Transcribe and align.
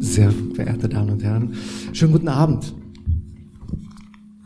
Sehr 0.00 0.30
verehrte 0.54 0.88
Damen 0.88 1.10
und 1.10 1.22
Herren, 1.22 1.54
schönen 1.92 2.12
guten 2.12 2.28
Abend. 2.28 2.74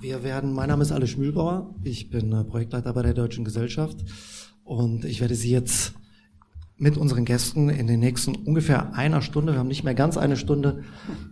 Wir 0.01 0.25
werden, 0.25 0.53
mein 0.53 0.69
Name 0.69 0.83
ist 0.83 0.93
Alle 0.93 1.07
Schmülbauer, 1.07 1.75
ich 1.85 2.11
bin 2.11 2.33
äh, 2.33 2.45
Projektleiter 2.45 2.93
bei 2.93 3.03
der 3.03 3.15
Deutschen 3.15 3.45
Gesellschaft 3.45 3.99
und 4.65 5.05
ich 5.05 5.21
werde 5.21 5.35
Sie 5.35 5.51
jetzt 5.51 5.95
mit 6.77 6.97
unseren 6.97 7.27
Gästen 7.27 7.69
in 7.69 7.87
den 7.87 8.01
nächsten 8.01 8.35
ungefähr 8.35 8.95
einer 8.95 9.21
Stunde, 9.21 9.53
wir 9.53 9.59
haben 9.59 9.69
nicht 9.69 9.85
mehr 9.85 9.95
ganz 9.95 10.17
eine 10.17 10.37
Stunde, 10.37 10.83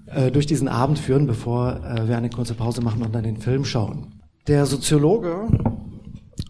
äh, 0.07 0.31
durch 0.31 0.47
diesen 0.47 0.69
Abend 0.69 0.99
führen, 0.99 1.27
bevor 1.27 1.83
äh, 1.83 2.07
wir 2.07 2.19
eine 2.19 2.29
kurze 2.29 2.55
Pause 2.55 2.83
machen 2.83 3.03
und 3.03 3.15
dann 3.15 3.25
den 3.25 3.39
Film 3.39 3.65
schauen. 3.65 4.21
Der 4.47 4.67
Soziologe 4.67 5.49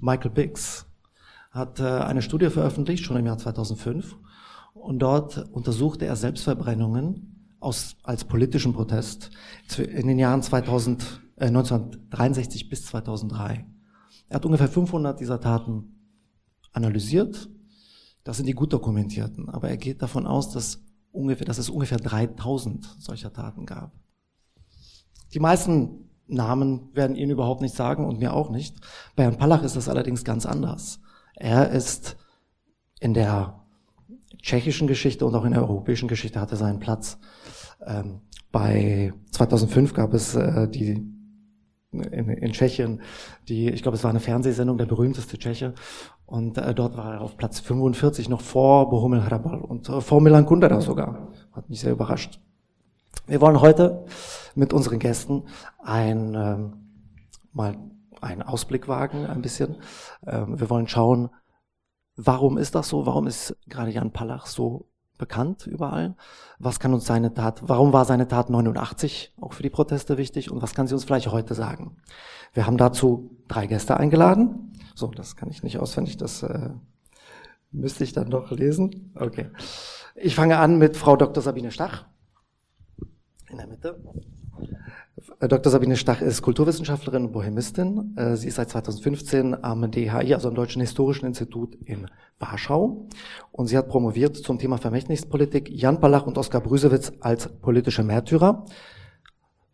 Michael 0.00 0.30
Biggs 0.32 0.86
hat 1.52 1.80
äh, 1.80 1.84
eine 1.84 2.22
Studie 2.22 2.50
veröffentlicht, 2.50 3.04
schon 3.04 3.16
im 3.16 3.26
Jahr 3.26 3.38
2005, 3.38 4.16
und 4.80 5.00
dort 5.00 5.48
untersuchte 5.52 6.06
er 6.06 6.16
Selbstverbrennungen 6.16 7.56
aus, 7.60 7.96
als 8.02 8.24
politischen 8.24 8.72
Protest 8.72 9.30
in 9.78 10.06
den 10.06 10.18
Jahren 10.18 10.42
2000, 10.42 11.20
äh, 11.36 11.46
1963 11.46 12.68
bis 12.68 12.86
2003. 12.86 13.66
Er 14.28 14.34
hat 14.36 14.46
ungefähr 14.46 14.68
500 14.68 15.18
dieser 15.18 15.40
Taten 15.40 15.98
analysiert. 16.72 17.48
Das 18.24 18.36
sind 18.36 18.46
die 18.46 18.54
gut 18.54 18.72
dokumentierten. 18.72 19.48
Aber 19.48 19.68
er 19.68 19.76
geht 19.76 20.02
davon 20.02 20.26
aus, 20.26 20.50
dass, 20.50 20.84
ungefähr, 21.12 21.46
dass 21.46 21.58
es 21.58 21.70
ungefähr 21.70 21.98
3000 21.98 22.96
solcher 22.98 23.32
Taten 23.32 23.66
gab. 23.66 23.92
Die 25.34 25.40
meisten 25.40 26.10
Namen 26.26 26.94
werden 26.94 27.16
Ihnen 27.16 27.30
überhaupt 27.30 27.62
nicht 27.62 27.74
sagen 27.74 28.04
und 28.04 28.18
mir 28.18 28.34
auch 28.34 28.50
nicht. 28.50 28.76
Bei 29.16 29.24
Herrn 29.24 29.38
Pallach 29.38 29.62
ist 29.62 29.76
das 29.76 29.88
allerdings 29.88 30.24
ganz 30.24 30.44
anders. 30.44 31.00
Er 31.34 31.70
ist 31.70 32.16
in 33.00 33.14
der 33.14 33.58
tschechischen 34.40 34.88
Geschichte 34.88 35.26
und 35.26 35.34
auch 35.34 35.44
in 35.44 35.52
der 35.52 35.62
europäischen 35.62 36.08
Geschichte 36.08 36.40
hatte 36.40 36.56
seinen 36.56 36.78
Platz. 36.78 37.18
Ähm, 37.86 38.20
bei 38.50 39.12
2005 39.30 39.94
gab 39.94 40.14
es 40.14 40.34
äh, 40.34 40.68
die 40.68 41.14
in, 41.90 42.28
in 42.28 42.52
Tschechien, 42.52 43.00
die, 43.48 43.70
ich 43.70 43.82
glaube, 43.82 43.96
es 43.96 44.04
war 44.04 44.10
eine 44.10 44.20
Fernsehsendung, 44.20 44.76
der 44.76 44.86
berühmteste 44.86 45.38
Tscheche, 45.38 45.74
und 46.26 46.58
äh, 46.58 46.74
dort 46.74 46.96
war 46.98 47.14
er 47.14 47.20
auf 47.22 47.38
Platz 47.38 47.60
45, 47.60 48.28
noch 48.28 48.42
vor 48.42 48.90
Bohumil 48.90 49.20
Hrabal 49.20 49.60
und 49.60 49.88
äh, 49.88 50.02
vor 50.02 50.20
Milan 50.20 50.44
Kundera 50.44 50.82
sogar. 50.82 51.28
Hat 51.52 51.70
mich 51.70 51.80
sehr 51.80 51.92
überrascht. 51.92 52.38
Wir 53.26 53.40
wollen 53.40 53.62
heute 53.62 54.04
mit 54.54 54.74
unseren 54.74 54.98
Gästen 54.98 55.44
ein, 55.82 56.34
ähm, 56.34 56.72
mal 57.52 57.78
einen 58.20 58.42
Ausblick 58.42 58.88
wagen, 58.88 59.24
ein 59.24 59.40
bisschen. 59.40 59.76
Ähm, 60.26 60.60
wir 60.60 60.68
wollen 60.68 60.86
schauen, 60.86 61.30
warum 62.18 62.58
ist 62.58 62.74
das 62.74 62.88
so? 62.88 63.06
Warum 63.06 63.26
ist 63.26 63.56
gerade 63.68 63.90
Jan 63.90 64.12
Palach 64.12 64.46
so 64.46 64.88
bekannt 65.16 65.66
überall? 65.66 66.16
Was 66.58 66.80
kann 66.80 66.92
uns 66.92 67.06
seine 67.06 67.32
Tat, 67.32 67.62
warum 67.66 67.92
war 67.92 68.04
seine 68.04 68.28
Tat 68.28 68.50
89 68.50 69.34
auch 69.40 69.52
für 69.52 69.62
die 69.62 69.70
Proteste 69.70 70.18
wichtig 70.18 70.50
und 70.50 70.60
was 70.60 70.74
kann 70.74 70.86
sie 70.88 70.94
uns 70.94 71.04
vielleicht 71.04 71.30
heute 71.30 71.54
sagen? 71.54 71.96
Wir 72.52 72.66
haben 72.66 72.76
dazu 72.76 73.30
drei 73.46 73.66
Gäste 73.66 73.96
eingeladen. 73.96 74.72
So, 74.94 75.06
das 75.08 75.36
kann 75.36 75.48
ich 75.48 75.62
nicht 75.62 75.78
auswendig, 75.78 76.16
das 76.16 76.42
äh, 76.42 76.70
müsste 77.70 78.02
ich 78.02 78.12
dann 78.12 78.30
doch 78.30 78.50
lesen. 78.50 79.12
Okay. 79.14 79.50
Ich 80.16 80.34
fange 80.34 80.58
an 80.58 80.76
mit 80.78 80.96
Frau 80.96 81.16
Dr. 81.16 81.42
Sabine 81.42 81.70
Stach 81.70 82.06
in 83.48 83.58
der 83.58 83.68
Mitte. 83.68 84.02
Äh, 85.40 85.48
Dr. 85.48 85.70
Sabine 85.70 85.96
Stach 85.96 86.20
ist 86.20 86.42
Kulturwissenschaftlerin 86.42 87.26
und 87.26 87.32
Bohemistin. 87.32 88.16
Äh, 88.16 88.36
sie 88.36 88.48
ist 88.48 88.56
seit 88.56 88.70
2015 88.70 89.64
am 89.64 89.90
DHI, 89.90 90.34
also 90.34 90.48
am 90.48 90.54
Deutschen 90.54 90.80
Historischen 90.80 91.26
Institut 91.26 91.74
in 91.84 92.06
Warschau. 92.38 93.08
Und 93.52 93.66
sie 93.66 93.76
hat 93.76 93.88
promoviert 93.88 94.36
zum 94.36 94.58
Thema 94.58 94.78
Vermächtnispolitik 94.78 95.68
Jan 95.70 96.00
Palach 96.00 96.26
und 96.26 96.38
Oskar 96.38 96.60
Brüsewitz 96.60 97.12
als 97.20 97.48
politische 97.48 98.02
Märtyrer. 98.02 98.64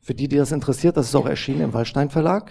Für 0.00 0.14
die, 0.14 0.28
die 0.28 0.36
das 0.36 0.52
interessiert, 0.52 0.96
das 0.96 1.08
ist 1.08 1.14
auch 1.14 1.26
erschienen 1.26 1.62
im 1.62 1.72
Wallstein 1.72 2.10
Verlag, 2.10 2.50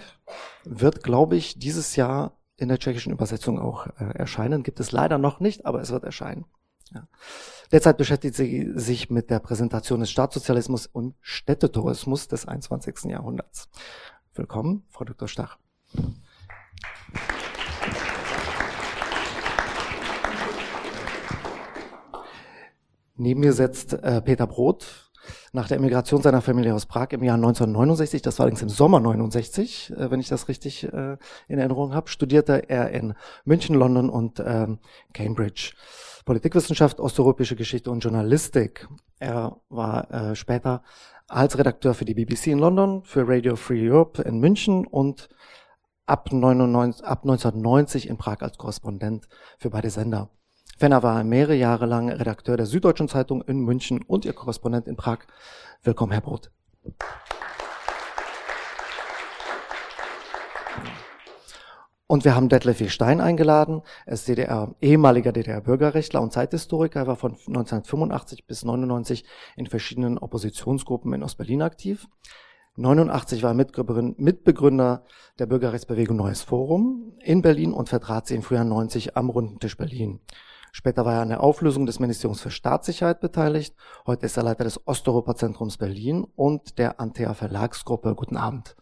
wird, 0.64 1.04
glaube 1.04 1.36
ich, 1.36 1.58
dieses 1.58 1.94
Jahr 1.94 2.36
in 2.56 2.68
der 2.68 2.78
tschechischen 2.78 3.12
Übersetzung 3.12 3.60
auch 3.60 3.86
äh, 3.86 4.04
erscheinen. 4.14 4.62
Gibt 4.62 4.80
es 4.80 4.92
leider 4.92 5.18
noch 5.18 5.40
nicht, 5.40 5.66
aber 5.66 5.80
es 5.80 5.90
wird 5.90 6.04
erscheinen. 6.04 6.44
Ja. 6.94 7.08
Derzeit 7.72 7.96
beschäftigt 7.96 8.36
sie 8.36 8.72
sich 8.74 9.10
mit 9.10 9.30
der 9.30 9.40
Präsentation 9.40 10.00
des 10.00 10.10
Staatssozialismus 10.10 10.86
und 10.86 11.16
Städtetourismus 11.20 12.28
des 12.28 12.46
21. 12.46 13.10
Jahrhunderts. 13.10 13.68
Willkommen, 14.34 14.84
Frau 14.90 15.04
Dr. 15.04 15.26
Stach. 15.26 15.58
Neben 23.16 23.40
mir 23.40 23.52
setzt 23.52 23.92
äh, 23.92 24.20
Peter 24.22 24.46
Brot, 24.46 25.10
nach 25.52 25.68
der 25.68 25.76
Emigration 25.78 26.20
seiner 26.20 26.42
Familie 26.42 26.74
aus 26.74 26.86
Prag 26.86 27.08
im 27.10 27.22
Jahr 27.22 27.36
1969, 27.36 28.22
das 28.22 28.38
war 28.38 28.44
allerdings 28.44 28.62
im 28.62 28.68
Sommer 28.68 29.00
69, 29.00 29.92
äh, 29.96 30.10
wenn 30.10 30.20
ich 30.20 30.28
das 30.28 30.48
richtig 30.48 30.84
äh, 30.84 31.16
in 31.48 31.58
Erinnerung 31.58 31.94
habe, 31.94 32.08
studierte 32.08 32.68
er 32.68 32.90
in 32.90 33.14
München, 33.44 33.76
London 33.76 34.10
und 34.10 34.42
ähm, 34.44 34.78
Cambridge. 35.12 35.72
Politikwissenschaft, 36.24 37.00
osteuropäische 37.00 37.56
Geschichte 37.56 37.90
und 37.90 38.00
Journalistik. 38.00 38.88
Er 39.18 39.60
war 39.68 40.10
äh, 40.10 40.34
später 40.34 40.82
als 41.28 41.58
Redakteur 41.58 41.94
für 41.94 42.04
die 42.04 42.14
BBC 42.14 42.48
in 42.48 42.58
London, 42.58 43.02
für 43.04 43.28
Radio 43.28 43.56
Free 43.56 43.90
Europe 43.90 44.22
in 44.22 44.38
München 44.38 44.86
und 44.86 45.28
ab, 46.06 46.32
99, 46.32 47.04
ab 47.04 47.22
1990 47.22 48.08
in 48.08 48.16
Prag 48.16 48.40
als 48.40 48.58
Korrespondent 48.58 49.28
für 49.58 49.70
beide 49.70 49.90
Sender. 49.90 50.30
Fenner 50.78 51.02
war 51.02 51.22
mehrere 51.24 51.54
Jahre 51.54 51.86
lang 51.86 52.10
Redakteur 52.10 52.56
der 52.56 52.66
Süddeutschen 52.66 53.08
Zeitung 53.08 53.42
in 53.42 53.60
München 53.60 54.02
und 54.02 54.24
ihr 54.24 54.32
Korrespondent 54.32 54.88
in 54.88 54.96
Prag. 54.96 55.18
Willkommen, 55.82 56.12
Herr 56.12 56.20
Brot. 56.20 56.50
Und 62.06 62.24
wir 62.24 62.34
haben 62.34 62.50
Detlef 62.50 62.80
W. 62.80 62.88
Stein 62.88 63.20
eingeladen. 63.20 63.80
Er 64.04 64.12
ist 64.12 64.28
DDR, 64.28 64.74
ehemaliger 64.82 65.32
DDR-Bürgerrechtler 65.32 66.20
und 66.20 66.32
Zeithistoriker. 66.32 67.00
Er 67.00 67.06
war 67.06 67.16
von 67.16 67.32
1985 67.32 68.46
bis 68.46 68.64
99 68.64 69.24
in 69.56 69.66
verschiedenen 69.66 70.18
Oppositionsgruppen 70.18 71.14
in 71.14 71.22
Ostberlin 71.22 71.62
aktiv. 71.62 72.06
89 72.76 73.42
war 73.42 73.52
er 73.52 74.14
Mitbegründer 74.16 75.04
der 75.38 75.46
Bürgerrechtsbewegung 75.46 76.16
Neues 76.16 76.42
Forum 76.42 77.14
in 77.20 77.40
Berlin 77.40 77.72
und 77.72 77.88
vertrat 77.88 78.26
sie 78.26 78.34
im 78.34 78.42
Frühjahr 78.42 78.64
90 78.64 79.16
am 79.16 79.30
Runden 79.30 79.60
Tisch 79.60 79.76
Berlin. 79.76 80.20
Später 80.72 81.04
war 81.04 81.14
er 81.14 81.20
an 81.22 81.28
der 81.28 81.40
Auflösung 81.40 81.86
des 81.86 82.00
Ministeriums 82.00 82.40
für 82.40 82.50
Staatssicherheit 82.50 83.20
beteiligt. 83.20 83.76
Heute 84.06 84.26
ist 84.26 84.36
er 84.36 84.42
Leiter 84.42 84.64
des 84.64 84.88
Osteuropa-Zentrums 84.88 85.78
Berlin 85.78 86.26
und 86.34 86.78
der 86.78 87.00
Antea 87.00 87.32
Verlagsgruppe. 87.32 88.16
Guten 88.16 88.36
Abend. 88.36 88.74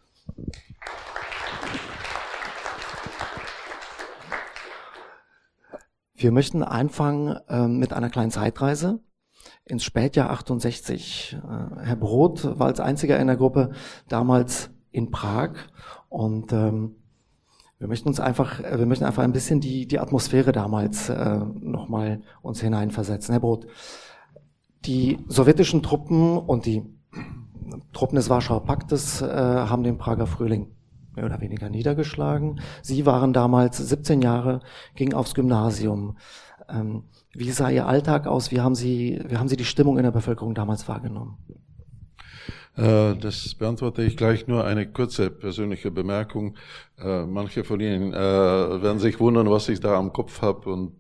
Wir 6.23 6.31
möchten 6.31 6.63
anfangen 6.63 7.37
äh, 7.49 7.67
mit 7.67 7.93
einer 7.93 8.09
kleinen 8.09 8.31
Zeitreise 8.31 9.01
ins 9.65 9.83
Spätjahr 9.83 10.31
68. 10.31 11.37
Äh, 11.37 11.85
Herr 11.85 11.97
Brot 11.97 12.59
war 12.59 12.69
als 12.69 12.79
einziger 12.79 13.19
in 13.19 13.27
der 13.27 13.37
Gruppe 13.37 13.73
damals 14.09 14.71
in 14.93 15.11
Prag 15.11 15.51
und 16.09 16.53
ähm, 16.53 16.97
wir 17.79 17.89
möchten 17.89 18.09
uns 18.09 18.21
einfach, 18.21 18.61
äh, 18.61 18.79
wir 18.79 18.87
möchten 18.87 19.05
einfach 19.05 19.25
ein 19.25 19.33
bisschen 19.33 19.61
die, 19.61 19.87
die 19.87 19.99
Atmosphäre 19.99 20.53
damals 20.53 21.09
äh, 21.09 21.41
nochmal 21.61 22.23
uns 22.41 22.61
hineinversetzen. 22.61 23.33
Herr 23.33 23.41
Brot, 23.41 23.67
die 24.85 25.19
sowjetischen 25.27 25.83
Truppen 25.83 26.39
und 26.39 26.67
die 26.67 26.85
Truppen 27.93 28.17
des 28.17 28.31
Warschauer 28.31 28.65
Paktes 28.65 29.23
äh, 29.23 29.27
haben 29.27 29.83
den 29.83 29.99
Prager 29.99 30.29
Frühling 30.29 30.69
mehr 31.15 31.25
oder 31.25 31.41
weniger 31.41 31.69
niedergeschlagen. 31.69 32.61
Sie 32.83 33.07
waren 33.07 33.33
damals 33.33 33.79
17 33.79 34.23
Jahre, 34.23 34.61
gingen 34.95 35.15
aufs 35.15 35.35
Gymnasium. 35.35 36.17
Ähm, 36.69 37.05
wie 37.33 37.51
sah 37.51 37.71
Ihr 37.71 37.87
Alltag 37.87 38.27
aus? 38.27 38.51
Wie 38.51 38.61
haben 38.61 38.75
Sie, 38.75 39.23
wie 39.27 39.37
haben 39.37 39.49
Sie 39.49 39.57
die 39.57 39.65
Stimmung 39.65 39.97
in 39.97 40.05
der 40.05 40.11
Bevölkerung 40.11 40.55
damals 40.55 40.89
wahrgenommen? 40.89 41.39
Äh, 42.77 43.17
das 43.17 43.55
beantworte 43.55 44.03
ich 44.03 44.17
gleich 44.17 44.47
nur 44.47 44.65
eine 44.65 44.91
kurze 44.91 45.29
persönliche 45.29 45.91
Bemerkung. 45.91 46.57
Äh, 46.99 47.27
manche 47.27 47.65
von 47.65 47.81
Ihnen 47.81 48.15
äh, 48.15 48.17
werden 48.17 48.99
sich 48.99 49.21
wundern, 49.21 49.51
was 49.51 49.69
ich 49.69 49.81
da 49.81 49.97
am 49.97 50.13
Kopf 50.13 50.41
habe. 50.41 50.71
Und 50.71 50.93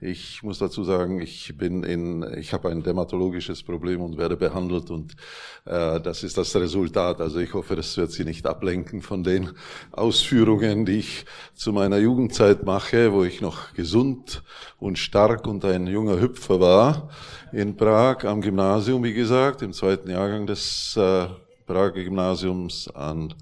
ich 0.00 0.42
muss 0.42 0.58
dazu 0.58 0.84
sagen, 0.84 1.20
ich 1.20 1.56
bin 1.56 1.82
in, 1.82 2.24
ich 2.38 2.52
habe 2.52 2.68
ein 2.68 2.82
dermatologisches 2.82 3.62
Problem 3.62 4.00
und 4.00 4.18
werde 4.18 4.36
behandelt. 4.36 4.90
Und 4.90 5.16
das 5.64 6.24
ist 6.24 6.36
das 6.36 6.54
Resultat. 6.56 7.20
Also 7.20 7.38
ich 7.38 7.54
hoffe, 7.54 7.76
das 7.76 7.96
wird 7.96 8.10
Sie 8.10 8.24
nicht 8.24 8.46
ablenken 8.46 9.00
von 9.00 9.22
den 9.22 9.50
Ausführungen, 9.92 10.84
die 10.84 10.98
ich 10.98 11.24
zu 11.54 11.72
meiner 11.72 11.98
Jugendzeit 11.98 12.64
mache, 12.64 13.12
wo 13.12 13.22
ich 13.22 13.40
noch 13.40 13.72
gesund 13.74 14.42
und 14.78 14.98
stark 14.98 15.46
und 15.46 15.64
ein 15.64 15.86
junger 15.86 16.20
Hüpfer 16.20 16.60
war 16.60 17.08
in 17.52 17.76
Prag 17.76 18.24
am 18.24 18.40
Gymnasium, 18.40 19.04
wie 19.04 19.12
gesagt, 19.12 19.62
im 19.62 19.72
zweiten 19.72 20.10
Jahrgang 20.10 20.46
des 20.46 20.91
äh, 20.96 21.26
Prager 21.66 22.02
Gymnasiums 22.02 22.88
an, 22.88 23.34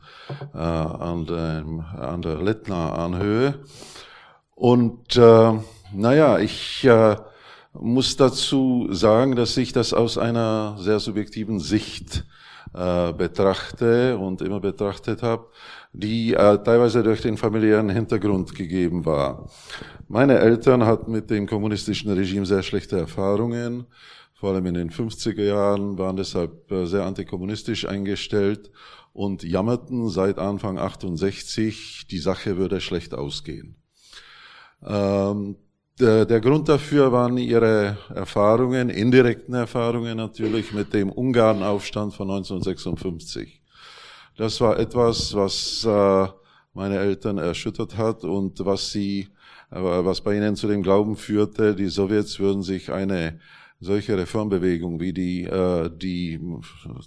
äh, 0.54 0.58
an, 0.58 1.26
dem, 1.26 1.80
an 1.80 2.22
der 2.22 2.36
Lettner 2.36 2.98
Anhöhe. 2.98 3.54
Und 4.54 5.16
äh, 5.16 5.52
naja, 5.92 6.38
ich 6.38 6.84
äh, 6.84 7.16
muss 7.72 8.16
dazu 8.16 8.88
sagen, 8.90 9.36
dass 9.36 9.56
ich 9.56 9.72
das 9.72 9.92
aus 9.92 10.18
einer 10.18 10.76
sehr 10.78 11.00
subjektiven 11.00 11.60
Sicht 11.60 12.24
äh, 12.74 13.12
betrachte 13.12 14.18
und 14.18 14.42
immer 14.42 14.60
betrachtet 14.60 15.22
habe, 15.22 15.46
die 15.92 16.34
äh, 16.34 16.62
teilweise 16.62 17.02
durch 17.02 17.20
den 17.20 17.36
familiären 17.36 17.90
Hintergrund 17.90 18.54
gegeben 18.54 19.04
war. 19.04 19.48
Meine 20.08 20.38
Eltern 20.38 20.84
hatten 20.84 21.10
mit 21.10 21.30
dem 21.30 21.46
kommunistischen 21.46 22.12
Regime 22.12 22.46
sehr 22.46 22.62
schlechte 22.62 22.98
Erfahrungen, 22.98 23.86
vor 24.40 24.54
allem 24.54 24.64
in 24.64 24.74
den 24.74 24.90
50er 24.90 25.44
Jahren, 25.44 25.98
waren 25.98 26.16
deshalb 26.16 26.72
äh, 26.72 26.86
sehr 26.86 27.04
antikommunistisch 27.04 27.86
eingestellt 27.86 28.70
und 29.12 29.42
jammerten 29.42 30.08
seit 30.08 30.38
Anfang 30.38 30.78
68, 30.78 32.06
die 32.10 32.18
Sache 32.18 32.56
würde 32.56 32.80
schlecht 32.80 33.12
ausgehen. 33.12 33.76
Ähm, 34.82 35.56
der, 35.98 36.24
der 36.24 36.40
Grund 36.40 36.70
dafür 36.70 37.12
waren 37.12 37.36
ihre 37.36 37.98
Erfahrungen, 38.14 38.88
indirekten 38.88 39.52
Erfahrungen 39.52 40.16
natürlich 40.16 40.72
mit 40.72 40.94
dem 40.94 41.10
Ungarnaufstand 41.10 42.14
von 42.14 42.30
1956. 42.30 43.60
Das 44.38 44.58
war 44.62 44.78
etwas, 44.78 45.34
was 45.34 45.84
äh, 45.84 46.28
meine 46.72 46.98
Eltern 46.98 47.36
erschüttert 47.36 47.98
hat 47.98 48.24
und 48.24 48.64
was 48.64 48.90
sie, 48.90 49.28
äh, 49.70 49.78
was 49.82 50.22
bei 50.22 50.34
ihnen 50.34 50.56
zu 50.56 50.66
dem 50.66 50.82
Glauben 50.82 51.14
führte, 51.14 51.74
die 51.74 51.88
Sowjets 51.88 52.38
würden 52.38 52.62
sich 52.62 52.90
eine 52.90 53.38
solche 53.80 54.16
Reformbewegung 54.16 55.00
wie 55.00 55.12
die, 55.12 55.44
äh, 55.44 55.90
die 55.90 56.38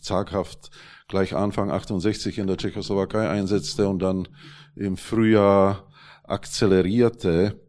zaghaft 0.02 0.72
gleich 1.08 1.36
Anfang 1.36 1.72
68 1.72 2.40
in 2.40 2.48
der 2.48 2.58
Tschechoslowakei 2.58 3.30
einsetzte 3.30 3.88
und 3.88 4.00
dann 4.00 4.28
im 4.76 4.98
Frühjahr 4.98 5.88
akzelerierte, 6.24 7.60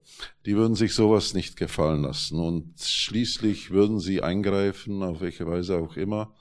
die 0.46 0.56
würden 0.56 0.74
sich 0.74 0.94
sowas 0.94 1.34
nicht 1.34 1.56
gefallen 1.56 2.02
lassen. 2.02 2.38
Und 2.38 2.80
schließlich 2.80 3.70
würden 3.70 4.00
sie 4.00 4.22
eingreifen, 4.22 5.02
auf 5.02 5.20
welche 5.20 5.46
Weise 5.46 5.76
auch 5.76 5.96
immer. 5.96 6.32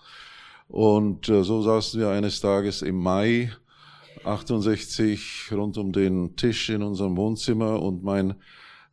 Und 0.67 1.27
äh, 1.29 1.43
so 1.43 1.61
saßen 1.61 1.99
wir 1.99 2.09
eines 2.09 2.39
Tages 2.39 2.81
im 2.81 2.97
Mai 2.97 3.51
68 4.23 5.49
rund 5.51 5.77
um 5.77 5.91
den 5.91 6.35
Tisch 6.35 6.69
in 6.69 6.81
unserem 6.81 7.17
Wohnzimmer 7.17 7.81
und 7.81 8.03
mein 8.03 8.35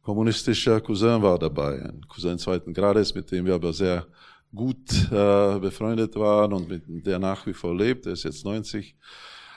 kommunistischer 0.02 0.80
Cousin 0.80 1.22
war 1.22 1.38
dabei, 1.38 1.82
ein 1.82 2.06
Cousin 2.08 2.38
zweiten 2.38 2.72
Grades, 2.72 3.14
mit 3.14 3.30
dem 3.30 3.46
wir 3.46 3.54
aber 3.54 3.72
sehr 3.72 4.06
gut 4.54 4.90
äh, 5.12 5.58
befreundet 5.58 6.16
waren 6.16 6.52
und 6.52 6.68
mit 6.68 7.06
der 7.06 7.18
nach 7.18 7.46
wie 7.46 7.52
vor 7.52 7.74
lebt. 7.74 8.06
Er 8.06 8.12
ist 8.12 8.24
jetzt 8.24 8.44
90. 8.44 8.96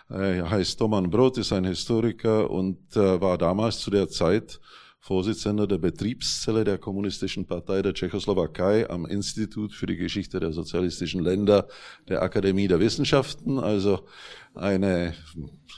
Er 0.10 0.50
heißt 0.50 0.78
Toman 0.78 1.10
Brot, 1.10 1.38
ist 1.38 1.54
ein 1.54 1.66
Historiker 1.66 2.50
und 2.50 2.96
äh, 2.96 3.20
war 3.20 3.38
damals 3.38 3.80
zu 3.80 3.90
der 3.90 4.10
Zeit 4.10 4.60
Vorsitzender 5.00 5.68
der 5.68 5.80
Betriebszelle 5.80 6.64
der 6.64 6.78
Kommunistischen 6.78 7.46
Partei 7.46 7.82
der 7.82 7.94
Tschechoslowakei 7.94 8.90
am 8.90 9.06
Institut 9.06 9.74
für 9.74 9.86
die 9.86 9.98
Geschichte 9.98 10.40
der 10.40 10.54
sozialistischen 10.54 11.22
Länder 11.22 11.68
der 12.08 12.22
Akademie 12.22 12.70
der 12.70 12.80
Wissenschaften, 12.80 13.60
also 13.60 14.08
eine 14.56 15.14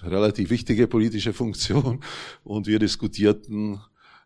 relativ 0.03 0.51
wichtige 0.51 0.85
politische 0.85 1.33
Funktion. 1.33 2.03
Und 2.43 2.67
wir 2.67 2.77
diskutierten 2.77 3.79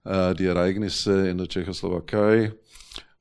äh, 0.04 0.34
die 0.36 0.46
Ereignisse 0.46 1.28
in 1.30 1.38
der 1.38 1.48
Tschechoslowakei. 1.48 2.54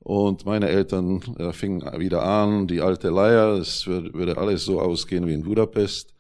Und 0.01 0.47
meine 0.47 0.69
Eltern 0.69 1.21
äh, 1.39 1.53
fingen 1.53 1.83
wieder 1.99 2.23
an, 2.23 2.67
die 2.67 2.81
alte 2.81 3.11
Leier, 3.11 3.55
es 3.55 3.87
würde, 3.87 4.15
würde 4.15 4.39
alles 4.39 4.65
so 4.65 4.81
ausgehen 4.81 5.27
wie 5.27 5.35
in 5.35 5.45
Budapest. 5.45 6.15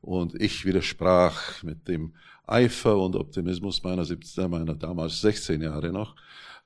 Und 0.00 0.34
ich 0.40 0.64
widersprach 0.64 1.62
mit 1.62 1.88
dem 1.88 2.14
Eifer 2.46 2.98
und 2.98 3.16
Optimismus 3.16 3.82
meiner 3.82 4.04
17, 4.04 4.50
meiner 4.50 4.74
damals 4.74 5.20
16 5.20 5.62
Jahre 5.62 5.92
noch, 5.92 6.16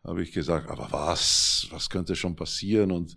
habe 0.02 0.23
ich 0.23 0.32
gesagt, 0.32 0.70
aber 0.70 0.88
was, 0.90 1.67
was 1.70 1.90
könnte 1.90 2.17
schon 2.17 2.37
passieren? 2.37 2.90
Und 2.90 3.17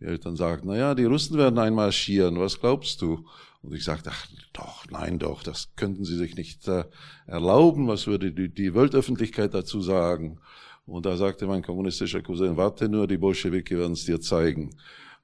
die 0.00 0.06
Eltern 0.06 0.36
sagten, 0.36 0.68
na 0.68 0.76
ja, 0.76 0.94
die 0.94 1.04
Russen 1.04 1.36
werden 1.36 1.58
einmarschieren, 1.58 2.38
was 2.38 2.58
glaubst 2.58 3.02
du? 3.02 3.26
Und 3.66 3.74
ich 3.74 3.82
sagte, 3.82 4.10
ach, 4.12 4.28
doch, 4.52 4.86
nein, 4.90 5.18
doch, 5.18 5.42
das 5.42 5.74
könnten 5.74 6.04
sie 6.04 6.16
sich 6.16 6.36
nicht 6.36 6.68
äh, 6.68 6.84
erlauben, 7.26 7.88
was 7.88 8.06
würde 8.06 8.30
die, 8.32 8.48
die 8.48 8.74
Weltöffentlichkeit 8.74 9.54
dazu 9.54 9.82
sagen? 9.82 10.38
Und 10.86 11.04
da 11.04 11.16
sagte 11.16 11.48
mein 11.48 11.62
kommunistischer 11.62 12.22
Cousin, 12.22 12.56
warte 12.56 12.88
nur, 12.88 13.08
die 13.08 13.16
Bolschewiki 13.16 13.76
werden 13.76 13.94
es 13.94 14.04
dir 14.04 14.20
zeigen. 14.20 14.70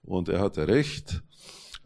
Und 0.03 0.29
er 0.29 0.41
hatte 0.41 0.67
recht. 0.67 1.23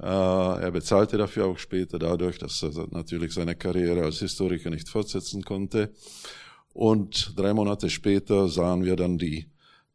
Äh, 0.01 0.07
er 0.07 0.71
bezahlte 0.71 1.19
dafür 1.19 1.45
auch 1.45 1.59
später 1.59 1.99
dadurch, 1.99 2.39
dass 2.39 2.63
er 2.63 2.73
natürlich 2.91 3.35
seine 3.35 3.55
Karriere 3.55 4.05
als 4.05 4.21
Historiker 4.21 4.71
nicht 4.71 4.89
fortsetzen 4.89 5.43
konnte. 5.43 5.93
Und 6.73 7.35
drei 7.37 7.53
Monate 7.53 7.91
später 7.91 8.49
sahen 8.49 8.83
wir 8.83 8.97
dann 8.97 9.19
die 9.19 9.47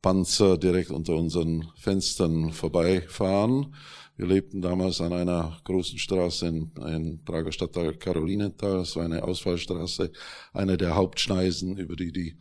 Panzer 0.03 0.59
direkt 0.59 0.91
unter 0.91 1.15
unseren 1.15 1.67
Fenstern 1.75 2.51
vorbeifahren. 2.51 3.73
Wir 4.21 4.27
lebten 4.27 4.62
damals 4.62 5.01
an 5.01 5.13
einer 5.13 5.57
großen 5.63 5.97
Straße 5.97 6.45
in, 6.45 6.71
in 6.85 7.23
Prager 7.25 7.51
Stadtteil 7.51 7.95
Karolinenthal. 7.95 8.77
Das 8.77 8.95
war 8.95 9.03
eine 9.03 9.23
Ausfallstraße, 9.23 10.12
eine 10.53 10.77
der 10.77 10.94
Hauptschneisen, 10.94 11.75
über 11.77 11.95
die 11.95 12.12
die 12.12 12.38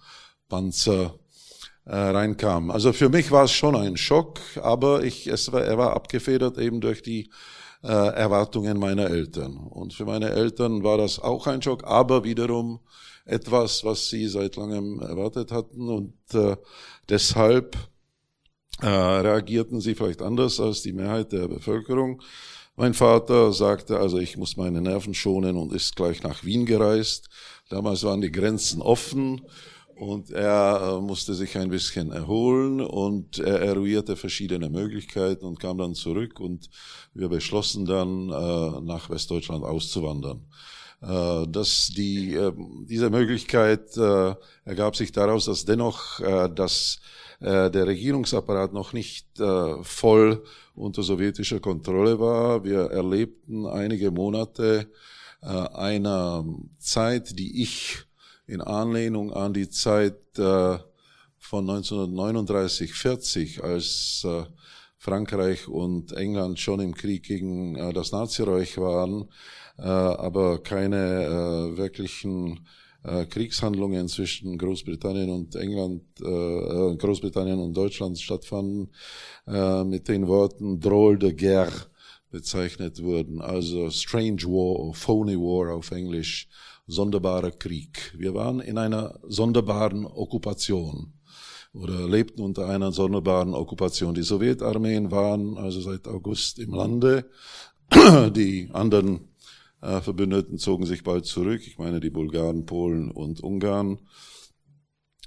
Panzer 0.47 1.19
äh, 1.87 1.97
reinkam. 1.97 2.71
Also 2.71 2.93
für 2.93 3.09
mich 3.09 3.31
war 3.31 3.45
es 3.45 3.53
schon 3.53 3.77
ein 3.77 3.97
Schock, 3.97 4.41
aber 4.61 5.05
ich, 5.05 5.27
es 5.27 5.53
war, 5.53 5.63
er 5.65 5.79
war 5.79 5.95
abgefedert 5.95 6.59
eben 6.59 6.83
durch 6.83 7.01
die 7.01 7.31
äh, 7.83 7.89
Erwartungen 7.89 8.79
meiner 8.79 9.09
Eltern. 9.09 9.57
Und 9.57 9.95
für 9.95 10.05
meine 10.05 10.29
Eltern 10.29 10.85
war 10.85 10.99
das 10.99 11.19
auch 11.19 11.47
ein 11.47 11.63
Schock, 11.63 11.85
aber 11.85 12.25
wiederum 12.25 12.81
etwas, 13.25 13.85
was 13.85 14.11
sie 14.11 14.29
seit 14.29 14.57
langem 14.57 15.01
erwartet 15.01 15.51
hatten 15.51 15.89
und 15.89 16.13
äh, 16.35 16.59
deshalb 17.09 17.75
äh, 18.83 18.87
reagierten 18.87 19.81
sie 19.81 19.95
vielleicht 19.95 20.23
anders 20.23 20.61
als 20.61 20.83
die 20.83 20.93
Mehrheit 20.93 21.33
der 21.33 21.49
Bevölkerung. 21.49 22.23
Mein 22.77 22.95
Vater 22.95 23.53
sagte 23.53 23.99
also, 23.99 24.19
ich 24.19 24.37
muss 24.37 24.57
meine 24.57 24.81
Nerven 24.81 25.13
schonen 25.13 25.57
und 25.57 25.73
ist 25.73 25.97
gleich 25.97 26.23
nach 26.23 26.45
Wien 26.45 26.65
gereist. 26.65 27.29
Damals 27.69 28.05
waren 28.05 28.23
die 28.23 28.33
Grenzen 28.33 28.81
offen 28.81 29.43
und 29.97 30.31
er 30.31 30.97
äh, 30.97 31.01
musste 31.03 31.35
sich 31.35 31.59
ein 31.59 31.69
bisschen 31.69 32.11
erholen 32.11 32.81
und 32.81 33.39
er 33.39 33.61
eruierte 33.61 34.17
verschiedene 34.17 34.71
Möglichkeiten 34.71 35.45
und 35.45 35.61
kam 35.61 35.77
dann 35.77 35.95
zurück 35.95 36.41
und 36.41 36.71
wir 37.13 37.29
beschlossen 37.29 37.85
dann, 37.85 38.31
äh, 38.31 38.81
nach 38.81 39.11
Westdeutschland 39.11 39.63
auszuwandern. 39.63 40.47
Äh, 41.03 41.47
dass 41.49 41.89
die, 41.89 42.39
diese 42.87 43.11
Möglichkeit 43.11 43.95
ergab 44.65 44.97
sich 44.97 45.13
daraus, 45.13 45.45
dass 45.45 45.67
dennoch 45.67 46.21
dass 47.41 47.73
der 47.73 47.87
Regierungsapparat 47.87 48.75
noch 48.75 48.93
nicht 48.93 49.27
voll 49.83 50.45
unter 50.75 51.03
sowjetischer 51.03 51.59
Kontrolle 51.59 52.21
war. 52.21 52.65
Wir 52.65 52.91
erlebten 52.91 53.67
einige 53.67 54.11
Monate 54.11 54.91
einer 55.41 56.45
Zeit, 56.79 57.39
die 57.39 57.63
ich 57.63 58.05
in 58.51 58.61
Anlehnung 58.61 59.33
an 59.33 59.55
die 59.55 59.71
Zeit 59.71 60.17
äh, 60.37 60.79
von 61.39 61.71
1939, 61.71 62.93
40, 62.95 63.63
als 63.63 64.27
äh, 64.27 64.43
Frankreich 64.99 65.69
und 65.69 66.13
England 66.13 66.59
schon 66.59 66.81
im 66.81 66.95
Krieg 66.95 67.23
gegen 67.23 67.77
äh, 67.77 67.93
das 67.93 68.11
Nazireich 68.11 68.77
waren, 68.77 69.29
äh, 69.79 69.83
aber 69.83 70.63
keine 70.63 71.25
äh, 71.25 71.77
wirklichen 71.77 72.67
äh, 73.03 73.27
Kriegshandlungen 73.27 74.09
zwischen 74.09 74.59
Großbritannien 74.59 75.31
und 75.31 75.55
England, 75.57 76.03
äh, 76.21 76.97
Großbritannien 76.97 77.59
und 77.59 77.75
Deutschland 77.75 78.19
stattfanden, 78.19 78.91
äh, 79.47 79.85
mit 79.85 80.09
den 80.09 80.27
Worten 80.27 80.81
Drôle 80.81 81.19
de 81.19 81.33
guerre 81.33 81.87
bezeichnet 82.31 83.03
wurden, 83.03 83.41
also 83.41 83.91
Strange 83.91 84.43
War, 84.45 84.95
Phony 84.95 85.37
War 85.37 85.75
auf 85.75 85.91
Englisch, 85.91 86.49
sonderbarer 86.87 87.51
Krieg. 87.53 88.15
Wir 88.17 88.35
waren 88.35 88.61
in 88.61 88.79
einer 88.79 89.19
sonderbaren 89.27 90.07
Okkupation 90.07 91.13
oder 91.73 92.09
lebten 92.09 92.43
unter 92.43 92.67
einer 92.67 92.93
sonderbaren 92.93 93.55
Okkupation. 93.55 94.15
Die 94.15 94.23
Sowjetarmeen 94.23 95.11
waren 95.11 95.57
also 95.57 95.81
seit 95.81 96.09
August 96.09 96.59
im 96.59 96.75
Lande. 96.75 97.31
Die 98.35 98.69
anderen 98.73 99.17
äh, 99.17 99.30
Verbündeten 99.81 100.59
zogen 100.59 100.85
sich 100.85 101.03
bald 101.03 101.25
zurück. 101.25 101.63
Ich 101.67 101.79
meine 101.79 102.01
die 102.01 102.11
Bulgaren, 102.11 102.67
Polen 102.67 103.11
und 103.11 103.41
Ungarn. 103.41 103.99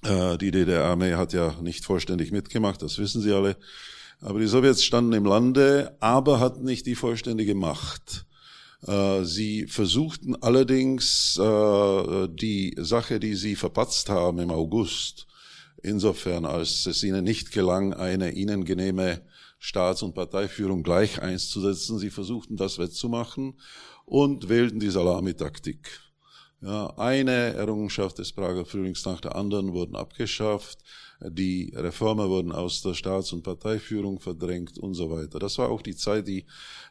Äh, 0.03 0.38
die 0.38 0.51
DDR-Armee 0.51 1.13
hat 1.13 1.33
ja 1.33 1.55
nicht 1.62 1.86
vollständig 1.86 2.31
mitgemacht, 2.31 2.81
das 2.81 2.98
wissen 2.98 3.22
Sie 3.22 3.31
alle. 3.31 3.57
Aber 4.19 4.39
die 4.39 4.48
Sowjets 4.48 4.83
standen 4.83 5.13
im 5.13 5.25
Lande, 5.25 5.98
aber 6.00 6.39
hatten 6.39 6.63
nicht 6.63 6.86
die 6.86 6.95
vollständige 6.95 7.55
Macht. 7.55 8.25
Äh, 8.86 9.24
sie 9.24 9.67
versuchten 9.67 10.36
allerdings 10.41 11.38
äh, 11.38 12.27
die 12.29 12.75
Sache, 12.77 13.19
die 13.19 13.36
sie 13.36 13.55
verpatzt 13.55 14.10
haben 14.10 14.39
im 14.39 14.51
August, 14.51 15.27
insofern 15.81 16.45
als 16.45 16.86
es 16.86 17.03
ihnen 17.03 17.24
nicht 17.24 17.51
gelang, 17.51 17.93
eine 17.93 18.31
ihnen 18.31 18.65
genehme 18.65 19.22
Staats- 19.60 20.03
und 20.03 20.13
Parteiführung 20.13 20.83
gleich 20.83 21.22
einzusetzen. 21.22 21.98
Sie 21.98 22.10
versuchten 22.10 22.57
das 22.57 22.77
wettzumachen 22.77 23.55
und 24.05 24.50
wählten 24.50 24.79
die 24.79 24.89
Salamitaktik. 24.89 26.00
Ja, 26.62 26.93
eine 26.95 27.31
Errungenschaft 27.31 28.19
des 28.19 28.31
Prager 28.31 28.63
Frühlings 28.63 29.03
nach 29.03 29.19
der 29.19 29.36
anderen 29.36 29.74
wurden 29.74 29.98
abgeschafft. 29.98 30.79
Die 31.19 31.74
Reformer 31.75 32.29
wurden 32.29 32.53
aus 32.53 32.81
der 32.81 32.93
Staats- 32.93 33.33
und 33.33 33.43
Parteiführung 33.43 34.22
verdrängt 34.22 34.77
und 34.77 34.93
so 34.93 35.10
weiter. 35.10 35.39
Das 35.39 35.57
war 35.57 35.69
auch 35.69 35.81
die 35.81 35.95
Zeit, 35.95 36.25
die 36.27 36.45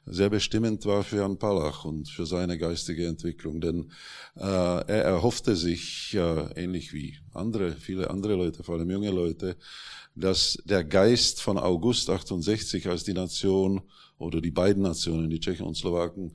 sehr 0.04 0.28
bestimmend 0.28 0.84
war 0.84 1.02
für 1.02 1.16
Jan 1.16 1.38
Palach 1.38 1.86
und 1.86 2.08
für 2.08 2.26
seine 2.26 2.58
geistige 2.58 3.06
Entwicklung, 3.06 3.62
denn 3.62 3.90
äh, 4.36 4.42
er 4.42 5.04
erhoffte 5.04 5.56
sich, 5.56 6.14
äh, 6.14 6.62
ähnlich 6.62 6.92
wie 6.92 7.16
andere, 7.32 7.72
viele 7.72 8.10
andere 8.10 8.34
Leute, 8.34 8.62
vor 8.62 8.76
allem 8.76 8.90
junge 8.90 9.10
Leute, 9.10 9.56
dass 10.14 10.58
der 10.66 10.84
Geist 10.84 11.40
von 11.40 11.56
August 11.56 12.10
68, 12.10 12.88
als 12.88 13.04
die 13.04 13.14
Nation 13.14 13.80
oder 14.18 14.40
die 14.40 14.50
beiden 14.50 14.82
Nationen, 14.82 15.30
die 15.30 15.40
Tschechen 15.40 15.66
und 15.66 15.76
Slowaken, 15.76 16.32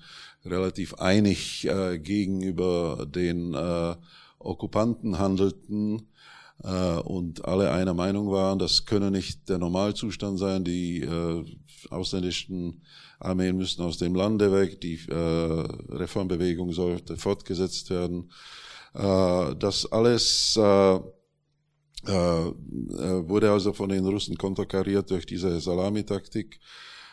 relativ 0.49 0.95
einig 0.95 1.65
äh, 1.65 1.99
gegenüber 1.99 3.05
den 3.07 3.53
äh, 3.53 3.95
Okkupanten 4.39 5.19
handelten 5.19 6.07
äh, 6.63 6.97
und 6.99 7.45
alle 7.45 7.71
einer 7.71 7.93
Meinung 7.93 8.31
waren, 8.31 8.59
das 8.59 8.85
könne 8.85 9.11
nicht 9.11 9.49
der 9.49 9.57
Normalzustand 9.57 10.39
sein, 10.39 10.63
die 10.63 11.01
äh, 11.01 11.45
ausländischen 11.89 12.81
Armeen 13.19 13.57
müssten 13.57 13.81
aus 13.83 13.97
dem 13.97 14.15
Lande 14.15 14.51
weg, 14.51 14.81
die 14.81 14.99
äh, 15.07 15.13
Reformbewegung 15.13 16.71
sollte 16.71 17.17
fortgesetzt 17.17 17.89
werden. 17.89 18.31
Äh, 18.93 19.55
das 19.55 19.91
alles 19.91 20.57
äh, 20.57 20.99
äh, 22.05 22.51
wurde 23.27 23.51
also 23.51 23.73
von 23.73 23.89
den 23.89 24.05
Russen 24.05 24.37
konterkariert 24.37 25.09
durch 25.09 25.25
diese 25.25 25.59
Salamitaktik 25.59 26.59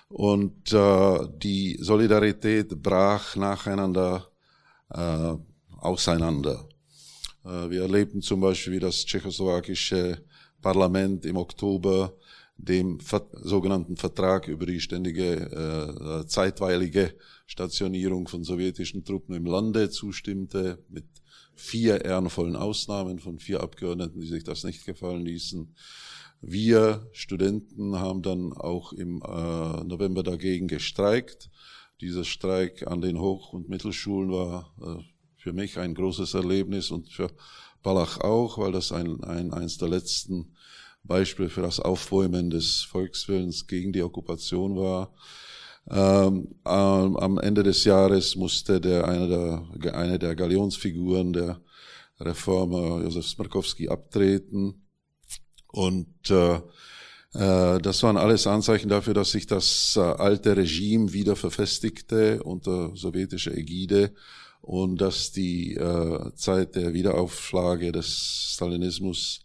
und 0.09 0.73
äh, 0.73 1.19
die 1.37 1.77
Solidarität 1.81 2.83
brach 2.83 3.37
nacheinander 3.37 4.29
äh, 4.91 5.35
auseinander. 5.79 6.69
Äh, 7.45 7.71
wir 7.71 7.83
erlebten 7.83 8.23
zum 8.23 8.41
Beispiel, 8.41 8.75
wie 8.75 8.81
das 8.81 9.05
tschechoslowakische 9.05 10.23
Parlament 10.63 11.27
im 11.27 11.37
Oktober 11.37 12.15
dem 12.57 12.99
sogenannten 13.43 13.97
Vertrag 13.97 14.49
über 14.49 14.65
die 14.67 14.81
ständige 14.81 16.23
äh, 16.23 16.27
zeitweilige 16.27 17.15
Stationierung 17.47 18.29
von 18.29 18.45
sowjetischen 18.45 19.05
Truppen 19.05 19.35
im 19.35 19.45
Lande 19.45 19.91
zustimmte, 19.91 20.79
mit 20.89 21.05
vier 21.57 22.05
ehrenvollen 22.05 22.57
Ausnahmen 22.57 23.19
von 23.19 23.39
vier 23.39 23.61
Abgeordneten, 23.61 24.21
die 24.21 24.27
sich 24.27 24.45
das 24.45 24.65
nicht 24.65 24.85
gefallen 24.87 25.25
ließen. 25.25 25.75
Wir 26.47 27.09
Studenten 27.13 27.99
haben 27.99 28.21
dann 28.21 28.53
auch 28.53 28.93
im 28.93 29.23
äh, 29.23 29.85
November 29.85 30.23
dagegen 30.23 30.69
gestreikt. 30.69 31.49
Dieser 32.03 32.25
Streik 32.25 32.87
an 32.87 33.01
den 33.01 33.19
Hoch- 33.19 33.55
und 33.55 33.71
Mittelschulen 33.71 34.31
war 34.31 34.75
äh, 34.83 35.03
für 35.39 35.55
mich 35.55 35.79
ein 35.79 35.95
großes 35.95 36.35
Erlebnis 36.35 36.91
und 36.91 37.09
für 37.09 37.31
Balach 37.83 38.21
auch, 38.21 38.59
weil 38.59 38.73
das 38.73 38.93
ein, 38.93 39.25
ein 39.25 39.55
eins 39.55 39.79
der 39.79 39.89
letzten 39.89 40.53
Beispiele 41.03 41.49
für 41.49 41.63
das 41.63 41.81
Aufbäumen 41.81 42.51
des 42.51 42.83
Volkswillens 42.83 43.67
gegen 43.67 43.95
die 43.95 44.03
Okkupation 44.03 44.77
war. 44.77 45.15
Ähm, 45.91 46.57
am 46.65 47.39
Ende 47.39 47.63
des 47.63 47.85
Jahres 47.85 48.37
musste 48.37 48.83
der, 48.83 49.09
eine, 49.09 49.29
der, 49.77 49.97
eine 49.97 50.19
der 50.19 50.35
Galionsfiguren 50.35 51.33
der 51.33 51.61
Reformer, 52.21 53.03
Josef 53.03 53.27
Smirkowski, 53.27 53.89
abtreten. 53.89 54.84
Und 55.75 56.31
äh, 56.31 56.54
äh, 57.35 57.81
das 57.81 58.00
waren 58.04 58.16
alles 58.16 58.47
Anzeichen 58.47 58.88
dafür, 58.88 59.12
dass 59.12 59.33
sich 59.33 59.49
das 59.49 59.97
äh, 59.97 60.00
alte 60.00 60.57
Regime 60.57 61.12
wieder 61.12 61.35
verfestigte 61.35 62.45
unter 62.45 62.95
sowjetischer 62.95 63.57
Ägide 63.57 64.14
und 64.61 65.00
dass 65.00 65.33
die 65.33 65.75
äh, 65.75 66.33
Zeit 66.37 66.76
der 66.76 66.95
Wiederaufschlage 66.95 67.90
des 67.90 68.52
Stalinismus 68.54 69.40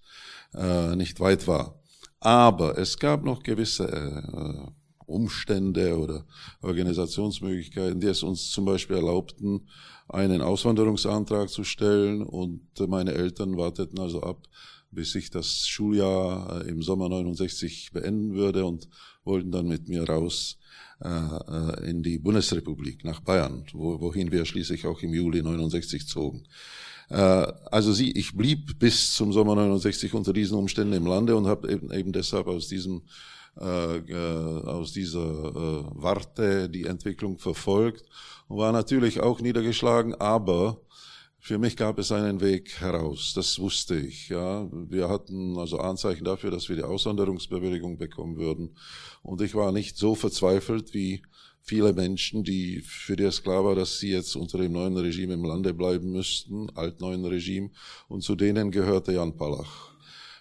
äh, 0.53 0.95
nicht 0.95 1.19
weit 1.19 1.47
war. 1.47 1.81
Aber 2.19 2.77
es 2.77 2.99
gab 2.99 3.23
noch 3.23 3.41
gewisse 3.41 3.87
äh, 3.87 4.71
Umstände 5.07 5.97
oder 5.97 6.27
Organisationsmöglichkeiten, 6.61 7.99
die 7.99 8.07
es 8.07 8.21
uns 8.21 8.51
zum 8.51 8.65
Beispiel 8.65 8.97
erlaubten, 8.97 9.67
einen 10.07 10.43
Auswanderungsantrag 10.43 11.49
zu 11.49 11.63
stellen 11.63 12.21
und 12.21 12.61
meine 12.87 13.13
Eltern 13.13 13.57
warteten 13.57 13.99
also 13.99 14.21
ab, 14.21 14.47
bis 14.91 15.15
ich 15.15 15.29
das 15.29 15.67
Schuljahr 15.67 16.65
äh, 16.65 16.69
im 16.69 16.81
Sommer 16.81 17.09
69 17.09 17.91
beenden 17.93 18.33
würde 18.33 18.65
und 18.65 18.87
wollten 19.23 19.51
dann 19.51 19.67
mit 19.67 19.87
mir 19.87 20.07
raus 20.07 20.57
äh, 21.01 21.07
äh, 21.09 21.89
in 21.89 22.03
die 22.03 22.19
Bundesrepublik 22.19 23.03
nach 23.03 23.19
Bayern, 23.21 23.65
wo, 23.73 23.99
wohin 23.99 24.31
wir 24.31 24.45
schließlich 24.45 24.85
auch 24.85 25.01
im 25.01 25.13
Juli 25.13 25.41
69 25.41 26.07
zogen. 26.07 26.45
Also 27.11 27.91
sie, 27.91 28.11
ich 28.11 28.37
blieb 28.37 28.77
bis 28.77 29.15
zum 29.15 29.33
Sommer 29.33 29.55
69 29.55 30.13
unter 30.13 30.31
diesen 30.31 30.55
Umständen 30.55 30.93
im 30.93 31.07
Lande 31.07 31.35
und 31.35 31.47
habe 31.47 31.71
eben, 31.71 31.91
eben 31.91 32.11
deshalb 32.11 32.45
aus 32.45 32.67
diesem 32.67 33.01
äh, 33.59 34.63
aus 34.65 34.93
dieser 34.93 35.19
äh, 35.19 35.83
Warte 35.95 36.69
die 36.69 36.85
Entwicklung 36.85 37.39
verfolgt 37.39 38.05
und 38.47 38.57
war 38.57 38.71
natürlich 38.71 39.19
auch 39.19 39.41
niedergeschlagen, 39.41 40.15
aber 40.15 40.79
für 41.39 41.57
mich 41.57 41.77
gab 41.77 41.97
es 41.99 42.11
einen 42.11 42.41
Weg 42.41 42.81
heraus, 42.81 43.33
das 43.33 43.59
wusste 43.59 43.95
ich. 43.95 44.29
Ja, 44.29 44.67
wir 44.71 45.07
hatten 45.07 45.57
also 45.57 45.79
Anzeichen 45.79 46.25
dafür, 46.25 46.51
dass 46.51 46.69
wir 46.69 46.75
die 46.75 46.83
Auswanderungsbewilligung 46.83 47.97
bekommen 47.97 48.37
würden, 48.37 48.75
und 49.23 49.41
ich 49.41 49.55
war 49.55 49.71
nicht 49.71 49.97
so 49.97 50.15
verzweifelt 50.15 50.93
wie 50.93 51.21
viele 51.61 51.93
Menschen, 51.93 52.43
die 52.43 52.81
für 52.81 53.15
die 53.15 53.23
es 53.23 53.43
klar 53.43 53.63
war, 53.63 53.75
dass 53.75 53.99
sie 53.99 54.11
jetzt 54.11 54.35
unter 54.35 54.57
dem 54.57 54.73
neuen 54.73 54.97
Regime 54.97 55.33
im 55.33 55.43
Lande 55.45 55.73
bleiben 55.73 56.11
müssten, 56.11 56.69
altneuen 56.71 57.25
Regime, 57.25 57.69
und 58.07 58.21
zu 58.21 58.35
denen 58.35 58.71
gehörte 58.71 59.13
Jan 59.13 59.37
Palach. 59.37 59.93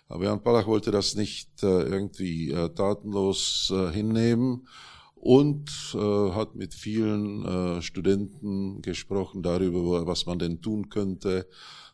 Aber 0.09 0.25
Jan 0.25 0.43
Palach 0.43 0.67
wollte 0.67 0.91
das 0.91 1.15
nicht 1.15 1.63
äh, 1.63 1.83
irgendwie 1.83 2.51
äh, 2.51 2.71
tatenlos 2.71 3.73
äh, 3.75 3.93
hinnehmen 3.93 4.67
und 5.21 5.71
äh, 5.95 6.31
hat 6.33 6.55
mit 6.55 6.75
vielen 6.75 7.45
äh, 7.45 7.83
Studenten 7.83 8.83
gesprochen 8.83 9.43
darüber, 9.43 10.07
was 10.07 10.27
man 10.27 10.39
denn 10.39 10.61
tun 10.61 10.89
könnte. 10.89 11.47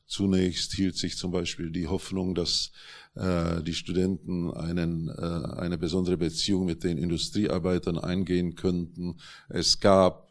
Zunächst 0.06 0.74
hielt 0.74 0.96
sich 0.96 1.16
zum 1.16 1.30
Beispiel 1.30 1.70
die 1.70 1.88
Hoffnung, 1.88 2.34
dass 2.34 2.70
äh, 3.14 3.62
die 3.62 3.72
Studenten 3.72 4.50
einen, 4.52 5.08
äh, 5.08 5.58
eine 5.58 5.78
besondere 5.78 6.18
Beziehung 6.18 6.66
mit 6.66 6.84
den 6.84 6.98
Industriearbeitern 6.98 7.98
eingehen 7.98 8.54
könnten. 8.54 9.16
Es 9.48 9.80
gab 9.80 10.23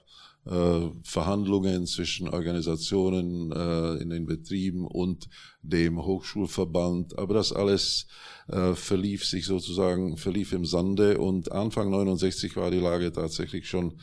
äh, 0.46 0.90
Verhandlungen 1.04 1.88
zwischen 1.88 2.28
Organisationen 2.28 3.52
äh, 3.52 4.02
in 4.02 4.10
den 4.10 4.26
Betrieben 4.26 4.86
und 4.86 5.30
dem 5.62 6.04
Hochschulverband. 6.04 7.18
Aber 7.18 7.34
das 7.34 7.54
alles 7.54 8.08
äh, 8.48 8.74
verlief 8.74 9.26
sich 9.26 9.46
sozusagen, 9.46 10.18
verlief 10.18 10.52
im 10.52 10.66
Sande 10.66 11.18
und 11.18 11.52
Anfang 11.52 11.90
69 11.90 12.56
war 12.58 12.72
die 12.72 12.80
Lage 12.80 13.12
tatsächlich 13.12 13.68
schon 13.68 14.00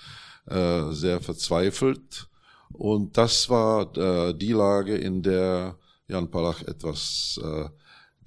äh, 0.47 0.93
sehr 0.93 1.21
verzweifelt. 1.21 2.29
Und 2.73 3.17
das 3.17 3.51
war 3.51 3.97
äh, 3.97 4.35
die 4.35 4.53
Lage, 4.53 4.97
in 4.97 5.23
der 5.23 5.77
Jan 6.09 6.31
Palach 6.31 6.63
etwas 6.63 7.41
äh, 7.43 7.69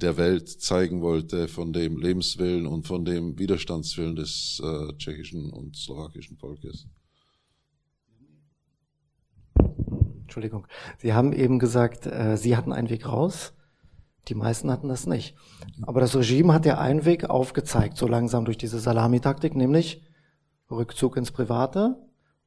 der 0.01 0.17
Welt 0.17 0.49
zeigen 0.49 1.01
wollte 1.01 1.47
von 1.47 1.71
dem 1.71 1.97
Lebenswillen 1.97 2.67
und 2.67 2.85
von 2.87 3.05
dem 3.05 3.39
Widerstandswillen 3.39 4.15
des 4.15 4.61
äh, 4.63 4.93
tschechischen 4.97 5.51
und 5.51 5.75
slowakischen 5.77 6.37
Volkes. 6.37 6.87
Entschuldigung. 10.33 10.65
Sie 10.97 11.13
haben 11.13 11.31
eben 11.31 11.59
gesagt, 11.59 12.07
äh, 12.07 12.37
Sie 12.37 12.57
hatten 12.57 12.73
einen 12.73 12.89
Weg 12.89 13.07
raus. 13.07 13.53
Die 14.29 14.33
meisten 14.33 14.71
hatten 14.71 14.87
das 14.87 15.05
nicht. 15.05 15.35
Aber 15.83 16.01
das 16.01 16.15
Regime 16.15 16.51
hat 16.55 16.65
ja 16.65 16.79
einen 16.79 17.05
Weg 17.05 17.29
aufgezeigt, 17.29 17.97
so 17.97 18.07
langsam 18.07 18.43
durch 18.43 18.57
diese 18.57 18.79
Salamitaktik, 18.79 19.55
nämlich 19.55 20.01
Rückzug 20.71 21.17
ins 21.17 21.29
Private 21.29 21.97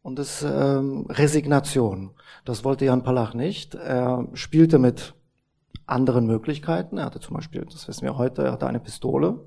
und 0.02 0.19
das 0.19 0.43
ähm, 0.43 1.07
Resignation. 1.09 2.11
Das 2.45 2.64
wollte 2.64 2.87
Jan 2.87 3.05
Palach 3.05 3.35
nicht. 3.35 3.76
Er 3.76 4.26
spielte 4.33 4.81
mit 4.81 5.14
anderen 5.87 6.26
Möglichkeiten. 6.26 6.99
Er 6.99 7.05
hatte 7.05 7.21
zum 7.21 7.37
Beispiel, 7.37 7.66
das 7.71 7.87
wissen 7.87 8.02
wir 8.02 8.19
heute, 8.19 8.47
er 8.47 8.52
hatte 8.52 8.66
eine 8.66 8.81
Pistole 8.81 9.38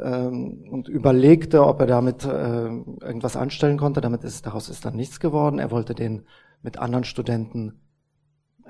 ähm, 0.00 0.64
und 0.70 0.88
überlegte, 0.88 1.66
ob 1.66 1.80
er 1.80 1.86
damit 1.86 2.24
äh, 2.24 2.68
irgendwas 2.68 3.36
anstellen 3.36 3.76
konnte. 3.76 4.00
Damit 4.00 4.24
ist 4.24 4.46
daraus 4.46 4.70
ist 4.70 4.84
dann 4.84 4.96
nichts 4.96 5.20
geworden. 5.20 5.58
Er 5.58 5.70
wollte 5.70 5.94
den 5.94 6.22
mit 6.64 6.78
anderen 6.78 7.04
Studenten, 7.04 7.80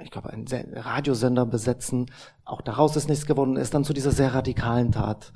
ich 0.03 0.11
glaube, 0.11 0.31
einen 0.31 0.47
Radiosender 0.47 1.47
besetzen. 1.47 2.11
Auch 2.45 2.61
daraus 2.61 2.97
ist 2.97 3.09
nichts 3.09 3.25
geworden, 3.25 3.57
ist 3.57 3.73
dann 3.73 3.85
zu 3.85 3.93
dieser 3.93 4.11
sehr 4.11 4.35
radikalen 4.35 4.93
Tat 4.93 5.33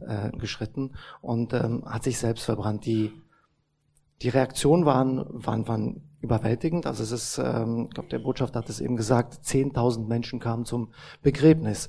äh, 0.00 0.30
geschritten 0.36 0.92
und 1.22 1.54
ähm, 1.54 1.82
hat 1.86 2.04
sich 2.04 2.18
selbst 2.18 2.44
verbrannt. 2.44 2.84
Die, 2.84 3.10
die 4.20 4.28
Reaktionen 4.28 4.84
waren, 4.84 5.24
waren, 5.30 5.66
waren 5.66 6.02
überwältigend. 6.20 6.86
Also 6.86 7.02
es 7.02 7.10
ist, 7.10 7.38
ähm, 7.38 7.86
ich 7.88 7.94
glaube, 7.94 8.10
der 8.10 8.18
Botschafter 8.18 8.58
hat 8.58 8.68
es 8.68 8.80
eben 8.80 8.96
gesagt, 8.96 9.40
10.000 9.44 10.06
Menschen 10.06 10.38
kamen 10.38 10.66
zum 10.66 10.92
Begräbnis. 11.22 11.88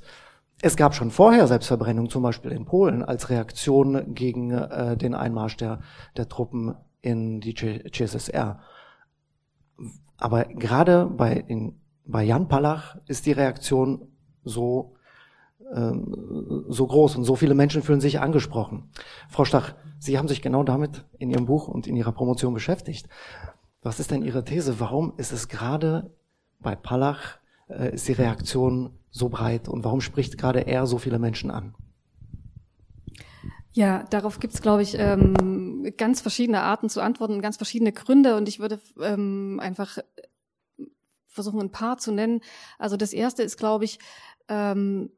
Es 0.61 0.77
gab 0.77 0.95
schon 0.95 1.11
vorher 1.11 1.47
Selbstverbrennung, 1.47 2.09
zum 2.09 2.23
Beispiel 2.23 2.51
in 2.51 2.63
Polen, 2.63 3.03
als 3.03 3.29
Reaktion 3.29 4.15
gegen 4.15 4.51
äh, 4.51 4.95
den 4.95 5.13
Einmarsch 5.13 5.57
der, 5.57 5.81
der 6.15 6.29
Truppen 6.29 6.75
in 7.01 7.41
die 7.41 7.53
CSSR. 7.53 8.61
Aber 10.17 10.45
gerade 10.45 11.05
bei, 11.05 11.33
in, 11.33 11.75
bei 12.05 12.23
Jan 12.23 12.47
Palach 12.47 12.97
ist 13.07 13.25
die 13.25 13.31
Reaktion 13.31 14.07
so 14.43 14.93
ähm, 15.73 16.65
so 16.69 16.85
groß 16.85 17.15
und 17.15 17.23
so 17.23 17.35
viele 17.35 17.55
Menschen 17.55 17.81
fühlen 17.81 18.01
sich 18.01 18.19
angesprochen. 18.19 18.89
Frau 19.29 19.45
Stach, 19.45 19.73
Sie 19.99 20.17
haben 20.17 20.27
sich 20.27 20.41
genau 20.41 20.63
damit 20.63 21.05
in 21.17 21.29
Ihrem 21.29 21.45
Buch 21.45 21.67
und 21.67 21.87
in 21.87 21.95
Ihrer 21.95 22.11
Promotion 22.11 22.53
beschäftigt. 22.53 23.07
Was 23.81 23.99
ist 23.99 24.11
denn 24.11 24.21
Ihre 24.21 24.43
These? 24.43 24.79
Warum 24.79 25.13
ist 25.17 25.31
es 25.31 25.47
gerade 25.47 26.11
bei 26.59 26.75
Palach, 26.75 27.37
äh, 27.69 27.93
ist 27.93 28.07
die 28.07 28.13
Reaktion 28.13 28.91
so 29.11 29.29
breit 29.29 29.67
und 29.67 29.83
warum 29.83 30.01
spricht 30.01 30.37
gerade 30.37 30.67
er 30.67 30.85
so 30.87 30.97
viele 30.97 31.19
Menschen 31.19 31.51
an? 31.51 31.73
Ja, 33.71 34.03
darauf 34.09 34.39
gibt's, 34.39 34.61
glaube 34.61 34.83
ich, 34.83 34.97
ähm, 34.99 35.62
ganz 35.91 36.21
verschiedene 36.21 36.61
Arten 36.61 36.89
zu 36.89 37.01
antworten, 37.01 37.41
ganz 37.41 37.57
verschiedene 37.57 37.91
Gründe 37.91 38.35
und 38.35 38.47
ich 38.47 38.59
würde 38.59 38.79
ähm, 39.01 39.59
einfach 39.61 39.97
versuchen, 41.27 41.59
ein 41.59 41.71
paar 41.71 41.97
zu 41.97 42.11
nennen. 42.11 42.41
Also 42.77 42.95
das 42.97 43.13
erste 43.13 43.43
ist, 43.43 43.57
glaube 43.57 43.85
ich, 43.85 43.99
ähm, 44.47 45.11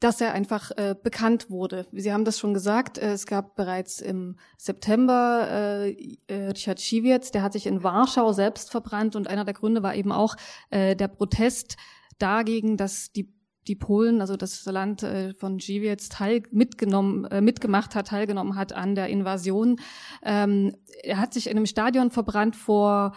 dass 0.00 0.20
er 0.22 0.32
einfach 0.32 0.70
äh, 0.72 0.96
bekannt 1.00 1.50
wurde. 1.50 1.86
Sie 1.92 2.12
haben 2.12 2.24
das 2.24 2.38
schon 2.38 2.54
gesagt, 2.54 2.96
äh, 2.96 3.12
es 3.12 3.26
gab 3.26 3.54
bereits 3.54 4.00
im 4.00 4.36
September 4.56 5.46
äh, 5.50 6.18
äh, 6.26 6.46
Richard 6.48 6.80
Schiewitz, 6.80 7.30
der 7.30 7.42
hat 7.42 7.52
sich 7.52 7.66
in 7.66 7.82
Warschau 7.82 8.32
selbst 8.32 8.70
verbrannt 8.70 9.14
und 9.14 9.28
einer 9.28 9.44
der 9.44 9.54
Gründe 9.54 9.82
war 9.82 9.94
eben 9.94 10.10
auch 10.10 10.36
äh, 10.70 10.96
der 10.96 11.08
Protest 11.08 11.76
dagegen, 12.18 12.78
dass 12.78 13.12
die 13.12 13.30
die 13.70 13.76
Polen, 13.76 14.20
also 14.20 14.36
das 14.36 14.66
Land 14.66 15.04
äh, 15.04 15.32
von 15.32 15.58
Giwiec, 15.58 16.10
teil 16.10 16.42
mitgenommen, 16.50 17.24
äh, 17.26 17.40
mitgemacht 17.40 17.94
hat, 17.94 18.08
teilgenommen 18.08 18.56
hat 18.56 18.72
an 18.72 18.96
der 18.96 19.06
Invasion. 19.08 19.80
Ähm, 20.22 20.74
er 21.04 21.18
hat 21.18 21.32
sich 21.32 21.46
in 21.46 21.56
einem 21.56 21.66
Stadion 21.66 22.10
verbrannt 22.10 22.56
vor 22.56 23.14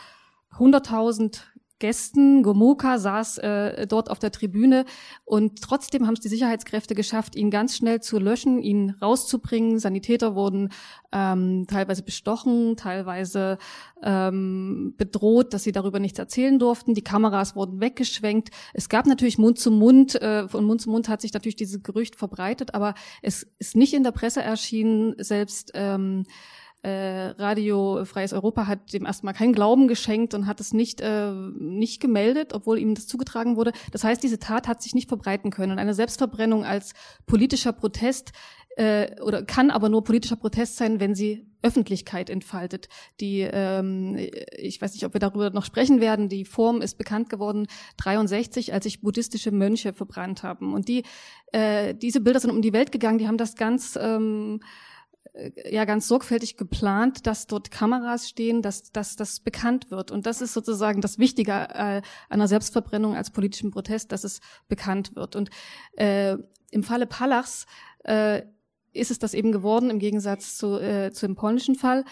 100.000 0.57 1.41
Gästen. 1.79 2.43
Gomuka 2.43 2.97
saß 2.97 3.39
äh, 3.39 3.87
dort 3.87 4.09
auf 4.09 4.19
der 4.19 4.31
Tribüne 4.31 4.85
und 5.25 5.61
trotzdem 5.61 6.07
haben 6.07 6.13
es 6.13 6.21
die 6.21 6.29
Sicherheitskräfte 6.29 6.95
geschafft, 6.95 7.35
ihn 7.35 7.51
ganz 7.51 7.75
schnell 7.75 8.01
zu 8.01 8.19
löschen, 8.19 8.61
ihn 8.61 8.91
rauszubringen. 9.01 9.79
Sanitäter 9.79 10.35
wurden 10.35 10.69
ähm, 11.11 11.65
teilweise 11.67 12.03
bestochen, 12.03 12.77
teilweise 12.77 13.57
ähm, 14.01 14.93
bedroht, 14.97 15.53
dass 15.53 15.63
sie 15.63 15.71
darüber 15.71 15.99
nichts 15.99 16.19
erzählen 16.19 16.57
durften. 16.59 16.93
Die 16.93 17.03
Kameras 17.03 17.55
wurden 17.55 17.81
weggeschwenkt. 17.81 18.49
Es 18.73 18.89
gab 18.89 19.05
natürlich 19.05 19.37
Mund 19.37 19.59
zu 19.59 19.71
Mund, 19.71 20.15
äh, 20.21 20.47
von 20.47 20.65
Mund 20.65 20.81
zu 20.81 20.89
Mund 20.89 21.09
hat 21.09 21.21
sich 21.21 21.33
natürlich 21.33 21.55
dieses 21.55 21.83
Gerücht 21.83 22.15
verbreitet, 22.15 22.73
aber 22.73 22.93
es 23.21 23.47
ist 23.59 23.75
nicht 23.75 23.93
in 23.93 24.03
der 24.03 24.11
Presse 24.11 24.41
erschienen, 24.41 25.15
selbst 25.17 25.71
ähm, 25.73 26.23
äh, 26.83 27.33
Radio 27.37 28.03
Freies 28.05 28.33
Europa 28.33 28.67
hat 28.67 28.91
dem 28.93 29.05
erstmal 29.05 29.33
keinen 29.33 29.53
Glauben 29.53 29.87
geschenkt 29.87 30.33
und 30.33 30.47
hat 30.47 30.59
es 30.59 30.73
nicht, 30.73 31.01
äh, 31.01 31.31
nicht 31.31 32.01
gemeldet, 32.01 32.53
obwohl 32.53 32.77
ihm 32.77 32.93
das 32.93 33.07
zugetragen 33.07 33.55
wurde. 33.55 33.71
Das 33.91 34.03
heißt, 34.03 34.21
diese 34.21 34.37
Tat 34.37 34.67
hat 34.67 34.81
sich 34.81 34.93
nicht 34.93 35.07
verbreiten 35.07 35.49
können. 35.49 35.71
Und 35.71 35.79
eine 35.79 35.93
Selbstverbrennung 35.93 36.65
als 36.65 36.93
politischer 37.25 37.71
Protest 37.71 38.33
äh, 38.75 39.19
oder 39.21 39.43
kann 39.43 39.71
aber 39.71 39.87
nur 39.87 40.03
politischer 40.03 40.35
Protest 40.35 40.77
sein, 40.77 40.99
wenn 40.99 41.15
sie 41.15 41.47
Öffentlichkeit 41.61 42.29
entfaltet. 42.29 42.89
Die, 43.21 43.39
ähm, 43.39 44.17
ich 44.57 44.81
weiß 44.81 44.93
nicht, 44.93 45.05
ob 45.05 45.13
wir 45.13 45.19
darüber 45.19 45.51
noch 45.51 45.63
sprechen 45.63 46.01
werden. 46.01 46.27
Die 46.27 46.43
Form 46.43 46.81
ist 46.81 46.97
bekannt 46.97 47.29
geworden 47.29 47.67
63, 47.97 48.73
als 48.73 48.83
sich 48.83 49.01
buddhistische 49.01 49.51
Mönche 49.51 49.93
verbrannt 49.93 50.43
haben. 50.43 50.73
Und 50.73 50.89
die, 50.89 51.03
äh, 51.53 51.95
diese 51.95 52.19
Bilder 52.19 52.41
sind 52.41 52.51
um 52.51 52.61
die 52.61 52.73
Welt 52.73 52.91
gegangen. 52.91 53.19
Die 53.19 53.27
haben 53.27 53.37
das 53.37 53.55
ganz 53.55 53.97
ähm, 54.01 54.59
ja 55.55 55.85
ganz 55.85 56.07
sorgfältig 56.07 56.57
geplant, 56.57 57.25
dass 57.25 57.47
dort 57.47 57.71
Kameras 57.71 58.29
stehen, 58.29 58.61
dass, 58.61 58.91
dass 58.91 59.15
das 59.15 59.39
bekannt 59.39 59.89
wird. 59.89 60.11
Und 60.11 60.25
das 60.25 60.41
ist 60.41 60.53
sozusagen 60.53 61.01
das 61.01 61.17
Wichtige 61.17 61.51
äh, 61.51 62.01
einer 62.29 62.47
Selbstverbrennung 62.47 63.15
als 63.15 63.31
politischen 63.31 63.71
Protest, 63.71 64.11
dass 64.11 64.23
es 64.23 64.41
bekannt 64.67 65.15
wird. 65.15 65.35
Und 65.35 65.49
äh, 65.97 66.37
im 66.69 66.83
Falle 66.83 67.07
Palachs 67.07 67.65
äh, 68.03 68.43
ist 68.91 69.09
es 69.09 69.17
das 69.17 69.33
eben 69.33 69.51
geworden, 69.51 69.89
im 69.89 69.99
Gegensatz 69.99 70.57
zu, 70.57 70.79
äh, 70.79 71.11
zu 71.11 71.25
dem 71.25 71.35
polnischen 71.35 71.75
Fall. 71.75 72.05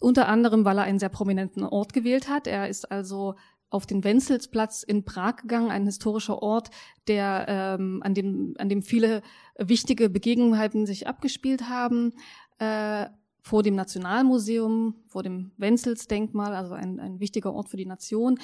Unter 0.00 0.28
anderem, 0.28 0.64
weil 0.64 0.78
er 0.78 0.84
einen 0.84 0.98
sehr 0.98 1.10
prominenten 1.10 1.64
Ort 1.64 1.92
gewählt 1.92 2.28
hat. 2.28 2.46
Er 2.46 2.68
ist 2.68 2.90
also 2.90 3.34
auf 3.74 3.86
den 3.86 4.04
Wenzelsplatz 4.04 4.84
in 4.84 5.04
Prag 5.04 5.36
gegangen, 5.36 5.70
ein 5.70 5.84
historischer 5.84 6.40
Ort, 6.40 6.70
der 7.08 7.46
ähm, 7.48 8.02
an 8.04 8.14
dem 8.14 8.54
an 8.56 8.68
dem 8.68 8.82
viele 8.82 9.20
wichtige 9.58 10.08
Begebenheiten 10.08 10.86
sich 10.86 11.08
abgespielt 11.08 11.68
haben 11.68 12.12
äh, 12.58 13.06
vor 13.40 13.62
dem 13.62 13.74
Nationalmuseum, 13.74 14.94
vor 15.06 15.22
dem 15.22 15.52
Wenzelsdenkmal, 15.58 16.54
also 16.54 16.74
ein, 16.74 16.98
ein 16.98 17.20
wichtiger 17.20 17.52
Ort 17.52 17.68
für 17.68 17.76
die 17.76 17.86
Nation. 17.86 18.38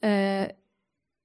Äh, 0.00 0.54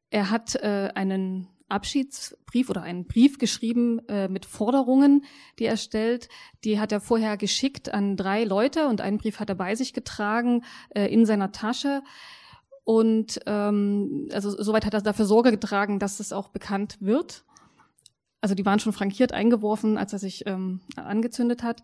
er 0.10 0.30
hat 0.30 0.56
äh, 0.56 0.92
einen 0.94 1.48
Abschiedsbrief 1.70 2.70
oder 2.70 2.84
einen 2.84 3.06
Brief 3.06 3.38
geschrieben 3.38 4.06
äh, 4.10 4.28
mit 4.28 4.46
Forderungen, 4.46 5.24
die 5.58 5.66
er 5.66 5.78
stellt. 5.78 6.28
Die 6.66 6.80
hat 6.80 6.92
er 6.92 7.00
vorher 7.00 7.38
geschickt 7.38 7.94
an 7.94 8.18
drei 8.18 8.44
Leute 8.44 8.88
und 8.88 9.00
einen 9.00 9.18
Brief 9.18 9.40
hat 9.40 9.48
er 9.50 9.56
bei 9.56 9.76
sich 9.76 9.94
getragen 9.94 10.66
äh, 10.90 11.06
in 11.06 11.26
seiner 11.26 11.54
Tasche. 11.54 12.04
Und 12.84 13.40
ähm, 13.46 14.28
also 14.34 14.50
soweit 14.62 14.86
hat 14.86 14.94
er 14.94 15.02
dafür 15.02 15.26
Sorge 15.26 15.52
getragen, 15.52 15.98
dass 15.98 16.20
es 16.20 16.34
auch 16.34 16.50
bekannt 16.50 16.98
wird 17.00 17.46
also 18.42 18.56
die 18.56 18.66
waren 18.66 18.80
schon 18.80 18.94
frankiert 18.94 19.32
eingeworfen, 19.32 19.98
als 19.98 20.14
er 20.14 20.20
sich 20.20 20.46
ähm, 20.48 20.82
angezündet 20.96 21.64
hat. 21.64 21.82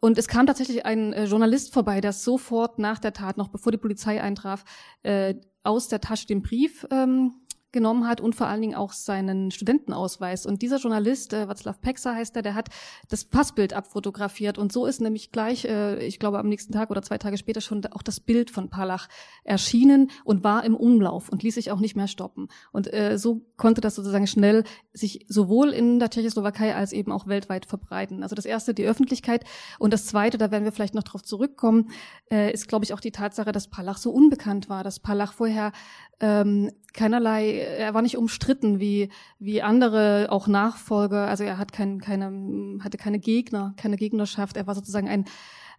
Und 0.00 0.16
es 0.16 0.28
kam 0.28 0.46
tatsächlich 0.46 0.86
ein 0.86 1.12
äh, 1.12 1.24
Journalist 1.24 1.72
vorbei, 1.72 2.00
der 2.00 2.12
sofort 2.12 2.78
nach 2.78 3.00
der 3.00 3.12
Tat, 3.12 3.36
noch 3.36 3.48
bevor 3.48 3.72
die 3.72 3.78
Polizei 3.78 4.22
eintraf, 4.22 4.64
äh, 5.02 5.34
aus 5.64 5.88
der 5.88 6.00
Tasche 6.00 6.26
den 6.26 6.42
Brief 6.42 6.86
ähm, 6.90 7.34
genommen 7.72 8.06
hat 8.06 8.20
und 8.20 8.34
vor 8.34 8.46
allen 8.46 8.62
Dingen 8.62 8.74
auch 8.74 8.92
seinen 8.92 9.50
Studentenausweis. 9.50 10.46
Und 10.46 10.62
dieser 10.62 10.78
Journalist, 10.78 11.32
äh, 11.32 11.44
Václav 11.44 11.80
Peksa 11.80 12.14
heißt 12.14 12.34
er, 12.36 12.42
der 12.42 12.54
hat 12.54 12.68
das 13.08 13.24
Passbild 13.24 13.74
abfotografiert. 13.74 14.56
Und 14.56 14.72
so 14.72 14.86
ist 14.86 15.00
nämlich 15.00 15.32
gleich, 15.32 15.64
äh, 15.66 16.04
ich 16.04 16.18
glaube 16.18 16.38
am 16.38 16.48
nächsten 16.48 16.72
Tag 16.72 16.90
oder 16.90 17.02
zwei 17.02 17.18
Tage 17.18 17.36
später 17.36 17.60
schon 17.60 17.84
auch 17.86 18.02
das 18.02 18.20
Bild 18.20 18.50
von 18.50 18.70
Palach 18.70 19.08
erschienen 19.44 20.10
und 20.24 20.44
war 20.44 20.64
im 20.64 20.74
Umlauf 20.74 21.28
und 21.28 21.42
ließ 21.42 21.54
sich 21.54 21.70
auch 21.70 21.80
nicht 21.80 21.96
mehr 21.96 22.08
stoppen. 22.08 22.48
Und 22.72 22.92
äh, 22.92 23.18
so 23.18 23.42
konnte 23.56 23.80
das 23.80 23.94
sozusagen 23.94 24.26
schnell 24.26 24.64
sich 24.92 25.26
sowohl 25.28 25.70
in 25.70 25.98
der 25.98 26.10
Tschechoslowakei 26.10 26.74
als 26.74 26.92
eben 26.92 27.12
auch 27.12 27.26
weltweit 27.26 27.66
verbreiten. 27.66 28.22
Also 28.22 28.34
das 28.34 28.46
erste, 28.46 28.72
die 28.72 28.84
Öffentlichkeit. 28.84 29.44
Und 29.78 29.92
das 29.92 30.06
zweite, 30.06 30.38
da 30.38 30.50
werden 30.50 30.64
wir 30.64 30.72
vielleicht 30.72 30.94
noch 30.94 31.02
drauf 31.02 31.22
zurückkommen, 31.22 31.90
äh, 32.30 32.52
ist, 32.52 32.68
glaube 32.68 32.84
ich, 32.84 32.94
auch 32.94 33.00
die 33.00 33.12
Tatsache, 33.12 33.52
dass 33.52 33.68
Palach 33.68 33.98
so 33.98 34.10
unbekannt 34.10 34.68
war, 34.68 34.84
dass 34.84 35.00
Palach 35.00 35.32
vorher 35.32 35.72
ähm, 36.20 36.70
keinerlei, 36.92 37.57
er 37.58 37.94
war 37.94 38.02
nicht 38.02 38.16
umstritten 38.16 38.80
wie, 38.80 39.10
wie 39.38 39.62
andere 39.62 40.28
auch 40.30 40.46
Nachfolger. 40.46 41.28
Also 41.28 41.44
er 41.44 41.58
hat 41.58 41.72
kein, 41.72 42.00
keine, 42.00 42.82
hatte 42.82 42.98
keine 42.98 43.18
Gegner, 43.18 43.74
keine 43.76 43.96
Gegnerschaft. 43.96 44.56
Er 44.56 44.66
war 44.66 44.74
sozusagen 44.74 45.08
ein, 45.08 45.24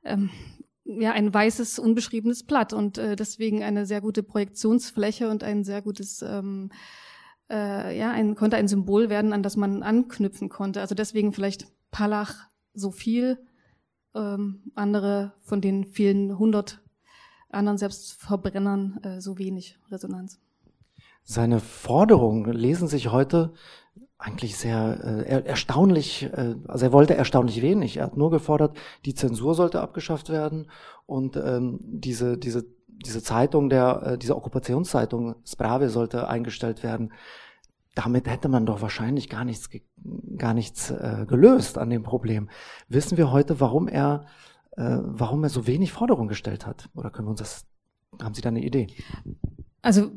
ähm, 0.03 0.29
ja, 0.85 1.11
ein 1.11 1.33
weißes, 1.33 1.79
unbeschriebenes 1.79 2.43
Blatt 2.43 2.73
und 2.73 2.97
äh, 2.97 3.15
deswegen 3.15 3.63
eine 3.63 3.85
sehr 3.85 4.01
gute 4.01 4.23
Projektionsfläche 4.23 5.29
und 5.29 5.43
ein 5.43 5.63
sehr 5.63 5.81
gutes, 5.81 6.21
ähm, 6.21 6.71
äh, 7.49 7.97
ja, 7.97 8.11
ein, 8.11 8.35
konnte 8.35 8.57
ein 8.57 8.67
Symbol 8.67 9.09
werden, 9.09 9.33
an 9.33 9.43
das 9.43 9.55
man 9.55 9.83
anknüpfen 9.83 10.49
konnte. 10.49 10.81
Also 10.81 10.95
deswegen 10.95 11.33
vielleicht 11.33 11.67
Palach 11.91 12.49
so 12.73 12.91
viel, 12.91 13.37
ähm, 14.15 14.71
andere 14.75 15.33
von 15.41 15.61
den 15.61 15.85
vielen 15.85 16.37
hundert 16.39 16.81
anderen 17.49 17.77
Selbstverbrennern 17.77 18.99
äh, 19.03 19.21
so 19.21 19.37
wenig 19.37 19.77
Resonanz. 19.91 20.39
Seine 21.31 21.59
Forderungen 21.59 22.51
lesen 22.51 22.87
sich 22.87 23.11
heute 23.11 23.53
eigentlich 24.17 24.57
sehr 24.57 25.27
äh, 25.27 25.45
erstaunlich, 25.45 26.23
äh, 26.23 26.55
also 26.67 26.87
er 26.87 26.91
wollte 26.91 27.13
erstaunlich 27.13 27.61
wenig. 27.61 27.97
Er 27.97 28.05
hat 28.05 28.17
nur 28.17 28.31
gefordert, 28.31 28.75
die 29.05 29.13
Zensur 29.13 29.53
sollte 29.53 29.79
abgeschafft 29.79 30.29
werden 30.31 30.71
und 31.05 31.35
ähm, 31.35 31.81
diese, 31.83 32.35
diese, 32.39 32.65
diese 32.87 33.21
Zeitung, 33.21 33.69
der, 33.69 34.01
äh, 34.03 34.17
diese 34.17 34.35
Okkupationszeitung 34.35 35.35
Sprave 35.45 35.89
sollte 35.89 36.27
eingestellt 36.27 36.81
werden. 36.81 37.13
Damit 37.93 38.27
hätte 38.27 38.49
man 38.49 38.65
doch 38.65 38.81
wahrscheinlich 38.81 39.29
gar 39.29 39.45
nichts, 39.45 39.69
gar 40.35 40.55
nichts 40.55 40.89
äh, 40.89 41.27
gelöst 41.27 41.77
an 41.77 41.91
dem 41.91 42.01
Problem. 42.01 42.49
Wissen 42.87 43.19
wir 43.19 43.31
heute, 43.31 43.59
warum 43.59 43.87
er 43.87 44.25
äh, 44.77 44.97
warum 45.03 45.43
er 45.43 45.49
so 45.49 45.67
wenig 45.67 45.91
Forderungen 45.91 46.27
gestellt 46.27 46.65
hat? 46.65 46.89
Oder 46.95 47.11
können 47.11 47.27
wir 47.27 47.31
uns 47.31 47.41
das, 47.41 47.65
haben 48.19 48.33
Sie 48.33 48.41
da 48.41 48.49
eine 48.49 48.63
Idee? 48.63 48.87
Also 49.83 50.09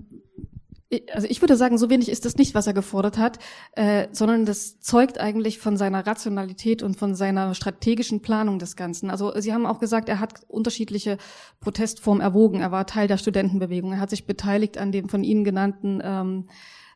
also 1.12 1.26
ich 1.28 1.40
würde 1.40 1.56
sagen, 1.56 1.78
so 1.78 1.90
wenig 1.90 2.08
ist 2.08 2.24
das 2.24 2.36
nicht, 2.36 2.54
was 2.54 2.66
er 2.66 2.74
gefordert 2.74 3.18
hat, 3.18 3.38
äh, 3.72 4.08
sondern 4.12 4.44
das 4.44 4.80
zeugt 4.80 5.18
eigentlich 5.18 5.58
von 5.58 5.76
seiner 5.76 6.06
Rationalität 6.06 6.82
und 6.82 6.96
von 6.96 7.14
seiner 7.14 7.54
strategischen 7.54 8.20
Planung 8.20 8.58
des 8.58 8.76
Ganzen. 8.76 9.10
Also 9.10 9.32
Sie 9.38 9.52
haben 9.52 9.66
auch 9.66 9.78
gesagt, 9.78 10.08
er 10.08 10.20
hat 10.20 10.40
unterschiedliche 10.48 11.18
Protestformen 11.60 12.20
erwogen. 12.20 12.60
Er 12.60 12.72
war 12.72 12.86
Teil 12.86 13.08
der 13.08 13.16
Studentenbewegung. 13.16 13.92
Er 13.92 14.00
hat 14.00 14.10
sich 14.10 14.26
beteiligt 14.26 14.78
an 14.78 14.92
dem 14.92 15.08
von 15.08 15.24
Ihnen 15.24 15.44
genannten 15.44 16.00
ähm, 16.04 16.48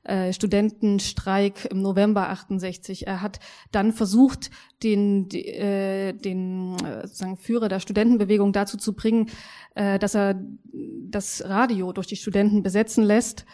äh, 0.05 0.33
Studentenstreik 0.33 1.67
im 1.71 1.81
November 1.83 2.29
68. 2.29 3.07
Er 3.07 3.23
hat 3.23 3.41
dann 3.73 3.93
versucht, 3.93 4.51
den, 4.83 5.31
äh, 5.31 6.13
den 6.13 6.77
äh, 6.85 7.07
sozusagen 7.07 7.37
Führer 7.39 7.69
der 7.69 7.81
Studentenbewegung 7.81 8.53
dazu 8.53 8.77
zu 8.77 8.93
bringen, 8.93 9.31
äh, 9.75 9.99
dass 9.99 10.15
er 10.15 10.41
das 10.73 11.43
Radio 11.47 11.93
durch 11.93 12.07
die 12.07 12.17
Studenten 12.17 12.63
besetzen 12.63 13.05
lässt 13.05 13.47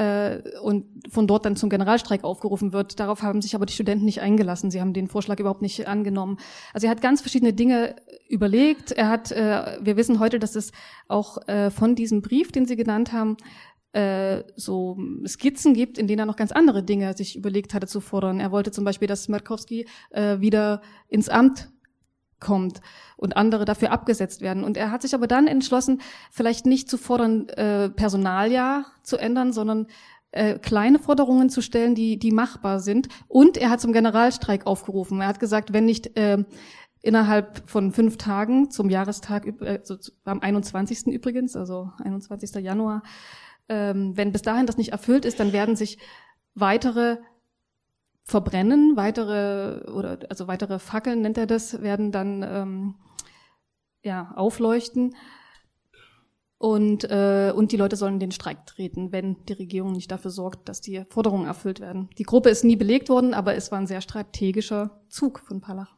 äh, 0.00 0.40
und 0.62 0.86
von 1.10 1.26
dort 1.26 1.44
dann 1.44 1.56
zum 1.56 1.68
Generalstreik 1.68 2.24
aufgerufen 2.24 2.72
wird. 2.72 2.98
Darauf 2.98 3.22
haben 3.22 3.42
sich 3.42 3.54
aber 3.54 3.66
die 3.66 3.74
Studenten 3.74 4.06
nicht 4.06 4.22
eingelassen. 4.22 4.70
Sie 4.70 4.80
haben 4.80 4.94
den 4.94 5.08
Vorschlag 5.08 5.38
überhaupt 5.38 5.60
nicht 5.60 5.86
angenommen. 5.86 6.38
Also 6.72 6.86
er 6.86 6.90
hat 6.90 7.02
ganz 7.02 7.20
verschiedene 7.20 7.52
Dinge 7.52 7.96
überlegt. 8.28 8.92
Er 8.92 9.08
hat, 9.08 9.30
äh, 9.30 9.78
wir 9.82 9.98
wissen 9.98 10.18
heute, 10.18 10.38
dass 10.38 10.56
es 10.56 10.72
auch 11.08 11.46
äh, 11.48 11.70
von 11.70 11.94
diesem 11.94 12.22
Brief, 12.22 12.50
den 12.50 12.64
Sie 12.64 12.76
genannt 12.76 13.12
haben, 13.12 13.36
äh, 13.92 14.44
so 14.56 14.96
Skizzen 15.26 15.74
gibt, 15.74 15.98
in 15.98 16.06
denen 16.06 16.20
er 16.20 16.26
noch 16.26 16.36
ganz 16.36 16.52
andere 16.52 16.82
Dinge 16.82 17.14
sich 17.14 17.36
überlegt 17.36 17.74
hatte 17.74 17.86
zu 17.86 18.00
fordern. 18.00 18.40
Er 18.40 18.52
wollte 18.52 18.70
zum 18.70 18.84
Beispiel, 18.84 19.08
dass 19.08 19.24
Smerkowski 19.24 19.86
äh, 20.10 20.40
wieder 20.40 20.80
ins 21.08 21.28
Amt 21.28 21.68
kommt 22.40 22.80
und 23.16 23.36
andere 23.36 23.64
dafür 23.64 23.92
abgesetzt 23.92 24.40
werden. 24.40 24.64
Und 24.64 24.76
er 24.76 24.90
hat 24.90 25.02
sich 25.02 25.14
aber 25.14 25.26
dann 25.26 25.46
entschlossen, 25.46 26.00
vielleicht 26.30 26.66
nicht 26.66 26.88
zu 26.88 26.96
fordern, 26.96 27.48
äh, 27.50 27.90
Personaljahr 27.90 28.86
zu 29.02 29.16
ändern, 29.16 29.52
sondern 29.52 29.86
äh, 30.32 30.58
kleine 30.58 30.98
Forderungen 30.98 31.50
zu 31.50 31.60
stellen, 31.60 31.94
die, 31.94 32.18
die 32.18 32.32
machbar 32.32 32.80
sind. 32.80 33.08
Und 33.28 33.56
er 33.56 33.70
hat 33.70 33.80
zum 33.80 33.92
Generalstreik 33.92 34.66
aufgerufen. 34.66 35.20
Er 35.20 35.28
hat 35.28 35.40
gesagt, 35.40 35.72
wenn 35.72 35.84
nicht 35.84 36.16
äh, 36.16 36.44
innerhalb 37.02 37.68
von 37.68 37.92
fünf 37.92 38.16
Tagen 38.16 38.70
zum 38.70 38.90
Jahrestag, 38.90 39.46
äh, 39.60 39.80
so, 39.82 39.96
am 40.24 40.40
21. 40.40 41.08
übrigens, 41.08 41.56
also 41.56 41.90
21. 42.02 42.62
Januar, 42.62 43.02
ähm, 43.68 44.16
wenn 44.16 44.32
bis 44.32 44.42
dahin 44.42 44.66
das 44.66 44.76
nicht 44.76 44.92
erfüllt 44.92 45.24
ist, 45.24 45.40
dann 45.40 45.52
werden 45.52 45.76
sich 45.76 45.98
weitere 46.54 47.18
verbrennen, 48.22 48.96
weitere 48.96 49.90
oder 49.90 50.18
also 50.28 50.46
weitere 50.46 50.78
Fackeln 50.78 51.22
nennt 51.22 51.38
er 51.38 51.46
das, 51.46 51.82
werden 51.82 52.12
dann 52.12 52.42
ähm, 52.42 52.94
ja 54.02 54.32
aufleuchten 54.36 55.14
und 56.58 57.04
äh, 57.04 57.52
und 57.56 57.72
die 57.72 57.78
Leute 57.78 57.96
sollen 57.96 58.20
den 58.20 58.32
Streik 58.32 58.66
treten, 58.66 59.12
wenn 59.12 59.44
die 59.46 59.54
Regierung 59.54 59.92
nicht 59.92 60.10
dafür 60.10 60.30
sorgt, 60.30 60.68
dass 60.68 60.82
die 60.82 61.04
Forderungen 61.08 61.46
erfüllt 61.46 61.80
werden. 61.80 62.10
Die 62.18 62.24
Gruppe 62.24 62.50
ist 62.50 62.64
nie 62.64 62.76
belegt 62.76 63.08
worden, 63.08 63.32
aber 63.32 63.54
es 63.54 63.72
war 63.72 63.78
ein 63.78 63.86
sehr 63.86 64.02
strategischer 64.02 65.00
Zug 65.08 65.40
von 65.40 65.62
Palach. 65.62 65.96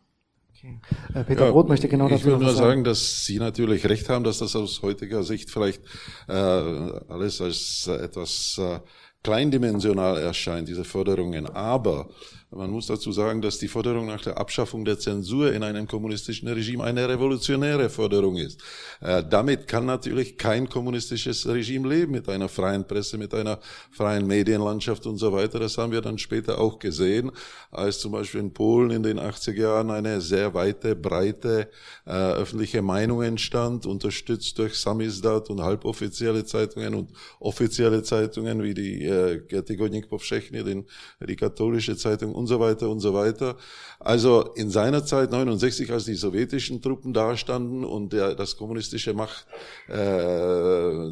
Okay. 0.63 0.79
Äh, 1.15 1.25
Peter 1.25 1.47
ja, 1.47 1.51
Roth 1.51 1.69
möchte 1.69 1.89
genau 1.89 2.09
dazu 2.09 2.21
Ich 2.21 2.25
will 2.25 2.39
nur 2.39 2.51
sagen, 2.51 2.57
sagen, 2.57 2.85
dass 2.85 3.27
Sie 3.27 3.41
natürlich 3.41 3.89
recht 3.89 4.09
haben, 4.09 4.23
dass 4.23 4.39
das 4.39 4.55
aus 4.55 4.83
heutiger 4.83 5.25
Sicht 5.25 5.51
vielleicht 5.51 5.83
äh, 6.29 6.33
alles 6.33 7.41
als 7.41 7.89
äh, 7.89 7.97
etwas 7.97 8.61
äh, 8.61 8.79
kleindimensional 9.23 10.19
erscheint, 10.19 10.69
diese 10.69 10.85
Förderungen. 10.85 11.47
Aber 11.47 12.09
man 12.55 12.71
muss 12.71 12.87
dazu 12.87 13.12
sagen, 13.12 13.41
dass 13.41 13.59
die 13.59 13.69
Forderung 13.69 14.07
nach 14.07 14.23
der 14.23 14.37
Abschaffung 14.37 14.85
der 14.85 14.99
Zensur 14.99 15.53
in 15.53 15.62
einem 15.62 15.87
kommunistischen 15.87 16.49
Regime 16.49 16.85
eine 16.85 17.09
revolutionäre 17.09 17.88
Forderung 17.88 18.37
ist. 18.37 18.61
Äh, 19.01 19.25
damit 19.29 19.67
kann 19.67 19.87
natürlich 19.87 20.37
kein 20.37 20.69
kommunistisches 20.69 21.47
Regime 21.47 21.88
leben, 21.88 22.12
mit 22.12 22.29
einer 22.29 22.49
freien 22.49 22.87
Presse, 22.87 23.17
mit 23.17 23.33
einer 23.33 23.59
freien 23.91 24.27
Medienlandschaft 24.27 25.07
und 25.07 25.17
so 25.17 25.33
weiter. 25.33 25.59
Das 25.59 25.79
haben 25.79 25.93
wir 25.93 26.03
dann 26.03 26.19
später 26.19 26.59
auch 26.59 26.79
gesehen, 26.79 27.33
als 27.71 28.01
zum 28.01 28.12
Beispiel 28.12 28.41
in 28.41 28.53
Polen 28.53 28.91
in 28.91 29.03
den 29.03 29.19
80er 29.19 29.53
Jahren 29.55 29.91
eine 29.91 30.21
sehr 30.21 30.53
weite, 30.53 30.95
breite 30.95 31.71
äh, 32.05 32.11
öffentliche 32.11 32.83
Meinung 32.83 33.23
entstand, 33.23 33.87
unterstützt 33.87 34.59
durch 34.59 34.75
Samizdat 34.75 35.49
und 35.49 35.62
halboffizielle 35.62 36.45
Zeitungen 36.45 36.95
und 36.95 37.11
offizielle 37.41 38.03
Zeitungen 38.03 38.62
wie 38.62 38.75
die 38.75 39.05
äh, 39.05 39.62
Tygodnik 39.62 40.09
Powszechny, 40.09 40.85
die 41.27 41.37
katholische 41.37 41.97
Zeitung 41.97 42.35
und 42.43 42.49
so 42.49 42.61
weiter 42.61 42.89
und 42.91 43.01
so 43.01 43.15
weiter. 43.15 43.57
Also 44.05 44.53
in 44.55 44.69
seiner 44.69 45.05
Zeit 45.05 45.31
69, 45.31 45.91
als 45.93 46.05
die 46.05 46.15
sowjetischen 46.15 46.83
Truppen 46.83 47.12
dastanden 47.12 47.85
und 47.85 48.12
der, 48.12 48.35
das 48.35 48.57
kommunistische 48.57 49.15
Macht, 49.15 49.47
äh, 49.88 49.95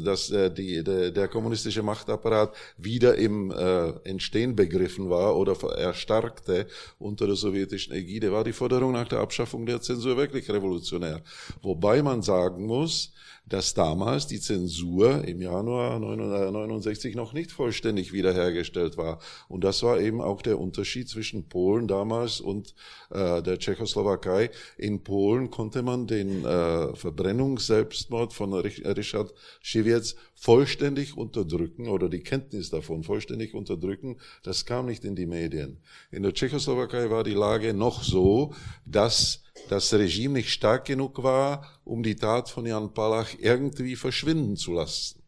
das, 0.03 0.29
äh, 0.29 0.51
die, 0.51 0.83
der, 0.83 1.11
der 1.11 1.27
kommunistische 1.29 1.83
Machtapparat 1.83 2.53
wieder 2.77 3.15
im 3.15 3.51
äh, 3.51 3.91
Entstehen 4.03 4.55
begriffen 4.55 5.09
war 5.09 5.37
oder 5.37 5.55
erstarkte 5.77 6.67
unter 6.99 7.27
der 7.27 7.37
sowjetischen 7.37 7.93
Ägide, 7.93 8.33
war 8.33 8.43
die 8.43 8.53
Forderung 8.53 8.91
nach 8.91 9.07
der 9.07 9.19
Abschaffung 9.19 9.65
der 9.65 9.81
Zensur 9.81 10.17
wirklich 10.17 10.49
revolutionär. 10.49 11.21
Wobei 11.61 12.01
man 12.01 12.21
sagen 12.21 12.65
muss, 12.65 13.13
dass 13.47 13.73
damals 13.73 14.27
die 14.27 14.39
Zensur 14.39 15.25
im 15.25 15.41
Januar 15.41 15.95
1969 15.95 17.15
noch 17.15 17.33
nicht 17.33 17.51
vollständig 17.51 18.13
wiederhergestellt 18.13 18.97
war. 18.97 19.19
Und 19.49 19.63
das 19.63 19.83
war 19.83 19.99
eben 19.99 20.21
auch 20.21 20.41
der 20.41 20.59
Unterschied 20.59 21.09
zwischen 21.09 21.49
Polen 21.49 21.87
damals 21.87 22.39
und 22.39 22.73
äh, 23.09 23.41
der 23.41 23.59
Tschechoslowakei. 23.59 24.49
In 24.77 25.03
Polen 25.03 25.49
konnte 25.49 25.83
man 25.83 26.07
den 26.07 26.45
äh, 26.45 26.95
Verbrennungsselbstmord 26.95 28.33
von 28.33 28.53
Richard 28.53 29.33
Schiwiec 29.61 30.15
vollständig 30.35 31.17
unterdrücken 31.17 31.87
oder 31.87 32.09
die 32.09 32.21
Kenntnis 32.21 32.69
davon 32.69 33.03
vollständig 33.03 33.53
unterdrücken. 33.53 34.17
Das 34.43 34.65
kam 34.65 34.87
nicht 34.87 35.05
in 35.05 35.15
die 35.15 35.25
Medien. 35.25 35.77
In 36.11 36.23
der 36.23 36.33
Tschechoslowakei 36.33 37.09
war 37.09 37.23
die 37.23 37.33
Lage 37.33 37.73
noch 37.73 38.03
so, 38.03 38.53
dass 38.85 39.43
das 39.69 39.93
Regime 39.93 40.35
nicht 40.35 40.49
stark 40.49 40.85
genug 40.85 41.21
war, 41.23 41.65
um 41.83 42.03
die 42.03 42.15
Tat 42.15 42.49
von 42.49 42.65
Jan 42.65 42.93
Palach 42.93 43.29
irgendwie 43.39 43.95
verschwinden 43.95 44.55
zu 44.55 44.73
lassen. 44.73 45.21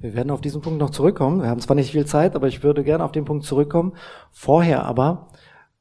Wir 0.00 0.14
werden 0.14 0.30
auf 0.30 0.40
diesen 0.40 0.60
Punkt 0.60 0.78
noch 0.78 0.90
zurückkommen. 0.90 1.42
Wir 1.42 1.48
haben 1.48 1.60
zwar 1.60 1.76
nicht 1.76 1.92
viel 1.92 2.06
Zeit, 2.06 2.36
aber 2.36 2.48
ich 2.48 2.62
würde 2.62 2.84
gerne 2.84 3.04
auf 3.04 3.12
den 3.12 3.24
Punkt 3.24 3.44
zurückkommen. 3.44 3.94
Vorher 4.30 4.84
aber 4.84 5.28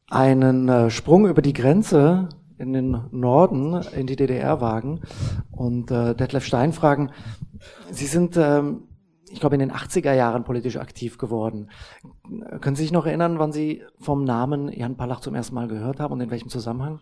einen 0.10 0.70
äh, 0.70 0.90
Sprung 0.90 1.28
über 1.28 1.42
die 1.42 1.54
Grenze 1.54 2.30
in 2.58 2.74
den 2.74 3.02
Norden, 3.12 3.82
in 3.96 4.08
die 4.08 4.16
DDR 4.16 4.62
wagen 4.62 5.02
und 5.52 5.92
äh, 5.92 6.16
Detlef 6.16 6.46
Stein 6.46 6.74
fragen, 6.74 7.12
Sie 7.92 8.06
sind 8.06 8.38
ähm, 8.38 8.84
ich 9.36 9.42
glaube, 9.42 9.56
in 9.56 9.60
den 9.60 9.72
80er 9.74 10.14
Jahren 10.14 10.46
politisch 10.46 10.78
aktiv 10.78 11.18
geworden. 11.18 11.70
Können 12.62 12.78
Sie 12.78 12.84
sich 12.84 12.94
noch 12.94 13.06
erinnern, 13.06 13.38
wann 13.38 13.52
Sie 13.52 13.84
vom 14.00 14.24
Namen 14.24 14.72
Jan 14.72 14.96
Palach 14.96 15.20
zum 15.20 15.36
ersten 15.36 15.56
Mal 15.56 15.68
gehört 15.68 16.00
haben 16.00 16.14
und 16.14 16.22
in 16.22 16.32
welchem 16.32 16.48
Zusammenhang? 16.48 17.02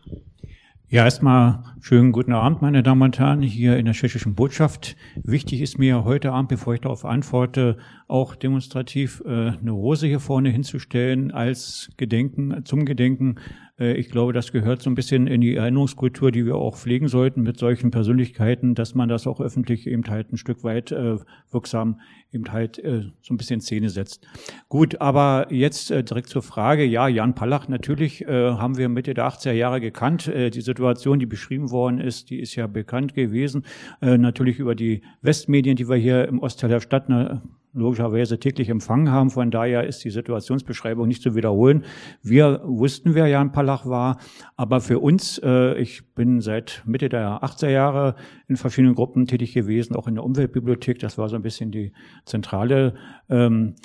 Ja, 0.94 1.06
erstmal 1.06 1.64
schönen 1.82 2.12
guten 2.12 2.34
Abend, 2.34 2.62
meine 2.62 2.84
Damen 2.84 3.02
und 3.02 3.18
Herren, 3.18 3.42
hier 3.42 3.78
in 3.78 3.86
der 3.86 3.96
tschechischen 3.96 4.36
Botschaft. 4.36 4.96
Wichtig 5.16 5.60
ist 5.62 5.80
mir 5.80 6.04
heute 6.04 6.32
Abend, 6.32 6.50
bevor 6.50 6.76
ich 6.76 6.82
darauf 6.82 7.04
antworte, 7.04 7.78
auch 8.08 8.36
demonstrativ 8.36 9.24
äh, 9.26 9.54
eine 9.60 9.72
Rose 9.72 10.06
hier 10.06 10.20
vorne 10.20 10.52
hinzustellen 10.52 11.32
als 11.32 11.90
Gedenken, 11.98 12.64
zum 12.66 12.86
Gedenken. 12.86 13.40
Äh, 13.80 13.94
ich 13.94 14.12
glaube, 14.12 14.34
das 14.34 14.52
gehört 14.52 14.84
so 14.84 14.92
ein 14.92 14.94
bisschen 14.94 15.26
in 15.26 15.42
die 15.42 15.56
Erinnerungskultur, 15.56 16.32
die 16.32 16.46
wir 16.46 16.58
auch 16.58 16.78
pflegen 16.78 17.08
sollten 17.08 17.42
mit 17.42 17.58
solchen 17.58 17.90
Persönlichkeiten, 17.90 18.76
dass 18.76 18.94
man 18.94 19.10
das 19.10 19.26
auch 19.26 19.42
öffentlich 19.42 19.88
eben 19.88 20.04
halt 20.08 20.32
ein 20.32 20.38
Stück 20.38 20.64
weit 20.64 20.92
äh, 20.92 21.18
wirksam 21.50 22.02
eben 22.34 22.52
halt 22.52 22.80
äh, 22.80 23.04
so 23.22 23.34
ein 23.34 23.38
bisschen 23.38 23.62
Szene 23.62 23.90
setzt. 23.90 24.26
Gut, 24.70 25.00
aber 25.00 25.48
jetzt 25.50 25.92
äh, 25.92 26.04
direkt 26.04 26.30
zur 26.30 26.42
Frage. 26.42 26.84
Ja, 26.84 27.08
Jan 27.08 27.36
Pallach, 27.36 27.68
natürlich 27.68 28.26
äh, 28.26 28.28
haben 28.28 28.78
wir 28.78 28.90
Mitte 28.90 29.14
der 29.14 29.28
80er 29.28 29.52
Jahre 29.52 29.80
gekannt. 29.80 30.28
Äh, 30.28 30.50
die 30.50 30.62
Situation, 30.62 31.20
die 31.20 31.26
beschrieben 31.26 31.72
worden 31.72 32.00
ist, 32.00 32.30
die 32.30 32.40
ist 32.40 32.56
ja 32.56 32.68
bekannt 32.68 33.14
gewesen. 33.14 33.66
Äh, 34.02 34.18
natürlich 34.18 34.60
über 34.60 34.76
die 34.76 35.02
Westmedien, 35.22 35.76
die 35.76 35.88
wir 35.88 35.98
hier 35.98 36.28
im 36.28 36.40
Ostteil 36.40 36.70
der 36.70 36.80
Stadt 36.80 37.10
ne, 37.10 37.42
logischerweise 37.74 38.40
täglich 38.40 38.70
empfangen 38.70 39.12
haben. 39.12 39.30
Von 39.30 39.52
daher 39.52 39.86
ist 39.86 40.04
die 40.04 40.12
Situationsbeschreibung 40.12 41.08
nicht 41.08 41.22
zu 41.22 41.36
wiederholen. 41.36 41.84
Wir 42.22 42.62
wussten, 42.64 43.16
wer 43.16 43.28
Jan 43.28 43.52
Pallach 43.52 43.86
war, 43.86 44.20
aber 44.56 44.80
für 44.80 45.00
uns, 45.00 45.40
äh, 45.44 45.76
ich 45.80 46.04
bin 46.14 46.40
seit 46.40 46.84
Mitte 46.86 47.10
der 47.10 47.44
80er 47.44 47.70
Jahre 47.70 48.16
in 48.48 48.56
verschiedenen 48.56 48.96
Gruppen 48.96 49.26
tätig 49.26 49.54
gewesen, 49.54 49.96
auch 49.96 50.08
in 50.08 50.16
der 50.16 50.24
Umweltbibliothek, 50.24 51.00
das 51.00 51.18
war 51.18 51.30
so 51.30 51.36
ein 51.36 51.42
bisschen 51.42 51.72
die 51.72 51.92
zentrale 52.26 52.96
ähm, 53.30 53.76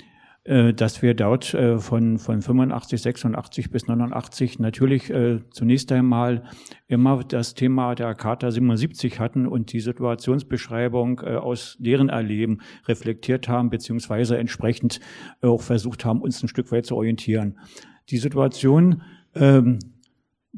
äh, 0.49 0.73
dass 0.73 1.03
wir 1.03 1.13
dort 1.13 1.53
äh, 1.53 1.79
von, 1.79 2.17
von 2.17 2.41
85, 2.41 3.03
86 3.03 3.71
bis 3.71 3.87
89 3.87 4.59
natürlich 4.61 5.11
äh, 5.11 5.41
zunächst 5.51 5.93
einmal 5.93 6.43
immer 6.87 7.23
das 7.23 7.53
Thema 7.53 7.95
der 7.95 8.15
Charta 8.15 8.51
77 8.51 9.21
hatten 9.21 9.47
und 9.47 9.75
die 9.75 9.81
Situationsbeschreibung 9.81 11.21
aus 11.21 11.77
deren 11.79 12.09
Erleben 12.09 12.63
reflektiert 12.87 13.47
haben, 13.47 13.69
beziehungsweise 13.69 14.39
entsprechend 14.39 15.01
auch 15.43 15.61
versucht 15.61 16.07
haben, 16.07 16.23
uns 16.23 16.43
ein 16.43 16.49
Stück 16.49 16.73
weit 16.73 16.87
zu 16.87 16.97
orientieren. 16.97 17.59
Die 18.09 18.17
Situation 18.17 19.03
ähm, 19.35 19.81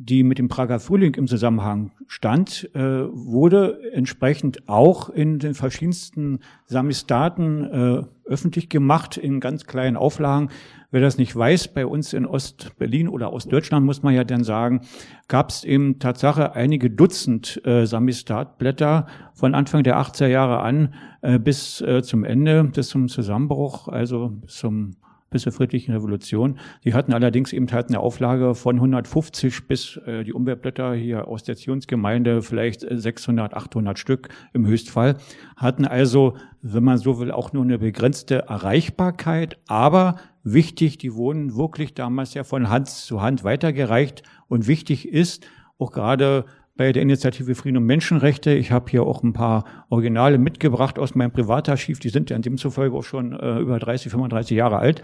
die 0.02 0.22
mit 0.22 0.38
dem 0.38 0.48
Prager 0.48 0.80
Frühling 0.80 1.14
im 1.14 1.26
Zusammenhang 1.26 1.90
stand, 2.06 2.70
äh, 2.74 2.80
wurde 2.80 3.78
entsprechend 3.92 4.66
auch 4.66 5.10
in 5.10 5.38
den 5.38 5.52
verschiedensten 5.52 6.38
Samistaten 6.64 7.64
äh, 7.64 8.02
öffentlich 8.24 8.70
gemacht, 8.70 9.18
in 9.18 9.40
ganz 9.40 9.66
kleinen 9.66 9.98
Auflagen. 9.98 10.48
Wer 10.90 11.02
das 11.02 11.18
nicht 11.18 11.36
weiß, 11.36 11.74
bei 11.74 11.84
uns 11.84 12.14
in 12.14 12.24
Ost-Berlin 12.24 13.08
oder 13.08 13.34
Ostdeutschland, 13.34 13.84
muss 13.84 14.02
man 14.02 14.14
ja 14.14 14.24
dann 14.24 14.42
sagen, 14.42 14.80
gab 15.28 15.50
es 15.50 15.64
eben 15.64 15.98
Tatsache 15.98 16.54
einige 16.54 16.88
Dutzend 16.88 17.60
äh, 17.66 17.84
Samistat-Blätter 17.84 19.06
von 19.34 19.54
Anfang 19.54 19.82
der 19.82 19.98
80er 19.98 20.28
Jahre 20.28 20.60
an 20.60 20.94
äh, 21.20 21.38
bis 21.38 21.82
äh, 21.82 22.02
zum 22.02 22.24
Ende, 22.24 22.64
bis 22.64 22.88
zum 22.88 23.08
Zusammenbruch, 23.08 23.86
also 23.88 24.32
zum 24.46 24.96
bis 25.30 25.42
zur 25.42 25.52
friedlichen 25.52 25.92
Revolution. 25.92 26.58
Die 26.84 26.92
hatten 26.92 27.12
allerdings 27.12 27.52
eben 27.52 27.70
halt 27.70 27.88
eine 27.88 28.00
Auflage 28.00 28.54
von 28.54 28.76
150 28.76 29.66
bis 29.66 29.96
äh, 30.06 30.24
die 30.24 30.32
Umweltblätter 30.32 30.94
hier 30.94 31.28
aus 31.28 31.44
der 31.44 31.56
Zionsgemeinde 31.56 32.42
vielleicht 32.42 32.84
600, 32.88 33.54
800 33.54 33.98
Stück 33.98 34.28
im 34.52 34.66
Höchstfall, 34.66 35.16
hatten 35.56 35.86
also, 35.86 36.36
wenn 36.62 36.84
man 36.84 36.98
so 36.98 37.18
will, 37.20 37.30
auch 37.30 37.52
nur 37.52 37.62
eine 37.62 37.78
begrenzte 37.78 38.46
Erreichbarkeit, 38.48 39.58
aber 39.66 40.16
wichtig, 40.42 40.98
die 40.98 41.14
wurden 41.14 41.56
wirklich 41.56 41.94
damals 41.94 42.34
ja 42.34 42.44
von 42.44 42.68
Hand 42.68 42.88
zu 42.88 43.22
Hand 43.22 43.44
weitergereicht 43.44 44.22
und 44.48 44.66
wichtig 44.66 45.08
ist, 45.08 45.46
auch 45.78 45.92
gerade 45.92 46.44
bei 46.80 46.92
der 46.92 47.02
Initiative 47.02 47.54
Frieden 47.54 47.76
und 47.76 47.84
Menschenrechte. 47.84 48.54
Ich 48.54 48.72
habe 48.72 48.90
hier 48.90 49.02
auch 49.02 49.22
ein 49.22 49.34
paar 49.34 49.66
Originale 49.90 50.38
mitgebracht 50.38 50.98
aus 50.98 51.14
meinem 51.14 51.30
Privatarchiv. 51.30 52.00
Die 52.00 52.08
sind 52.08 52.30
ja 52.30 52.38
demzufolge 52.38 52.96
auch 52.96 53.04
schon 53.04 53.34
äh, 53.34 53.58
über 53.58 53.78
30, 53.78 54.10
35 54.10 54.56
Jahre 54.56 54.78
alt. 54.78 55.02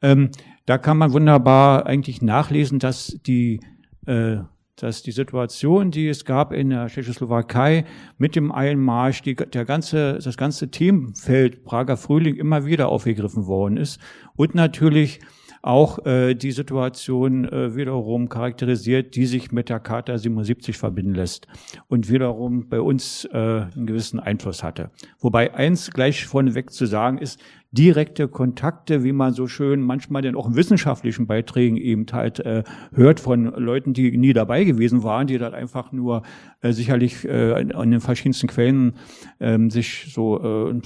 Ähm, 0.00 0.30
da 0.64 0.78
kann 0.78 0.96
man 0.96 1.12
wunderbar 1.12 1.86
eigentlich 1.86 2.22
nachlesen, 2.22 2.78
dass 2.78 3.18
die 3.26 3.58
äh, 4.06 4.36
dass 4.76 5.02
die 5.02 5.10
Situation, 5.10 5.90
die 5.90 6.06
es 6.06 6.24
gab 6.24 6.52
in 6.52 6.70
der 6.70 6.86
Tschechoslowakei 6.86 7.84
mit 8.16 8.36
dem 8.36 8.52
Einmarsch, 8.52 9.20
die, 9.22 9.34
der 9.34 9.64
ganze, 9.64 10.20
das 10.22 10.36
ganze 10.36 10.70
Themenfeld 10.70 11.64
Prager 11.64 11.96
Frühling 11.96 12.36
immer 12.36 12.64
wieder 12.64 12.90
aufgegriffen 12.90 13.48
worden 13.48 13.76
ist 13.76 14.00
und 14.36 14.54
natürlich 14.54 15.18
auch 15.62 16.04
äh, 16.06 16.34
die 16.34 16.52
Situation 16.52 17.44
äh, 17.44 17.74
wiederum 17.74 18.28
charakterisiert, 18.28 19.16
die 19.16 19.26
sich 19.26 19.52
mit 19.52 19.68
der 19.68 19.80
Charta 19.80 20.16
77 20.16 20.76
verbinden 20.76 21.14
lässt 21.14 21.46
und 21.88 22.10
wiederum 22.10 22.68
bei 22.68 22.80
uns 22.80 23.24
äh, 23.32 23.36
einen 23.36 23.86
gewissen 23.86 24.20
Einfluss 24.20 24.62
hatte. 24.62 24.90
Wobei 25.18 25.54
eins 25.54 25.90
gleich 25.90 26.26
vorneweg 26.26 26.70
zu 26.70 26.86
sagen 26.86 27.18
ist, 27.18 27.40
direkte 27.70 28.28
Kontakte, 28.28 29.04
wie 29.04 29.12
man 29.12 29.34
so 29.34 29.46
schön 29.46 29.82
manchmal 29.82 30.22
denn 30.22 30.36
auch 30.36 30.48
in 30.48 30.56
wissenschaftlichen 30.56 31.26
Beiträgen 31.26 31.76
eben 31.76 32.06
halt 32.12 32.40
äh, 32.40 32.64
hört 32.94 33.20
von 33.20 33.44
Leuten, 33.44 33.92
die 33.92 34.16
nie 34.16 34.32
dabei 34.32 34.64
gewesen 34.64 35.02
waren, 35.02 35.26
die 35.26 35.38
dort 35.38 35.54
einfach 35.54 35.92
nur 35.92 36.22
äh, 36.62 36.72
sicherlich 36.72 37.24
äh, 37.26 37.52
an 37.74 37.90
den 37.90 38.00
verschiedensten 38.00 38.46
Quellen 38.46 38.94
äh, 39.38 39.58
sich 39.68 40.10
so 40.14 40.70
äh, 40.70 40.80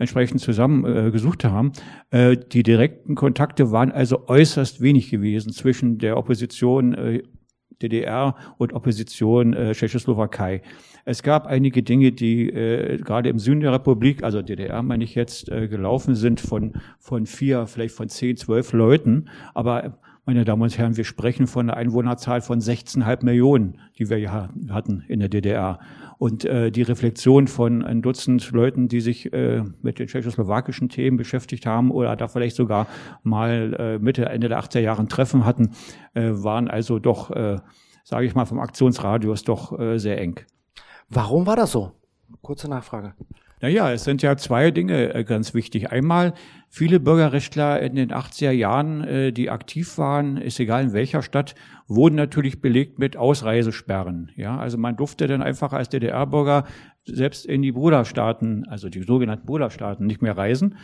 entsprechend 0.00 0.40
zusammen 0.40 0.84
äh, 0.84 1.10
gesucht 1.10 1.44
haben. 1.44 1.72
Äh, 2.10 2.36
die 2.36 2.62
direkten 2.62 3.14
Kontakte 3.14 3.70
waren 3.70 3.92
also 3.92 4.26
äußerst 4.28 4.80
wenig 4.80 5.10
gewesen 5.10 5.52
zwischen 5.52 5.98
der 5.98 6.16
Opposition 6.16 6.94
äh, 6.94 7.22
DDR 7.82 8.34
und 8.58 8.72
Opposition 8.72 9.52
äh, 9.54 9.72
Tschechoslowakei. 9.72 10.62
Es 11.04 11.22
gab 11.22 11.46
einige 11.46 11.82
Dinge, 11.82 12.12
die 12.12 12.48
äh, 12.48 12.98
gerade 12.98 13.28
im 13.30 13.38
Süden 13.38 13.60
der 13.60 13.72
Republik, 13.72 14.22
also 14.22 14.42
DDR 14.42 14.82
meine 14.82 15.04
ich 15.04 15.14
jetzt, 15.14 15.48
äh, 15.50 15.68
gelaufen 15.68 16.14
sind 16.14 16.40
von, 16.40 16.74
von 16.98 17.26
vier, 17.26 17.66
vielleicht 17.66 17.94
von 17.94 18.08
zehn, 18.08 18.36
zwölf 18.36 18.72
Leuten. 18.72 19.28
Aber 19.54 19.98
meine 20.30 20.44
Damen 20.44 20.62
und 20.62 20.78
Herren, 20.78 20.96
wir 20.96 21.02
sprechen 21.02 21.48
von 21.48 21.68
einer 21.68 21.76
Einwohnerzahl 21.76 22.40
von 22.40 22.60
16,5 22.60 23.24
Millionen, 23.24 23.80
die 23.98 24.08
wir 24.10 24.18
ja 24.18 24.48
hatten 24.68 25.02
in 25.08 25.18
der 25.18 25.28
DDR. 25.28 25.80
Und 26.18 26.44
äh, 26.44 26.70
die 26.70 26.82
Reflexion 26.82 27.48
von 27.48 27.84
ein 27.84 28.00
Dutzend 28.00 28.48
Leuten, 28.52 28.86
die 28.86 29.00
sich 29.00 29.32
äh, 29.32 29.64
mit 29.82 29.98
den 29.98 30.06
tschechoslowakischen 30.06 30.88
Themen 30.88 31.16
beschäftigt 31.16 31.66
haben 31.66 31.90
oder 31.90 32.14
da 32.14 32.28
vielleicht 32.28 32.54
sogar 32.54 32.86
mal 33.24 33.74
äh, 33.76 33.98
Mitte, 33.98 34.24
Ende 34.26 34.48
der 34.48 34.60
80er 34.60 34.78
Jahre 34.78 35.02
ein 35.02 35.08
Treffen 35.08 35.44
hatten, 35.44 35.70
äh, 36.14 36.30
waren 36.30 36.68
also 36.68 37.00
doch, 37.00 37.32
äh, 37.32 37.58
sage 38.04 38.24
ich 38.24 38.36
mal, 38.36 38.44
vom 38.44 38.60
Aktionsradius 38.60 39.42
doch 39.42 39.76
äh, 39.80 39.98
sehr 39.98 40.20
eng. 40.20 40.38
Warum 41.08 41.44
war 41.44 41.56
das 41.56 41.72
so? 41.72 41.90
Kurze 42.40 42.70
Nachfrage. 42.70 43.14
Naja, 43.62 43.92
es 43.92 44.04
sind 44.04 44.22
ja 44.22 44.36
zwei 44.38 44.70
Dinge 44.70 45.14
äh, 45.14 45.22
ganz 45.22 45.52
wichtig. 45.52 45.90
Einmal, 45.90 46.32
viele 46.68 46.98
Bürgerrechtler 46.98 47.80
in 47.80 47.94
den 47.94 48.10
80er 48.10 48.52
Jahren, 48.52 49.04
äh, 49.04 49.32
die 49.32 49.50
aktiv 49.50 49.98
waren, 49.98 50.38
ist 50.38 50.58
egal 50.60 50.84
in 50.84 50.92
welcher 50.94 51.22
Stadt, 51.22 51.54
wurden 51.86 52.14
natürlich 52.14 52.62
belegt 52.62 52.98
mit 52.98 53.18
Ausreisesperren. 53.18 54.30
Ja, 54.34 54.56
also 54.56 54.78
man 54.78 54.96
durfte 54.96 55.26
dann 55.26 55.42
einfach 55.42 55.74
als 55.74 55.90
DDR-Bürger 55.90 56.64
selbst 57.04 57.44
in 57.44 57.60
die 57.60 57.72
Bruderstaaten, 57.72 58.66
also 58.68 58.88
die 58.88 59.02
sogenannten 59.02 59.46
Bruderstaaten, 59.46 60.06
nicht 60.06 60.22
mehr 60.22 60.38
reisen. 60.38 60.76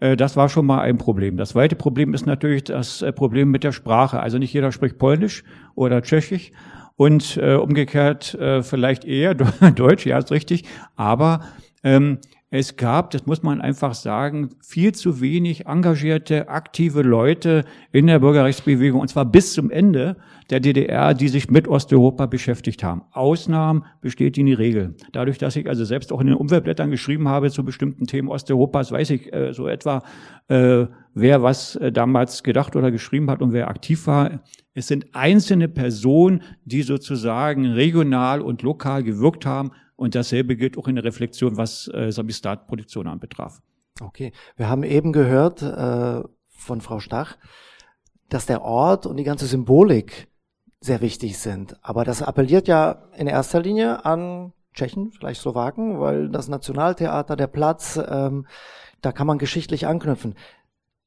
Äh, 0.00 0.16
das 0.16 0.34
war 0.34 0.48
schon 0.48 0.64
mal 0.64 0.80
ein 0.80 0.96
Problem. 0.96 1.36
Das 1.36 1.50
zweite 1.50 1.76
Problem 1.76 2.14
ist 2.14 2.24
natürlich 2.24 2.64
das 2.64 3.04
Problem 3.14 3.50
mit 3.50 3.62
der 3.62 3.72
Sprache. 3.72 4.20
Also 4.20 4.38
nicht 4.38 4.54
jeder 4.54 4.72
spricht 4.72 4.96
Polnisch 4.96 5.44
oder 5.74 6.00
Tschechisch 6.00 6.52
und 6.96 7.36
äh, 7.36 7.56
umgekehrt 7.56 8.34
äh, 8.34 8.62
vielleicht 8.62 9.04
eher 9.04 9.34
Deutsch, 9.74 10.06
ja, 10.06 10.16
ist 10.16 10.30
richtig, 10.30 10.64
aber 10.96 11.40
ähm, 11.82 12.18
es 12.54 12.76
gab, 12.76 13.08
das 13.12 13.24
muss 13.24 13.42
man 13.42 13.62
einfach 13.62 13.94
sagen, 13.94 14.50
viel 14.60 14.92
zu 14.92 15.22
wenig 15.22 15.64
engagierte, 15.64 16.50
aktive 16.50 17.00
Leute 17.00 17.64
in 17.92 18.06
der 18.08 18.18
Bürgerrechtsbewegung, 18.18 19.00
und 19.00 19.08
zwar 19.08 19.24
bis 19.24 19.54
zum 19.54 19.70
Ende 19.70 20.18
der 20.50 20.60
DDR, 20.60 21.14
die 21.14 21.28
sich 21.28 21.50
mit 21.50 21.66
Osteuropa 21.66 22.26
beschäftigt 22.26 22.84
haben. 22.84 23.04
Ausnahmen 23.12 23.86
bestätigen 24.02 24.44
die 24.44 24.52
Regel. 24.52 24.96
Dadurch, 25.12 25.38
dass 25.38 25.56
ich 25.56 25.66
also 25.66 25.86
selbst 25.86 26.12
auch 26.12 26.20
in 26.20 26.26
den 26.26 26.36
Umweltblättern 26.36 26.90
geschrieben 26.90 27.26
habe 27.26 27.50
zu 27.50 27.64
bestimmten 27.64 28.06
Themen 28.06 28.28
Osteuropas, 28.28 28.92
weiß 28.92 29.08
ich 29.08 29.32
äh, 29.32 29.54
so 29.54 29.66
etwa, 29.66 30.02
äh, 30.48 30.84
wer 31.14 31.42
was 31.42 31.76
äh, 31.76 31.90
damals 31.90 32.42
gedacht 32.42 32.76
oder 32.76 32.90
geschrieben 32.90 33.30
hat 33.30 33.40
und 33.40 33.54
wer 33.54 33.68
aktiv 33.68 34.06
war. 34.06 34.42
Es 34.74 34.88
sind 34.88 35.06
einzelne 35.14 35.68
Personen, 35.68 36.42
die 36.66 36.82
sozusagen 36.82 37.64
regional 37.64 38.42
und 38.42 38.60
lokal 38.60 39.02
gewirkt 39.02 39.46
haben, 39.46 39.70
und 39.96 40.14
dasselbe 40.14 40.56
gilt 40.56 40.78
auch 40.78 40.88
in 40.88 40.96
der 40.96 41.04
Reflexion, 41.04 41.56
was 41.56 41.88
äh, 41.88 42.10
Sabistat-Produktion 42.10 43.06
anbetraf. 43.06 43.60
Okay, 44.00 44.32
wir 44.56 44.68
haben 44.68 44.82
eben 44.82 45.12
gehört 45.12 45.62
äh, 45.62 46.22
von 46.48 46.80
Frau 46.80 47.00
Stach, 47.00 47.36
dass 48.28 48.46
der 48.46 48.62
Ort 48.62 49.06
und 49.06 49.16
die 49.16 49.24
ganze 49.24 49.46
Symbolik 49.46 50.28
sehr 50.80 51.00
wichtig 51.00 51.38
sind. 51.38 51.76
Aber 51.82 52.04
das 52.04 52.22
appelliert 52.22 52.66
ja 52.66 53.08
in 53.16 53.26
erster 53.26 53.60
Linie 53.60 54.04
an 54.04 54.52
Tschechen, 54.74 55.12
vielleicht 55.12 55.42
Slowaken, 55.42 56.00
weil 56.00 56.28
das 56.28 56.48
Nationaltheater, 56.48 57.36
der 57.36 57.46
Platz, 57.46 58.00
ähm, 58.08 58.46
da 59.00 59.12
kann 59.12 59.26
man 59.26 59.38
geschichtlich 59.38 59.86
anknüpfen. 59.86 60.34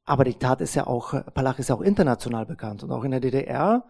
Aber 0.06 0.24
die 0.24 0.36
Tat 0.36 0.62
ist 0.62 0.76
ja 0.76 0.86
auch, 0.86 1.14
Palach 1.34 1.58
ist 1.58 1.70
ja 1.70 1.76
auch 1.76 1.82
international 1.82 2.46
bekannt 2.46 2.84
und 2.84 2.92
auch 2.92 3.04
in 3.04 3.12
der 3.12 3.20
DDR 3.20 3.86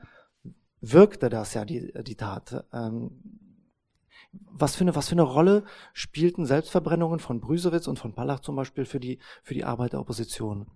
wirkte 0.80 1.30
das 1.30 1.54
ja 1.54 1.66
die, 1.66 1.92
die 2.04 2.16
Tat. 2.16 2.66
Ähm, 2.74 3.12
was 4.52 4.76
für 4.76 4.82
eine, 4.82 4.96
was 4.96 5.10
für 5.10 5.16
eine 5.16 5.24
Rolle 5.24 5.64
spielten 5.94 6.46
Selbstverbrennungen 6.46 7.20
von 7.20 7.40
Brüsewitz 7.40 7.88
und 7.88 8.00
von 8.00 8.14
Pallach 8.14 8.40
zum 8.40 8.56
Beispiel 8.56 8.86
für 8.86 9.00
die, 9.00 9.20
für 9.44 9.54
die 9.54 9.64
Arbeit 9.66 9.94
der 9.94 10.00
Opposition? 10.00 10.68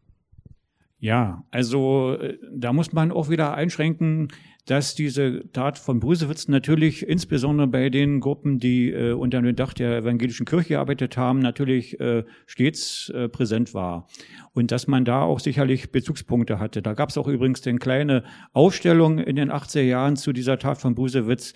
Ja, 1.02 1.46
also 1.50 2.18
äh, 2.20 2.38
da 2.54 2.74
muss 2.74 2.92
man 2.92 3.12
auch 3.12 3.30
wieder 3.30 3.54
einschränken, 3.54 4.28
dass 4.66 4.96
diese 4.96 5.50
Tat 5.54 5.80
von 5.80 6.00
Brusewitz 6.02 6.50
natürlich 6.50 7.08
insbesondere 7.08 7.68
bei 7.68 7.90
den 7.90 8.20
Gruppen, 8.20 8.60
die 8.60 8.92
äh, 8.92 9.14
unter 9.14 9.42
dem 9.42 9.56
Dach 9.56 9.74
der 9.74 10.00
evangelischen 10.00 10.46
Kirche 10.46 10.70
gearbeitet 10.70 11.16
haben, 11.16 11.40
natürlich 11.40 12.00
äh, 12.02 12.26
stets 12.46 13.10
äh, 13.10 13.30
präsent 13.30 13.74
war. 13.74 14.08
Und 14.54 14.72
dass 14.72 14.88
man 14.88 15.06
da 15.06 15.22
auch 15.22 15.40
sicherlich 15.40 15.92
Bezugspunkte 15.92 16.60
hatte. 16.60 16.82
Da 16.82 16.94
gab 16.94 17.10
es 17.10 17.18
auch 17.18 17.30
übrigens 17.30 17.66
eine 17.66 17.80
kleine 17.80 18.24
Ausstellung 18.52 19.20
in 19.20 19.38
den 19.38 19.52
80er 19.52 19.82
Jahren 19.82 20.18
zu 20.18 20.34
dieser 20.34 20.60
Tat 20.60 20.80
von 20.80 20.96
Brusewitz. 20.96 21.54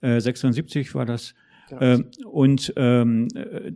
Äh, 0.00 0.20
76 0.20 0.94
war 0.94 1.04
das 1.04 1.34
Genau. 1.68 1.80
Ähm, 1.80 2.06
und 2.26 2.72
ähm, 2.76 3.28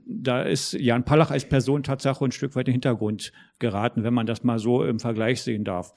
da 0.07 0.43
ist 0.43 0.75
Jan 0.75 1.05
Pallach 1.05 1.31
als 1.31 1.49
Person 1.49 1.83
Tatsache 1.83 2.25
ein 2.25 2.33
Stück 2.33 2.55
weit 2.55 2.69
in 2.69 2.73
den 2.73 2.75
Hintergrund 2.75 3.33
geraten, 3.59 4.05
wenn 4.05 4.15
man 4.15 4.27
das 4.27 4.45
mal 4.45 4.59
so 4.59 4.85
im 4.85 5.01
Vergleich 5.01 5.43
sehen 5.43 5.65
darf. 5.65 5.95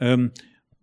Ähm, 0.00 0.32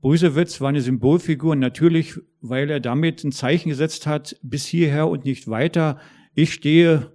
Brüsewitz 0.01 0.59
war 0.59 0.69
eine 0.69 0.81
Symbolfigur, 0.81 1.55
natürlich, 1.55 2.19
weil 2.41 2.69
er 2.69 2.81
damit 2.81 3.23
ein 3.23 3.31
Zeichen 3.31 3.69
gesetzt 3.69 4.05
hat, 4.05 4.35
bis 4.43 4.65
hierher 4.65 5.07
und 5.07 5.23
nicht 5.23 5.47
weiter. 5.47 5.97
Ich 6.35 6.53
stehe 6.53 7.11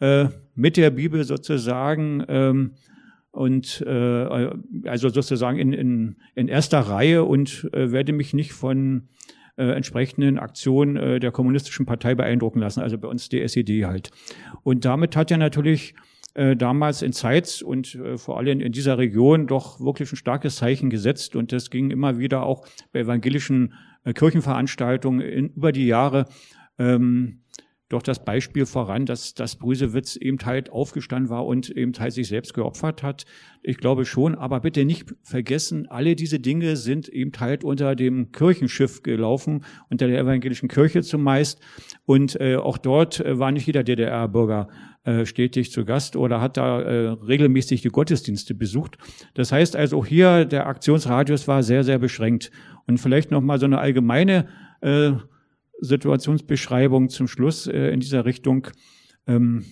äh, 0.00 0.26
mit 0.54 0.76
der 0.76 0.90
Bibel 0.90 1.22
sozusagen 1.22 2.24
ähm, 2.28 2.72
und 3.30 3.82
äh, 3.86 4.50
also 4.84 5.08
sozusagen 5.08 5.58
in, 5.58 5.72
in, 5.72 6.16
in 6.34 6.48
erster 6.48 6.80
Reihe 6.80 7.22
und 7.24 7.70
äh, 7.72 7.92
werde 7.92 8.12
mich 8.12 8.34
nicht 8.34 8.52
von 8.52 9.08
äh, 9.62 9.72
entsprechenden 9.72 10.38
Aktionen 10.38 10.96
äh, 10.96 11.20
der 11.20 11.30
kommunistischen 11.30 11.86
Partei 11.86 12.14
beeindrucken 12.16 12.58
lassen, 12.58 12.80
also 12.80 12.98
bei 12.98 13.06
uns 13.06 13.28
die 13.28 13.40
SED 13.40 13.84
halt. 13.84 14.10
Und 14.64 14.84
damit 14.84 15.14
hat 15.14 15.30
er 15.30 15.38
natürlich 15.38 15.94
äh, 16.34 16.56
damals 16.56 17.02
in 17.02 17.12
Zeitz 17.12 17.62
und 17.62 17.94
äh, 17.94 18.18
vor 18.18 18.38
allem 18.38 18.60
in 18.60 18.72
dieser 18.72 18.98
Region 18.98 19.46
doch 19.46 19.80
wirklich 19.80 20.12
ein 20.12 20.16
starkes 20.16 20.56
Zeichen 20.56 20.90
gesetzt 20.90 21.36
und 21.36 21.52
das 21.52 21.70
ging 21.70 21.90
immer 21.90 22.18
wieder 22.18 22.42
auch 22.42 22.66
bei 22.92 23.00
evangelischen 23.00 23.74
äh, 24.04 24.12
Kirchenveranstaltungen 24.12 25.20
in, 25.20 25.48
über 25.50 25.70
die 25.70 25.86
Jahre 25.86 26.26
ähm, 26.78 27.41
doch 27.92 28.02
das 28.02 28.24
Beispiel 28.24 28.66
voran, 28.66 29.06
dass, 29.06 29.34
dass 29.34 29.56
Brüsewitz 29.56 30.16
eben 30.16 30.38
halt 30.44 30.70
aufgestanden 30.70 31.30
war 31.30 31.46
und 31.46 31.70
eben 31.70 31.92
halt 31.98 32.12
sich 32.12 32.28
selbst 32.28 32.54
geopfert 32.54 33.02
hat. 33.02 33.24
Ich 33.62 33.78
glaube 33.78 34.04
schon, 34.04 34.34
aber 34.34 34.60
bitte 34.60 34.84
nicht 34.84 35.14
vergessen, 35.22 35.86
alle 35.88 36.16
diese 36.16 36.40
Dinge 36.40 36.76
sind 36.76 37.08
eben 37.08 37.32
halt 37.38 37.64
unter 37.64 37.94
dem 37.94 38.32
Kirchenschiff 38.32 39.02
gelaufen, 39.02 39.64
unter 39.90 40.08
der 40.08 40.18
evangelischen 40.20 40.68
Kirche 40.68 41.02
zumeist. 41.02 41.60
Und 42.04 42.40
äh, 42.40 42.56
auch 42.56 42.78
dort 42.78 43.20
äh, 43.20 43.38
war 43.38 43.52
nicht 43.52 43.66
jeder 43.66 43.84
DDR-Bürger 43.84 44.68
äh, 45.04 45.26
stetig 45.26 45.72
zu 45.72 45.84
Gast 45.84 46.16
oder 46.16 46.40
hat 46.40 46.56
da 46.56 46.80
äh, 46.80 47.08
regelmäßig 47.08 47.82
die 47.82 47.88
Gottesdienste 47.88 48.54
besucht. 48.54 48.98
Das 49.34 49.52
heißt 49.52 49.76
also 49.76 49.98
auch 49.98 50.06
hier, 50.06 50.44
der 50.44 50.66
Aktionsradius 50.66 51.48
war 51.48 51.62
sehr, 51.62 51.84
sehr 51.84 51.98
beschränkt. 51.98 52.50
Und 52.86 52.98
vielleicht 52.98 53.30
noch 53.30 53.40
mal 53.40 53.58
so 53.58 53.66
eine 53.66 53.78
allgemeine 53.78 54.48
äh, 54.80 55.12
Situationsbeschreibung 55.82 57.08
zum 57.10 57.28
Schluss 57.28 57.66
äh, 57.66 57.90
in 57.90 58.00
dieser 58.00 58.24
Richtung. 58.24 58.68
Ähm, 59.26 59.64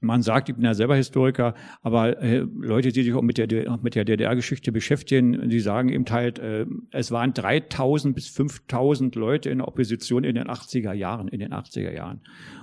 man 0.00 0.22
sagt, 0.22 0.48
ich 0.48 0.54
bin 0.54 0.64
ja 0.64 0.74
selber 0.74 0.94
Historiker, 0.94 1.54
aber 1.82 2.20
äh, 2.22 2.46
Leute, 2.60 2.92
die 2.92 3.02
sich 3.02 3.14
auch 3.14 3.22
mit 3.22 3.38
der, 3.38 3.78
mit 3.82 3.94
der 3.94 4.04
DDR-Geschichte 4.04 4.70
beschäftigen, 4.70 5.48
die 5.48 5.60
sagen 5.60 5.88
eben 5.88 6.04
halt, 6.10 6.38
äh, 6.38 6.66
es 6.90 7.10
waren 7.10 7.32
3000 7.32 8.14
bis 8.14 8.28
5000 8.28 9.14
Leute 9.14 9.50
in 9.50 9.58
der 9.58 9.68
Opposition 9.68 10.24
in 10.24 10.34
den 10.34 10.48
80er 10.48 10.92
Jahren, 10.92 11.28
in 11.28 11.40
den 11.40 11.52
80er 11.52 11.92
Jahren. 11.92 12.20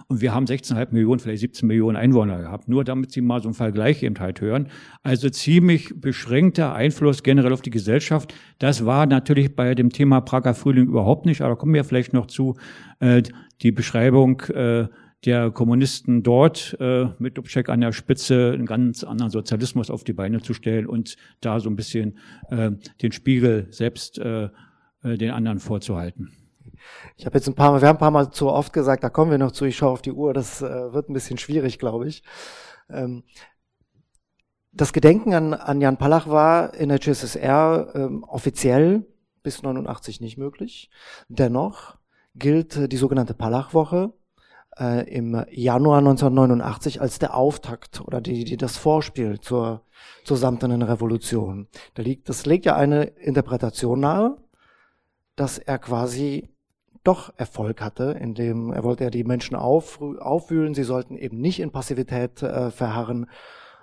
Und 0.08 0.22
wir 0.22 0.34
haben 0.34 0.46
16,5 0.46 0.90
Millionen, 0.92 1.20
vielleicht 1.20 1.42
17 1.42 1.68
Millionen 1.68 1.98
Einwohner 1.98 2.38
gehabt. 2.40 2.68
Nur 2.68 2.84
damit 2.84 3.12
Sie 3.12 3.22
mal 3.22 3.42
so 3.42 3.48
einen 3.48 3.56
Vergleich 3.56 4.04
eben 4.04 4.20
halt 4.20 4.42
hören. 4.42 4.68
Also 5.02 5.30
ziemlich 5.30 6.00
beschränkter 6.00 6.76
Einfluss 6.76 7.24
generell 7.24 7.54
auf 7.54 7.62
die 7.62 7.72
Gesellschaft. 7.72 8.34
Das 8.60 8.86
war 8.86 9.06
natürlich 9.06 9.56
bei 9.56 9.74
dem 9.76 9.90
Thema 9.90 10.22
Prager 10.22 10.54
Frühling 10.54 10.88
überhaupt 10.88 11.26
nicht, 11.26 11.42
aber 11.42 11.56
kommen 11.56 11.74
wir 11.74 11.84
vielleicht 11.84 12.14
noch 12.14 12.28
zu, 12.28 12.56
äh, 13.00 13.24
die 13.62 13.72
Beschreibung, 13.72 14.42
äh, 14.54 14.88
der 15.26 15.52
Kommunisten 15.52 16.24
dort 16.24 16.76
äh, 16.80 17.08
mit 17.20 17.38
Dubček 17.38 17.70
an 17.70 17.82
der 17.82 17.94
Spitze 17.94 18.52
einen 18.54 18.66
ganz 18.66 19.04
anderen 19.04 19.32
Sozialismus 19.32 19.90
auf 19.90 20.04
die 20.04 20.14
Beine 20.14 20.42
zu 20.42 20.54
stellen 20.54 20.86
und 20.88 21.16
da 21.42 21.60
so 21.60 21.70
ein 21.70 21.76
bisschen 21.76 22.18
äh, 22.50 22.72
den 23.02 23.12
Spiegel 23.12 23.68
selbst 23.72 24.20
äh, 24.20 24.50
äh 25.04 25.18
den 25.18 25.32
anderen 25.32 25.60
vorzuhalten. 25.60 26.32
Ich 27.16 27.26
habe 27.26 27.38
jetzt 27.38 27.48
ein 27.48 27.56
paar 27.56 27.72
Mal, 27.72 27.82
wir 27.82 27.88
haben 27.88 27.96
ein 27.98 28.00
paar 28.00 28.12
Mal 28.12 28.32
zu 28.32 28.50
oft 28.50 28.74
gesagt, 28.74 29.04
da 29.04 29.10
kommen 29.10 29.32
wir 29.32 29.38
noch 29.38 29.52
zu, 29.52 29.66
ich 29.66 29.78
schaue 29.78 29.92
auf 29.92 30.02
die 30.02 30.12
Uhr, 30.12 30.34
das 30.34 30.62
äh, 30.62 30.94
wird 30.94 31.10
ein 31.10 31.14
bisschen 31.14 31.38
schwierig, 31.38 31.80
glaube 31.80 32.08
ich. 32.08 32.24
Ähm, 32.90 33.24
das 34.72 34.92
Gedenken 34.92 35.34
an, 35.34 35.54
an 35.54 35.82
Jan 35.82 35.98
Palach 35.98 36.28
war 36.28 36.74
in 36.74 36.90
der 36.90 37.00
GSSR 37.00 37.92
ähm, 37.94 38.24
offiziell 38.24 39.06
bis 39.44 39.62
89 39.62 40.20
nicht 40.20 40.38
möglich. 40.38 40.90
Dennoch 41.30 41.98
gilt 42.36 42.76
äh, 42.76 42.88
die 42.90 42.98
sogenannte 42.98 43.36
Palach-Woche 43.36 44.14
äh, 44.80 45.10
im 45.10 45.46
Januar 45.52 46.00
1989 46.00 47.02
als 47.02 47.20
der 47.20 47.36
Auftakt 47.36 48.02
oder 48.02 48.22
die, 48.22 48.44
die 48.44 48.58
das 48.58 48.78
Vorspiel 48.78 49.40
zur, 49.40 49.82
zur 50.24 50.38
samtenen 50.38 50.82
Revolution. 50.82 51.68
Da 51.96 52.04
liegt, 52.04 52.30
das 52.30 52.46
legt 52.46 52.66
ja 52.66 52.76
eine 52.76 53.04
Interpretation 53.04 54.00
nahe, 54.00 54.38
dass 55.36 55.58
er 55.58 55.80
quasi 55.80 56.50
doch 57.04 57.34
Erfolg 57.38 57.82
hatte, 57.82 58.18
indem 58.20 58.72
er 58.72 58.84
wollte 58.84 59.04
ja 59.04 59.10
die 59.10 59.24
Menschen 59.24 59.56
auf, 59.56 60.02
aufwühlen, 60.02 60.74
sie 60.74 60.84
sollten 60.84 61.18
eben 61.18 61.40
nicht 61.40 61.60
in 61.60 61.72
Passivität 61.72 62.42
äh, 62.42 62.72
verharren. 62.72 63.30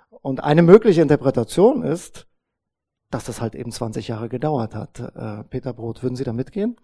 Und 0.09 0.43
eine 0.43 0.63
mögliche 0.63 1.01
Interpretation 1.01 1.83
ist, 1.83 2.27
dass 3.11 3.25
das 3.25 3.41
halt 3.41 3.55
eben 3.55 3.71
20 3.71 4.07
Jahre 4.07 4.29
gedauert 4.29 4.73
hat. 4.73 4.99
Äh, 4.99 5.43
Peter 5.49 5.73
Brot, 5.73 6.01
würden 6.01 6.15
Sie 6.15 6.23
da 6.23 6.33
mitgehen? 6.33 6.77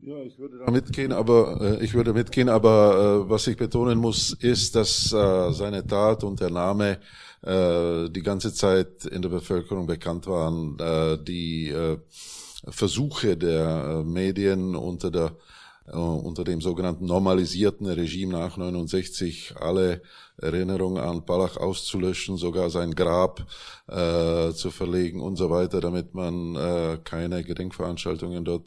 Ja, 0.00 0.18
ich 0.22 0.38
würde 0.38 0.58
da 0.58 0.70
mitgehen, 0.70 1.12
aber 1.12 1.60
äh, 1.60 1.84
ich 1.84 1.94
würde 1.94 2.12
mitgehen, 2.12 2.48
aber 2.48 3.24
äh, 3.26 3.30
was 3.30 3.46
ich 3.46 3.56
betonen 3.56 3.98
muss, 3.98 4.32
ist, 4.32 4.74
dass 4.76 5.12
äh, 5.12 5.52
seine 5.52 5.86
Tat 5.86 6.22
und 6.22 6.40
der 6.40 6.50
Name 6.50 6.98
äh, 7.42 8.10
die 8.10 8.22
ganze 8.22 8.52
Zeit 8.52 9.06
in 9.06 9.22
der 9.22 9.30
Bevölkerung 9.30 9.86
bekannt 9.86 10.26
waren. 10.26 10.78
Äh, 10.78 11.18
die 11.24 11.70
äh, 11.70 11.98
Versuche 12.68 13.36
der 13.36 14.00
äh, 14.00 14.04
Medien 14.04 14.74
unter 14.76 15.10
der 15.10 15.36
unter 15.92 16.44
dem 16.44 16.60
sogenannten 16.60 17.06
normalisierten 17.06 17.86
Regime 17.86 18.32
nach 18.32 18.56
69 18.56 19.54
alle 19.60 20.02
Erinnerungen 20.36 21.02
an 21.02 21.24
Palach 21.24 21.56
auszulöschen, 21.56 22.36
sogar 22.36 22.70
sein 22.70 22.94
Grab 22.94 23.46
äh, 23.88 24.52
zu 24.52 24.70
verlegen 24.70 25.20
und 25.20 25.36
so 25.36 25.48
weiter, 25.50 25.80
damit 25.80 26.14
man 26.14 26.56
äh, 26.56 26.98
keine 27.04 27.44
Gedenkveranstaltungen 27.44 28.44
dort 28.44 28.64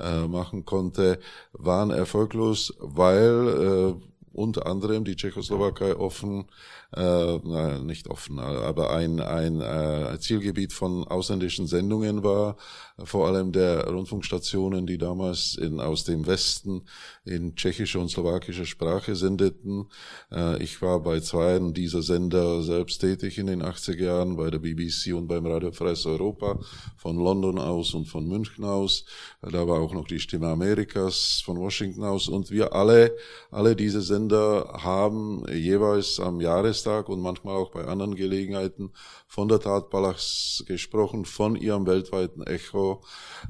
äh, 0.00 0.26
machen 0.26 0.64
konnte, 0.64 1.20
waren 1.52 1.90
erfolglos, 1.90 2.74
weil 2.80 3.96
äh, 3.98 4.06
unter 4.32 4.66
anderem 4.66 5.04
die 5.04 5.16
Tschechoslowakei 5.16 5.96
offen, 5.96 6.46
äh, 6.94 7.78
nicht 7.80 8.08
offen, 8.08 8.38
aber 8.38 8.90
ein, 8.90 9.20
ein 9.20 9.60
äh, 9.60 10.18
Zielgebiet 10.20 10.72
von 10.72 11.04
ausländischen 11.04 11.66
Sendungen 11.66 12.22
war, 12.22 12.56
vor 13.04 13.26
allem 13.26 13.52
der 13.52 13.88
Rundfunkstationen, 13.88 14.86
die 14.86 14.96
damals 14.96 15.56
in, 15.56 15.80
aus 15.80 16.04
dem 16.04 16.26
Westen 16.26 16.82
in 17.24 17.54
tschechischer 17.54 18.00
und 18.00 18.08
slowakischer 18.10 18.64
Sprache 18.64 19.16
sendeten. 19.16 19.86
Äh, 20.32 20.62
ich 20.62 20.80
war 20.80 21.00
bei 21.00 21.20
zwei 21.20 21.58
dieser 21.72 22.02
Sender 22.02 22.62
selbst 22.62 23.00
tätig 23.00 23.38
in 23.38 23.46
den 23.46 23.62
80er 23.62 24.04
Jahren, 24.04 24.36
bei 24.36 24.50
der 24.50 24.58
BBC 24.58 25.14
und 25.14 25.26
beim 25.26 25.46
Radio 25.46 25.72
Freies 25.72 26.06
Europa, 26.06 26.58
von 26.96 27.16
London 27.16 27.58
aus 27.58 27.94
und 27.94 28.06
von 28.06 28.26
München 28.26 28.64
aus. 28.64 29.04
Da 29.42 29.66
war 29.66 29.80
auch 29.80 29.92
noch 29.92 30.06
die 30.06 30.20
Stimme 30.20 30.48
Amerikas 30.48 31.42
von 31.44 31.58
Washington 31.58 32.04
aus 32.04 32.28
und 32.28 32.50
wir 32.50 32.72
alle, 32.72 33.16
alle 33.50 33.76
diese 33.76 34.00
Sender 34.00 34.80
haben 34.82 35.44
jeweils 35.52 36.20
am 36.20 36.40
Jahrestag 36.76 37.08
und 37.08 37.20
manchmal 37.20 37.56
auch 37.56 37.70
bei 37.70 37.84
anderen 37.84 38.14
Gelegenheiten 38.14 38.90
von 39.26 39.48
der 39.48 39.60
Tat 39.60 39.90
Palachs 39.90 40.64
gesprochen, 40.66 41.24
von 41.24 41.56
ihrem 41.56 41.86
weltweiten 41.86 42.42
Echo. 42.42 43.02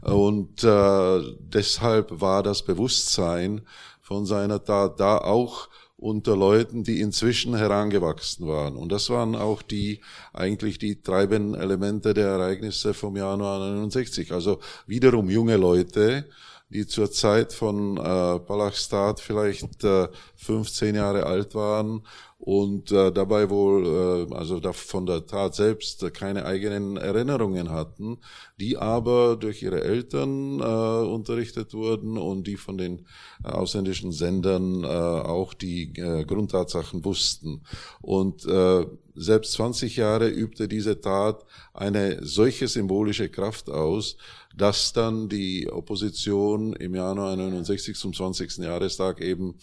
Und 0.02 0.62
äh, 0.62 1.20
deshalb 1.38 2.20
war 2.20 2.42
das 2.42 2.62
Bewusstsein 2.62 3.62
von 4.00 4.26
seiner 4.26 4.62
Tat 4.62 5.00
da 5.00 5.18
auch 5.18 5.68
unter 5.96 6.36
Leuten, 6.36 6.84
die 6.84 7.00
inzwischen 7.00 7.56
herangewachsen 7.56 8.46
waren. 8.46 8.76
Und 8.76 8.92
das 8.92 9.08
waren 9.10 9.34
auch 9.34 9.62
die, 9.62 10.00
eigentlich 10.32 10.78
die 10.78 11.00
treibenden 11.02 11.60
Elemente 11.60 12.12
der 12.12 12.28
Ereignisse 12.28 12.94
vom 12.94 13.16
Januar 13.16 13.58
69. 13.58 14.32
Also 14.32 14.60
wiederum 14.86 15.30
junge 15.30 15.56
Leute, 15.56 16.26
die 16.68 16.86
zur 16.86 17.10
Zeit 17.10 17.52
von 17.52 17.96
äh, 17.96 18.38
Palachs 18.40 18.88
Tat 18.88 19.20
vielleicht 19.20 19.84
äh, 19.84 20.08
15 20.36 20.94
Jahre 20.94 21.24
alt 21.24 21.54
waren 21.54 22.02
und 22.38 22.92
äh, 22.92 23.11
dabei 23.12 23.49
wohl, 23.49 24.29
äh, 24.31 24.35
also 24.35 24.61
da 24.61 24.72
von 24.72 25.07
der 25.07 25.27
Tat 25.27 25.55
selbst 25.55 26.12
keine 26.12 26.44
eigenen 26.44 26.99
Erinnerungen 26.99 27.70
hatten, 27.70 28.18
die 28.61 28.77
aber 28.77 29.37
durch 29.37 29.62
ihre 29.62 29.83
Eltern 29.83 30.61
äh, 30.61 31.09
unterrichtet 31.09 31.72
wurden 31.72 32.18
und 32.18 32.46
die 32.46 32.57
von 32.57 32.77
den 32.77 33.07
äh, 33.42 33.49
ausländischen 33.49 34.12
Sendern 34.12 34.85
äh, 34.85 34.87
auch 34.87 35.55
die 35.55 35.92
äh, 35.96 36.25
Grundtatsachen 36.25 37.05
wussten. 37.07 37.62
Und 38.03 38.44
äh, 38.44 38.85
selbst 39.14 39.53
20 39.53 39.96
Jahre 39.96 40.29
übte 40.29 40.68
diese 40.68 41.01
Tat 41.01 41.44
eine 41.72 42.18
solche 42.22 42.68
symbolische 42.68 43.31
Kraft 43.31 43.70
aus, 43.70 44.18
dass 44.55 44.92
dann 44.92 45.29
die 45.29 45.70
Opposition 45.70 46.75
im 46.75 46.94
Januar 46.94 47.37
69 47.37 47.96
zum 47.96 48.12
20. 48.12 48.59
Jahrestag 48.59 49.20
eben 49.20 49.57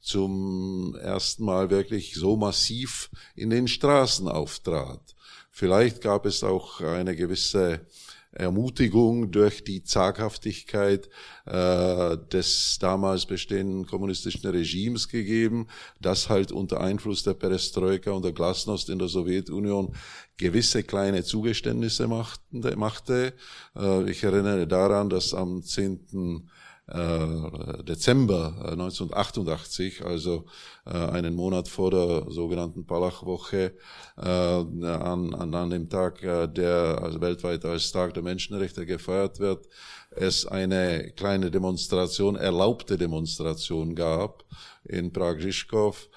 zum 0.00 0.96
ersten 1.00 1.44
Mal 1.44 1.70
wirklich 1.70 2.14
so 2.14 2.36
massiv 2.36 3.10
in 3.34 3.50
den 3.50 3.68
Straßen 3.68 4.28
auftrat. 4.28 5.14
Vielleicht 5.50 6.00
gab 6.00 6.26
es 6.26 6.42
auch 6.42 6.80
eine 6.80 7.14
gewisse 7.14 7.86
Ermutigung 8.32 9.32
durch 9.32 9.64
die 9.64 9.82
Zaghaftigkeit 9.82 11.08
äh, 11.46 12.16
des 12.32 12.78
damals 12.80 13.26
bestehenden 13.26 13.86
kommunistischen 13.86 14.48
Regimes 14.48 15.08
gegeben, 15.08 15.66
das 16.00 16.28
halt 16.28 16.52
unter 16.52 16.80
Einfluss 16.80 17.24
der 17.24 17.34
Perestroika 17.34 18.12
und 18.12 18.24
der 18.24 18.32
Glasnost 18.32 18.88
in 18.88 19.00
der 19.00 19.08
Sowjetunion 19.08 19.94
gewisse 20.36 20.84
kleine 20.84 21.24
Zugeständnisse 21.24 22.06
machte. 22.06 22.76
machte. 22.76 23.34
Äh, 23.76 24.08
ich 24.08 24.22
erinnere 24.22 24.68
daran, 24.68 25.10
dass 25.10 25.34
am 25.34 25.62
10. 25.64 26.48
Äh, 26.92 27.84
Dezember 27.84 28.52
1988, 28.72 30.00
äh, 30.00 30.04
also 30.04 30.44
äh, 30.86 30.90
einen 30.90 31.36
Monat 31.36 31.68
vor 31.68 31.92
der 31.92 32.26
sogenannten 32.28 32.84
Palach-Woche, 32.84 33.74
an, 34.16 34.84
an, 34.84 35.54
an 35.54 35.70
dem 35.70 35.88
Tag, 35.88 36.20
der 36.20 37.10
weltweit 37.20 37.64
als 37.64 37.90
Tag 37.90 38.12
der 38.12 38.22
Menschenrechte 38.22 38.84
gefeiert 38.84 39.38
wird, 39.38 39.66
es 40.10 40.44
eine 40.44 41.12
kleine 41.16 41.50
Demonstration, 41.50 42.36
erlaubte 42.36 42.98
Demonstration 42.98 43.94
gab 43.94 44.44
in 44.84 45.10
Prag-Žižkov. 45.10 46.08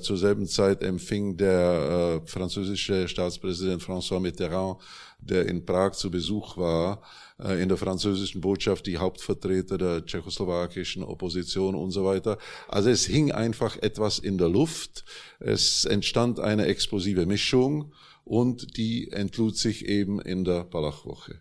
zur 0.00 0.16
selben 0.16 0.46
Zeit 0.46 0.82
empfing 0.82 1.36
der 1.36 2.22
französische 2.24 3.06
Staatspräsident 3.06 3.82
François 3.82 4.20
Mitterrand 4.20 4.78
der 5.22 5.46
in 5.46 5.64
Prag 5.64 5.92
zu 5.92 6.10
Besuch 6.10 6.56
war, 6.56 6.94
äh, 6.94 7.21
in 7.38 7.68
der 7.68 7.78
französischen 7.78 8.40
Botschaft 8.40 8.86
die 8.86 8.98
Hauptvertreter 8.98 9.78
der 9.78 10.06
tschechoslowakischen 10.06 11.02
Opposition 11.02 11.74
und 11.74 11.90
so 11.90 12.04
weiter. 12.04 12.38
Also 12.68 12.90
es 12.90 13.04
hing 13.04 13.32
einfach 13.32 13.76
etwas 13.82 14.18
in 14.18 14.38
der 14.38 14.48
Luft. 14.48 15.04
Es 15.40 15.84
entstand 15.84 16.38
eine 16.38 16.66
explosive 16.66 17.26
Mischung 17.26 17.92
und 18.24 18.76
die 18.76 19.10
entlud 19.10 19.56
sich 19.56 19.86
eben 19.86 20.20
in 20.20 20.44
der 20.44 20.64
Balachwoche. 20.64 21.40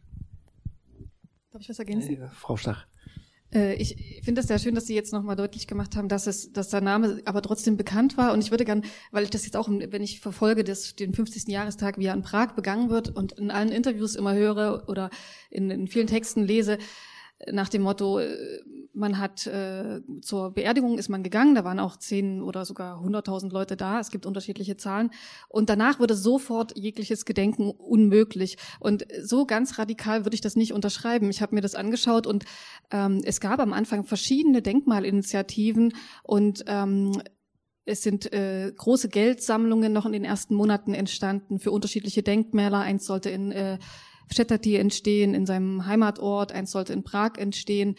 Darf 1.52 1.62
ich 1.62 1.70
was 1.70 1.80
ergänzen? 1.80 2.22
Äh, 2.22 2.30
Frau 2.30 2.58
Stach. 2.58 2.88
Äh, 3.54 3.76
ich 3.76 4.22
finde 4.24 4.42
es 4.42 4.48
sehr 4.48 4.60
schön, 4.60 4.76
dass 4.76 4.88
Sie 4.88 4.96
jetzt 4.96 5.14
nochmal 5.14 5.36
deutlich 5.36 5.68
gemacht 5.68 5.96
haben, 5.96 6.08
dass 6.08 6.28
es, 6.28 6.52
dass 6.52 6.70
der 6.70 6.82
Name 6.82 7.22
aber 7.26 7.42
trotzdem 7.42 7.78
bekannt 7.78 8.18
war. 8.18 8.34
Und 8.34 8.44
ich 8.44 8.52
würde 8.52 8.66
gern, 8.66 8.84
weil 9.12 9.24
ich 9.24 9.30
das 9.30 9.46
jetzt 9.46 9.58
auch, 9.58 9.70
wenn 9.70 10.04
ich 10.04 10.20
verfolge, 10.20 10.64
dass 10.64 10.96
den 10.96 11.14
50. 11.14 11.48
Jahrestag, 11.48 11.98
wie 11.98 12.06
er 12.06 12.14
in 12.14 12.22
Prag 12.22 12.54
begangen 12.54 12.90
wird 12.90 13.10
und 13.10 13.34
in 13.34 13.52
allen 13.52 13.70
Interviews 13.70 14.16
immer 14.16 14.34
höre 14.34 14.88
oder 14.88 15.10
in, 15.50 15.70
in 15.70 15.88
vielen 15.88 16.08
Texten 16.08 16.44
lese, 16.44 16.78
nach 17.52 17.70
dem 17.70 17.82
Motto, 17.84 18.20
äh, 18.20 18.60
man 18.94 19.18
hat 19.18 19.48
äh, 19.48 20.02
zur 20.22 20.52
Beerdigung 20.52 20.98
ist 20.98 21.10
man 21.10 21.24
gegangen, 21.24 21.56
da 21.56 21.64
waren 21.64 21.80
auch 21.80 21.98
zehn 21.98 22.42
oder 22.42 22.66
sogar 22.66 23.00
hunderttausend 23.00 23.54
Leute 23.54 23.78
da, 23.78 24.00
es 24.00 24.12
gibt 24.12 24.26
unterschiedliche 24.26 24.76
Zahlen 24.76 25.12
und 25.48 25.70
danach 25.70 26.00
wurde 26.00 26.16
sofort 26.16 26.78
jegliches 26.78 27.24
Gedenken 27.26 27.70
unmöglich 27.70 28.58
und 28.80 29.06
so 29.22 29.46
ganz 29.46 29.80
radikal 29.80 30.26
würde 30.26 30.36
ich 30.36 30.42
das 30.42 30.58
nicht 30.58 30.74
unterschreiben. 30.74 31.30
Ich 31.30 31.42
habe 31.42 31.56
mir 31.56 31.62
das 31.62 31.76
angeschaut 31.76 32.28
und 32.28 32.44
ähm, 32.92 33.22
es 33.24 33.40
gab 33.40 33.60
am 33.60 33.72
Anfang 33.72 34.04
verschiedene 34.04 34.62
Denkmalinitiativen 34.62 35.94
und 36.24 36.66
ähm, 36.68 37.14
es 37.86 38.04
sind 38.04 38.32
äh, 38.34 38.72
große 38.76 39.10
Geldsammlungen 39.10 39.92
noch 39.92 40.06
in 40.06 40.12
den 40.12 40.24
ersten 40.24 40.56
Monaten 40.56 40.94
entstanden 40.94 41.60
für 41.60 41.72
unterschiedliche 41.72 42.24
Denkmäler. 42.24 42.80
Eins 42.80 43.06
sollte 43.06 43.30
in 43.30 43.52
äh, 43.52 43.80
Štětí 44.30 44.78
entstehen, 44.78 45.34
in 45.34 45.46
seinem 45.46 45.86
Heimatort, 45.86 46.52
eins 46.52 46.72
sollte 46.72 46.94
in 46.94 47.04
Prag 47.04 47.38
entstehen. 47.38 47.96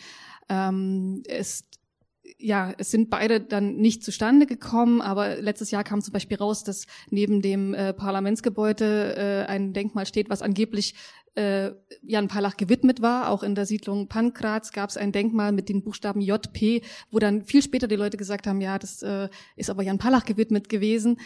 Ähm, 0.48 1.22
es, 1.26 1.64
ja, 2.38 2.72
es 2.78 2.90
sind 2.90 3.10
beide 3.10 3.40
dann 3.40 3.76
nicht 3.76 4.04
zustande 4.04 4.46
gekommen, 4.46 5.00
aber 5.00 5.36
letztes 5.36 5.70
Jahr 5.70 5.84
kam 5.84 6.00
zum 6.00 6.12
Beispiel 6.12 6.36
raus, 6.36 6.64
dass 6.64 6.86
neben 7.10 7.42
dem 7.42 7.74
äh, 7.74 7.92
Parlamentsgebäude 7.92 9.16
äh, 9.16 9.50
ein 9.50 9.72
Denkmal 9.72 10.06
steht, 10.06 10.30
was 10.30 10.42
angeblich 10.42 10.94
äh, 11.34 11.70
Jan 12.02 12.28
Palach 12.28 12.56
gewidmet 12.56 13.00
war. 13.00 13.30
Auch 13.30 13.42
in 13.42 13.54
der 13.54 13.66
Siedlung 13.66 14.08
Pankraz 14.08 14.72
gab 14.72 14.90
es 14.90 14.96
ein 14.96 15.12
Denkmal 15.12 15.52
mit 15.52 15.68
den 15.68 15.82
Buchstaben 15.82 16.20
JP, 16.20 16.82
wo 17.10 17.18
dann 17.18 17.44
viel 17.44 17.62
später 17.62 17.88
die 17.88 17.96
Leute 17.96 18.16
gesagt 18.16 18.46
haben, 18.46 18.60
ja, 18.60 18.78
das 18.78 19.02
äh, 19.02 19.28
ist 19.56 19.70
aber 19.70 19.82
Jan 19.82 19.98
Palach 19.98 20.24
gewidmet 20.24 20.68
gewesen. 20.68 21.18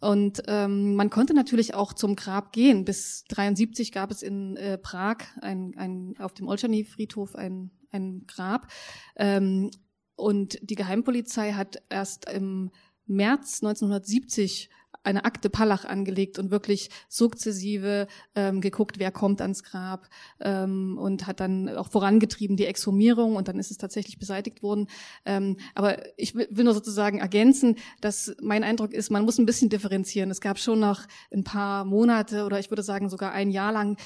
Und 0.00 0.42
ähm, 0.48 0.96
man 0.96 1.10
konnte 1.10 1.34
natürlich 1.34 1.74
auch 1.74 1.92
zum 1.92 2.16
Grab 2.16 2.52
gehen. 2.52 2.84
Bis 2.84 3.24
73 3.28 3.92
gab 3.92 4.10
es 4.10 4.22
in 4.22 4.56
äh, 4.56 4.76
Prag 4.76 5.18
ein, 5.40 5.74
ein, 5.76 6.14
auf 6.18 6.34
dem 6.34 6.48
Olszany-Friedhof 6.48 7.34
ein, 7.34 7.70
ein 7.90 8.24
Grab. 8.26 8.68
Ähm, 9.16 9.70
und 10.16 10.58
die 10.62 10.74
Geheimpolizei 10.74 11.52
hat 11.52 11.82
erst 11.88 12.28
im 12.30 12.70
März 13.06 13.62
1970 13.62 14.70
eine 15.04 15.24
Akte 15.24 15.50
Palach 15.50 15.84
angelegt 15.84 16.38
und 16.38 16.50
wirklich 16.50 16.90
sukzessive 17.08 18.06
ähm, 18.34 18.60
geguckt, 18.60 18.98
wer 18.98 19.12
kommt 19.12 19.40
ans 19.40 19.62
Grab 19.62 20.08
ähm, 20.40 20.98
und 20.98 21.26
hat 21.26 21.40
dann 21.40 21.68
auch 21.68 21.88
vorangetrieben 21.88 22.56
die 22.56 22.66
Exhumierung 22.66 23.36
und 23.36 23.48
dann 23.48 23.58
ist 23.58 23.70
es 23.70 23.78
tatsächlich 23.78 24.18
beseitigt 24.18 24.62
worden. 24.62 24.88
Ähm, 25.24 25.58
aber 25.74 25.98
ich 26.18 26.34
will, 26.34 26.48
nur 26.50 26.74
sozusagen 26.74 27.18
ergänzen, 27.18 27.76
dass 28.00 28.34
mein 28.40 28.64
Eindruck 28.64 28.92
ist, 28.92 29.10
man 29.10 29.24
muss 29.24 29.38
ein 29.38 29.46
bisschen 29.46 29.68
differenzieren. 29.68 30.30
Es 30.30 30.40
gab 30.40 30.58
schon 30.58 30.80
noch 30.80 31.02
ein 31.32 31.44
paar 31.44 31.84
Monate 31.84 32.44
oder 32.44 32.58
ich 32.58 32.70
würde 32.70 32.82
sagen 32.82 33.08
sogar 33.10 33.32
ein 33.32 33.50
Jahr 33.50 33.72
lang 33.72 33.96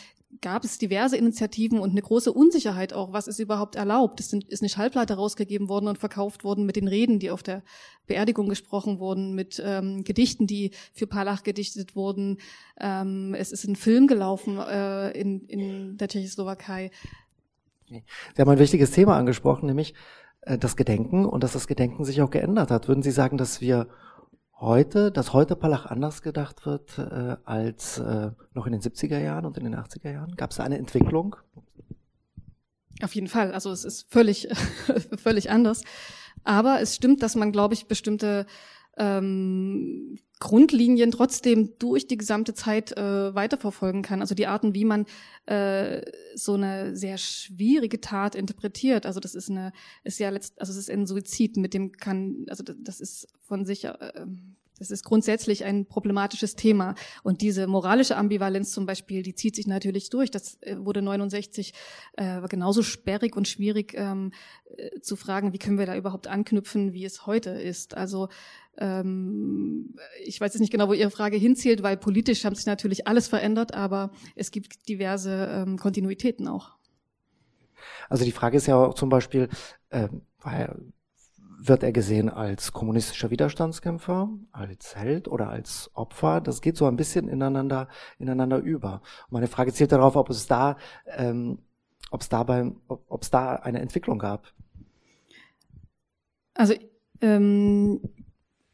gab 0.42 0.64
es 0.64 0.78
diverse 0.78 1.16
Initiativen 1.16 1.78
und 1.78 1.90
eine 1.90 2.02
große 2.02 2.32
Unsicherheit 2.32 2.92
auch, 2.92 3.12
was 3.12 3.28
ist 3.28 3.38
überhaupt 3.38 3.76
erlaubt. 3.76 4.20
Es 4.20 4.32
ist 4.32 4.62
eine 4.62 4.68
Schallplatte 4.68 5.14
rausgegeben 5.14 5.68
worden 5.68 5.88
und 5.88 5.98
verkauft 5.98 6.44
worden 6.44 6.66
mit 6.66 6.76
den 6.76 6.86
Reden, 6.86 7.18
die 7.18 7.30
auf 7.30 7.42
der 7.42 7.62
Beerdigung 8.06 8.48
gesprochen 8.48 8.98
wurden, 9.00 9.34
mit 9.34 9.62
ähm, 9.64 10.04
Gedichten, 10.04 10.46
die 10.46 10.72
für 10.92 11.06
Palach 11.06 11.42
gedichtet 11.42 11.96
wurden. 11.96 12.38
Ähm, 12.78 13.34
es 13.34 13.52
ist 13.52 13.64
ein 13.64 13.76
Film 13.76 14.06
gelaufen 14.06 14.58
äh, 14.58 15.10
in, 15.18 15.46
in 15.46 15.96
der 15.96 16.08
Tschechoslowakei. 16.08 16.90
Sie 17.88 18.02
haben 18.38 18.50
ein 18.50 18.58
wichtiges 18.58 18.90
Thema 18.90 19.16
angesprochen, 19.16 19.66
nämlich 19.66 19.94
äh, 20.42 20.58
das 20.58 20.76
Gedenken 20.76 21.24
und 21.24 21.42
dass 21.42 21.54
das 21.54 21.66
Gedenken 21.66 22.04
sich 22.04 22.20
auch 22.20 22.30
geändert 22.30 22.70
hat. 22.70 22.86
Würden 22.86 23.02
Sie 23.02 23.10
sagen, 23.10 23.38
dass 23.38 23.62
wir 23.62 23.88
heute, 24.60 25.10
dass 25.10 25.32
heute 25.32 25.56
Palach 25.56 25.86
anders 25.86 26.22
gedacht 26.22 26.66
wird 26.66 26.98
äh, 26.98 27.36
als 27.44 27.98
äh, 27.98 28.30
noch 28.54 28.66
in 28.66 28.72
den 28.72 28.80
70er 28.80 29.18
Jahren 29.18 29.46
und 29.46 29.56
in 29.56 29.64
den 29.64 29.76
80er 29.76 30.10
Jahren? 30.10 30.36
Gab 30.36 30.50
es 30.50 30.56
da 30.56 30.64
eine 30.64 30.78
Entwicklung? 30.78 31.36
Auf 33.02 33.14
jeden 33.14 33.28
Fall. 33.28 33.52
Also 33.52 33.70
es 33.70 33.84
ist 33.84 34.10
völlig, 34.10 34.48
völlig 35.16 35.50
anders. 35.50 35.82
Aber 36.44 36.80
es 36.80 36.94
stimmt, 36.94 37.22
dass 37.22 37.36
man, 37.36 37.52
glaube 37.52 37.74
ich, 37.74 37.86
bestimmte 37.86 38.46
ähm, 38.96 40.18
Grundlinien 40.40 41.10
trotzdem 41.10 41.78
durch 41.78 42.06
die 42.06 42.16
gesamte 42.16 42.54
Zeit 42.54 42.96
äh, 42.96 43.34
weiterverfolgen 43.34 44.02
kann. 44.02 44.20
Also 44.20 44.34
die 44.34 44.46
Arten, 44.46 44.74
wie 44.74 44.84
man 44.84 45.06
äh, 45.46 46.02
so 46.34 46.54
eine 46.54 46.96
sehr 46.96 47.18
schwierige 47.18 48.00
Tat 48.00 48.34
interpretiert. 48.34 49.06
Also 49.06 49.20
das 49.20 49.34
ist 49.34 49.50
eine, 49.50 49.72
ist 50.04 50.18
ja 50.18 50.30
letzt, 50.30 50.60
also 50.60 50.70
es 50.70 50.78
ist 50.78 50.90
ein 50.90 51.06
Suizid, 51.06 51.56
mit 51.56 51.74
dem 51.74 51.92
kann, 51.92 52.46
also 52.48 52.62
das 52.62 53.00
ist 53.00 53.28
von 53.40 53.64
sich, 53.64 53.84
äh, 53.84 53.94
das 54.78 54.90
ist 54.90 55.04
grundsätzlich 55.04 55.64
ein 55.64 55.86
problematisches 55.86 56.54
Thema. 56.54 56.94
Und 57.22 57.40
diese 57.42 57.66
moralische 57.66 58.16
Ambivalenz 58.16 58.70
zum 58.70 58.86
Beispiel, 58.86 59.22
die 59.22 59.34
zieht 59.34 59.56
sich 59.56 59.66
natürlich 59.66 60.08
durch. 60.10 60.30
Das 60.30 60.58
äh, 60.62 60.76
wurde 60.78 61.02
69 61.02 61.72
äh, 62.16 62.40
genauso 62.48 62.82
sperrig 62.82 63.36
und 63.36 63.48
schwierig 63.48 63.94
ähm, 63.96 64.32
äh, 64.76 65.00
zu 65.00 65.16
fragen, 65.16 65.52
wie 65.52 65.58
können 65.58 65.78
wir 65.78 65.86
da 65.86 65.96
überhaupt 65.96 66.28
anknüpfen, 66.28 66.92
wie 66.92 67.04
es 67.04 67.26
heute 67.26 67.50
ist. 67.50 67.96
Also 67.96 68.28
ich 68.80 70.40
weiß 70.40 70.54
jetzt 70.54 70.60
nicht 70.60 70.70
genau, 70.70 70.88
wo 70.88 70.92
Ihre 70.92 71.10
Frage 71.10 71.36
hinzielt, 71.36 71.82
weil 71.82 71.96
politisch 71.96 72.44
haben 72.44 72.54
sich 72.54 72.66
natürlich 72.66 73.06
alles 73.08 73.26
verändert, 73.26 73.74
aber 73.74 74.10
es 74.36 74.50
gibt 74.50 74.88
diverse 74.88 75.48
ähm, 75.50 75.78
Kontinuitäten 75.78 76.46
auch. 76.46 76.76
Also 78.08 78.24
die 78.24 78.32
Frage 78.32 78.56
ist 78.56 78.66
ja 78.66 78.76
auch 78.76 78.94
zum 78.94 79.08
Beispiel, 79.08 79.48
äh, 79.90 80.08
wird 81.60 81.82
er 81.82 81.92
gesehen 81.92 82.28
als 82.28 82.72
kommunistischer 82.72 83.30
Widerstandskämpfer, 83.30 84.30
als 84.52 84.94
Held 84.94 85.26
oder 85.28 85.50
als 85.50 85.90
Opfer? 85.94 86.40
Das 86.40 86.60
geht 86.60 86.76
so 86.76 86.86
ein 86.86 86.96
bisschen 86.96 87.28
ineinander, 87.28 87.88
ineinander 88.18 88.58
über. 88.58 89.02
Und 89.26 89.32
meine 89.32 89.48
Frage 89.48 89.72
zielt 89.72 89.92
darauf, 89.92 90.14
ob 90.14 90.30
es 90.30 90.46
da, 90.46 90.76
ähm, 91.06 91.58
ob 92.10 92.20
es 92.20 92.28
da 92.28 92.44
beim, 92.44 92.80
ob 92.86 93.22
es 93.22 93.30
da 93.30 93.56
eine 93.56 93.80
Entwicklung 93.80 94.18
gab. 94.18 94.52
Also 96.54 96.74
ähm, 97.20 98.00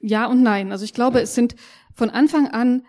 ja 0.04 0.26
und 0.26 0.42
nein. 0.42 0.70
Also 0.70 0.84
ich 0.84 0.92
glaube, 0.92 1.20
es 1.20 1.34
sind 1.34 1.56
von 1.94 2.10
Anfang 2.10 2.48
an 2.48 2.82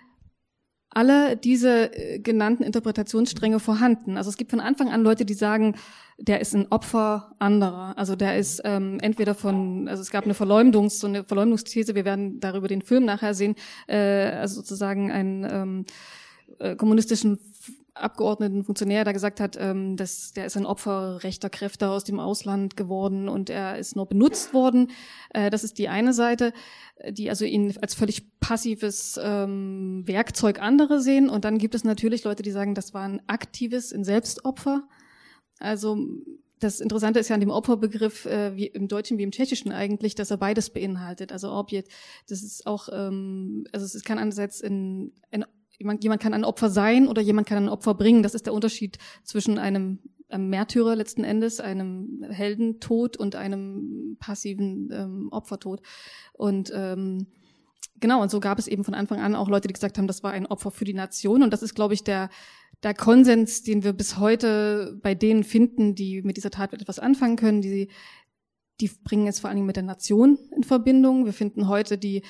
alle 0.89 1.35
diese 1.35 1.93
äh, 1.93 2.19
genannten 2.19 2.63
Interpretationsstränge 2.63 3.59
vorhanden. 3.59 4.17
Also 4.17 4.29
es 4.29 4.37
gibt 4.37 4.51
von 4.51 4.61
Anfang 4.61 4.89
an 4.89 5.03
Leute, 5.03 5.25
die 5.25 5.33
sagen, 5.33 5.75
der 6.17 6.39
ist 6.39 6.55
ein 6.55 6.71
Opfer 6.71 7.35
anderer. 7.39 7.97
Also 7.97 8.15
der 8.15 8.37
ist 8.37 8.61
ähm, 8.63 8.99
entweder 9.01 9.35
von, 9.35 9.89
also 9.89 10.01
es 10.01 10.09
gab 10.09 10.23
eine 10.23 10.33
Verleumdungs, 10.33 10.99
so 10.99 11.07
eine 11.07 11.25
Verleumdungsthese, 11.25 11.95
wir 11.95 12.05
werden 12.05 12.39
darüber 12.39 12.69
den 12.69 12.81
Film 12.81 13.03
nachher 13.03 13.33
sehen, 13.33 13.55
äh, 13.87 13.97
also 13.97 14.55
sozusagen 14.55 15.11
einen 15.11 15.43
ähm, 15.43 15.85
äh, 16.59 16.75
kommunistischen 16.75 17.39
Abgeordneten, 17.95 18.65
Funktionär, 18.65 19.05
der 19.05 19.13
gesagt 19.13 19.39
hat, 19.39 19.55
ähm, 19.57 19.95
dass 19.95 20.33
der 20.33 20.45
ist 20.45 20.57
ein 20.57 20.65
Opfer 20.65 21.23
rechter 21.23 21.49
Kräfte 21.49 21.89
aus 21.89 22.03
dem 22.03 22.19
Ausland 22.19 22.75
geworden 22.75 23.29
und 23.29 23.49
er 23.49 23.77
ist 23.77 23.95
nur 23.95 24.05
benutzt 24.05 24.53
worden. 24.53 24.91
Äh, 25.33 25.49
das 25.49 25.63
ist 25.63 25.77
die 25.77 25.87
eine 25.87 26.13
Seite, 26.13 26.51
die 27.09 27.29
also 27.29 27.45
ihn 27.45 27.73
als 27.81 27.95
völlig 27.95 28.39
passives 28.41 29.17
ähm, 29.23 30.03
Werkzeug 30.05 30.61
andere 30.61 30.99
sehen. 31.01 31.29
Und 31.29 31.45
dann 31.45 31.57
gibt 31.57 31.73
es 31.73 31.85
natürlich 31.85 32.25
Leute, 32.25 32.43
die 32.43 32.51
sagen, 32.51 32.75
das 32.75 32.93
war 32.93 33.03
ein 33.03 33.21
aktives, 33.27 33.93
ein 33.93 34.03
Selbstopfer. 34.03 34.87
Also 35.59 35.97
das 36.59 36.81
Interessante 36.81 37.19
ist 37.19 37.29
ja 37.29 37.35
an 37.35 37.41
dem 37.41 37.49
Opferbegriff, 37.49 38.25
äh, 38.25 38.55
wie 38.55 38.67
im 38.67 38.87
Deutschen 38.87 39.17
wie 39.17 39.23
im 39.23 39.31
Tschechischen 39.31 39.71
eigentlich, 39.71 40.15
dass 40.15 40.31
er 40.31 40.37
beides 40.37 40.69
beinhaltet. 40.69 41.31
Also 41.31 41.51
Objekt, 41.51 41.91
das 42.27 42.43
ist 42.43 42.67
auch, 42.67 42.89
ähm, 42.91 43.65
also 43.71 43.85
es 43.85 44.03
kann 44.03 44.19
einerseits 44.19 44.61
in, 44.61 45.13
ein 45.31 45.45
jemand, 45.77 46.03
jemand 46.03 46.21
kann 46.21 46.33
ein 46.33 46.45
Opfer 46.45 46.69
sein 46.69 47.07
oder 47.07 47.21
jemand 47.21 47.47
kann 47.47 47.57
ein 47.57 47.69
Opfer 47.69 47.93
bringen. 47.93 48.23
Das 48.23 48.35
ist 48.35 48.45
der 48.45 48.53
Unterschied 48.53 48.97
zwischen 49.23 49.57
einem, 49.57 49.99
einem 50.29 50.49
Märtyrer 50.49 50.95
letzten 50.95 51.23
Endes, 51.23 51.59
einem 51.59 52.25
Heldentod 52.29 53.17
und 53.17 53.35
einem 53.35 54.17
passiven 54.19 54.89
ähm, 54.91 55.27
Opfertod. 55.31 55.81
Und 56.33 56.71
ähm, 56.73 57.27
genau, 57.99 58.21
und 58.21 58.31
so 58.31 58.39
gab 58.39 58.59
es 58.59 58.67
eben 58.67 58.83
von 58.83 58.93
Anfang 58.93 59.19
an 59.19 59.35
auch 59.35 59.49
Leute, 59.49 59.67
die 59.67 59.73
gesagt 59.73 59.97
haben, 59.97 60.07
das 60.07 60.23
war 60.23 60.31
ein 60.31 60.47
Opfer 60.47 60.71
für 60.71 60.85
die 60.85 60.93
Nation. 60.93 61.43
Und 61.43 61.51
das 61.51 61.63
ist, 61.63 61.75
glaube 61.75 61.93
ich, 61.93 62.03
der, 62.03 62.29
der 62.83 62.93
Konsens, 62.93 63.63
den 63.63 63.83
wir 63.83 63.93
bis 63.93 64.17
heute 64.17 64.97
bei 65.01 65.15
denen 65.15 65.43
finden, 65.43 65.95
die 65.95 66.21
mit 66.21 66.37
dieser 66.37 66.51
Tat 66.51 66.73
etwas 66.73 66.99
anfangen 66.99 67.35
können, 67.35 67.61
die, 67.61 67.89
die 68.81 68.89
bringen 69.03 69.27
es 69.27 69.39
vor 69.39 69.49
allen 69.49 69.57
Dingen 69.57 69.67
mit 69.67 69.75
der 69.75 69.83
Nation 69.83 70.37
in 70.55 70.63
Verbindung. 70.63 71.25
Wir 71.25 71.33
finden 71.33 71.67
heute 71.67 71.97
die 71.97 72.23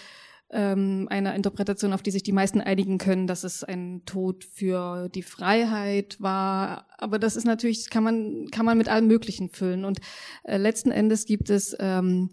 ähm, 0.51 1.07
einer 1.09 1.35
Interpretation, 1.35 1.93
auf 1.93 2.03
die 2.03 2.11
sich 2.11 2.23
die 2.23 2.31
meisten 2.31 2.61
einigen 2.61 2.97
können, 2.97 3.27
dass 3.27 3.43
es 3.43 3.63
ein 3.63 4.03
Tod 4.05 4.43
für 4.43 5.09
die 5.09 5.23
Freiheit 5.23 6.17
war. 6.19 6.87
Aber 6.97 7.19
das 7.19 7.35
ist 7.35 7.45
natürlich, 7.45 7.89
kann 7.89 8.03
man, 8.03 8.47
kann 8.51 8.65
man 8.65 8.77
mit 8.77 8.89
allem 8.89 9.07
Möglichen 9.07 9.49
füllen. 9.49 9.85
Und 9.85 9.99
äh, 10.43 10.57
letzten 10.57 10.91
Endes 10.91 11.25
gibt 11.25 11.49
es 11.49 11.75
ähm, 11.79 12.29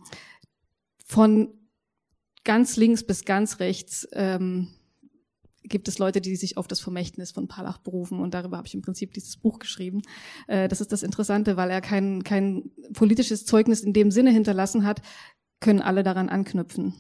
von 1.05 1.55
ganz 2.45 2.77
links 2.77 3.05
bis 3.05 3.25
ganz 3.25 3.61
rechts 3.61 4.09
ähm, 4.13 4.69
gibt 5.65 5.89
es 5.89 5.99
Leute, 5.99 6.21
die 6.21 6.37
sich 6.37 6.57
auf 6.57 6.67
das 6.67 6.81
Vermächtnis 6.81 7.31
von 7.31 7.49
Palach 7.49 7.79
berufen 7.79 8.21
und 8.21 8.35
darüber 8.35 8.57
habe 8.57 8.67
ich 8.67 8.75
im 8.75 8.83
Prinzip 8.83 9.13
dieses 9.15 9.37
Buch 9.37 9.59
geschrieben. 9.59 10.03
Äh, 10.49 10.69
das 10.69 10.81
ist 10.81 10.93
das 10.93 11.03
Interessante, 11.03 11.57
weil 11.57 11.71
er 11.71 11.81
kein, 11.81 12.25
kein 12.25 12.71
politisches 12.93 13.45
Zeugnis 13.45 13.81
in 13.81 13.93
dem 13.93 14.11
Sinne 14.11 14.31
hinterlassen 14.31 14.85
hat, 14.85 15.03
können 15.61 15.81
alle 15.81 16.03
daran 16.03 16.29
anknüpfen. 16.29 16.95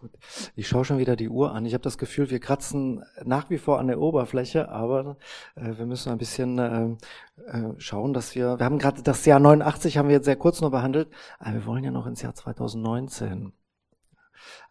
Gut. 0.00 0.12
Ich 0.56 0.66
schaue 0.66 0.86
schon 0.86 0.96
wieder 0.96 1.14
die 1.14 1.28
Uhr 1.28 1.52
an. 1.52 1.66
Ich 1.66 1.74
habe 1.74 1.82
das 1.82 1.98
Gefühl, 1.98 2.30
wir 2.30 2.40
kratzen 2.40 3.04
nach 3.22 3.50
wie 3.50 3.58
vor 3.58 3.78
an 3.78 3.88
der 3.88 4.00
Oberfläche, 4.00 4.70
aber 4.70 5.18
äh, 5.56 5.76
wir 5.76 5.84
müssen 5.84 6.10
ein 6.10 6.16
bisschen 6.16 6.58
äh, 6.58 6.96
äh, 7.44 7.74
schauen, 7.76 8.14
dass 8.14 8.34
wir, 8.34 8.58
wir 8.58 8.64
haben 8.64 8.78
gerade 8.78 9.02
das 9.02 9.26
Jahr 9.26 9.38
89 9.40 9.98
haben 9.98 10.08
wir 10.08 10.16
jetzt 10.16 10.24
sehr 10.24 10.36
kurz 10.36 10.62
nur 10.62 10.70
behandelt, 10.70 11.10
aber 11.38 11.52
wir 11.52 11.66
wollen 11.66 11.84
ja 11.84 11.90
noch 11.90 12.06
ins 12.06 12.22
Jahr 12.22 12.34
2019. 12.34 13.52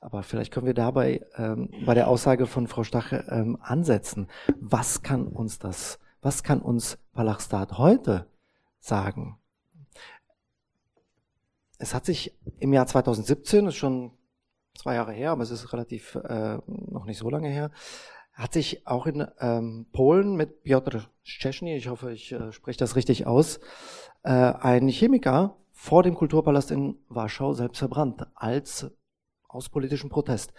Aber 0.02 0.24
vielleicht 0.24 0.52
können 0.52 0.66
wir 0.66 0.74
dabei 0.74 1.24
ähm, 1.36 1.70
bei 1.86 1.94
der 1.94 2.08
Aussage 2.08 2.48
von 2.48 2.66
Frau 2.66 2.84
Stache 2.84 3.28
ähm, 3.30 3.60
ansetzen. 3.62 4.30
Was 4.60 5.04
kann 5.04 5.28
uns 5.28 5.60
das, 5.60 6.00
was 6.24 6.42
kann 6.42 6.60
uns 6.60 6.98
Palachstat 7.14 7.78
heute 7.78 8.26
sagen? 8.80 9.38
Es 11.78 11.94
hat 11.94 12.08
sich 12.08 12.36
im 12.58 12.74
Jahr 12.74 12.88
2017, 12.88 13.68
ist 13.68 13.76
schon 13.76 14.12
zwei 14.80 14.96
Jahre 14.96 15.12
her, 15.12 15.32
aber 15.32 15.44
es 15.44 15.52
ist 15.52 15.72
relativ 15.74 16.16
äh, 16.16 16.58
noch 16.68 17.06
nicht 17.06 17.18
so 17.18 17.30
lange 17.30 17.50
her, 17.50 17.72
hat 18.34 18.54
sich 18.54 18.88
auch 18.88 19.06
in 19.06 19.28
ähm, 19.40 19.88
Polen 19.92 20.36
mit 20.36 20.64
Piotr 20.64 21.10
Szczesny, 21.24 21.76
ich 21.76 21.90
hoffe, 21.90 22.12
ich 22.12 22.32
äh, 22.32 22.52
spreche 22.54 22.80
das 22.80 22.96
richtig 22.96 23.28
aus, 23.28 23.60
äh, 24.24 24.32
ein 24.32 24.88
Chemiker 24.88 25.58
vor 25.72 26.04
dem 26.04 26.16
Kulturpalast 26.16 26.72
in 26.72 26.96
Warschau 27.10 27.54
selbst 27.54 27.80
verbrannt 27.80 28.26
als 28.36 28.90
aus 29.48 29.70
politischem 29.70 30.10
Protest. 30.10 30.54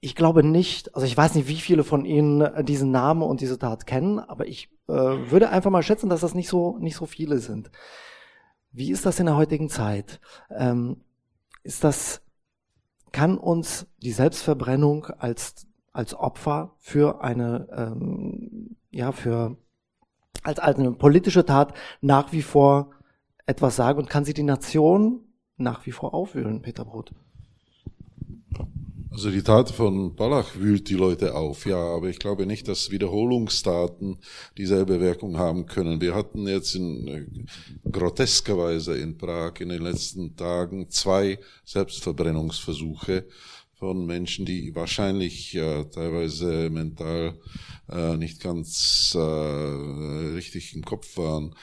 Ich 0.00 0.16
glaube 0.16 0.42
nicht, 0.42 0.94
also 0.94 1.06
ich 1.06 1.16
weiß 1.16 1.36
nicht, 1.36 1.46
wie 1.46 1.56
viele 1.56 1.84
von 1.84 2.04
Ihnen 2.04 2.64
diesen 2.64 2.90
Namen 2.90 3.22
und 3.22 3.40
diese 3.40 3.58
Tat 3.58 3.86
kennen, 3.86 4.18
aber 4.18 4.48
ich 4.48 4.68
äh, 4.88 4.92
würde 4.92 5.50
einfach 5.50 5.70
mal 5.70 5.84
schätzen, 5.84 6.10
dass 6.10 6.22
das 6.22 6.34
nicht 6.34 6.48
so, 6.48 6.76
nicht 6.78 6.96
so 6.96 7.06
viele 7.06 7.38
sind. 7.38 7.70
Wie 8.72 8.90
ist 8.90 9.06
das 9.06 9.20
in 9.20 9.26
der 9.26 9.36
heutigen 9.36 9.68
Zeit? 9.68 10.20
Ähm, 10.50 11.04
ist 11.62 11.84
das, 11.84 12.22
kann 13.12 13.38
uns 13.38 13.86
die 14.02 14.12
Selbstverbrennung 14.12 15.06
als, 15.06 15.66
als 15.92 16.14
Opfer 16.14 16.74
für 16.78 17.22
eine, 17.22 17.68
ähm, 17.76 18.76
ja, 18.90 19.12
für, 19.12 19.56
als, 20.42 20.58
als 20.58 20.78
eine 20.78 20.92
politische 20.92 21.44
Tat 21.44 21.74
nach 22.00 22.32
wie 22.32 22.42
vor 22.42 22.90
etwas 23.46 23.76
sagen 23.76 23.98
und 23.98 24.10
kann 24.10 24.24
sie 24.24 24.34
die 24.34 24.42
Nation 24.42 25.20
nach 25.56 25.86
wie 25.86 25.92
vor 25.92 26.14
aufwühlen, 26.14 26.62
Peter 26.62 26.84
Brot? 26.84 27.12
Also 29.12 29.30
die 29.30 29.42
Tat 29.42 29.70
von 29.70 30.16
Balach 30.16 30.56
wühlt 30.56 30.88
die 30.88 30.94
Leute 30.94 31.34
auf, 31.34 31.66
ja, 31.66 31.76
aber 31.76 32.08
ich 32.08 32.18
glaube 32.18 32.46
nicht, 32.46 32.66
dass 32.66 32.90
Wiederholungstaten 32.90 34.16
dieselbe 34.56 35.00
Wirkung 35.00 35.36
haben 35.36 35.66
können. 35.66 36.00
Wir 36.00 36.14
hatten 36.14 36.48
jetzt 36.48 36.74
in 36.74 37.08
äh, 37.08 37.26
grotesker 37.90 38.56
Weise 38.56 38.96
in 38.96 39.18
Prag 39.18 39.60
in 39.60 39.68
den 39.68 39.82
letzten 39.82 40.34
Tagen 40.34 40.88
zwei 40.88 41.38
Selbstverbrennungsversuche 41.66 43.26
von 43.74 44.06
Menschen, 44.06 44.46
die 44.46 44.74
wahrscheinlich 44.74 45.54
äh, 45.56 45.84
teilweise 45.84 46.70
mental 46.70 47.34
äh, 47.90 48.16
nicht 48.16 48.40
ganz 48.40 49.12
äh, 49.14 49.18
richtig 49.18 50.74
im 50.74 50.86
Kopf 50.86 51.18
waren. 51.18 51.54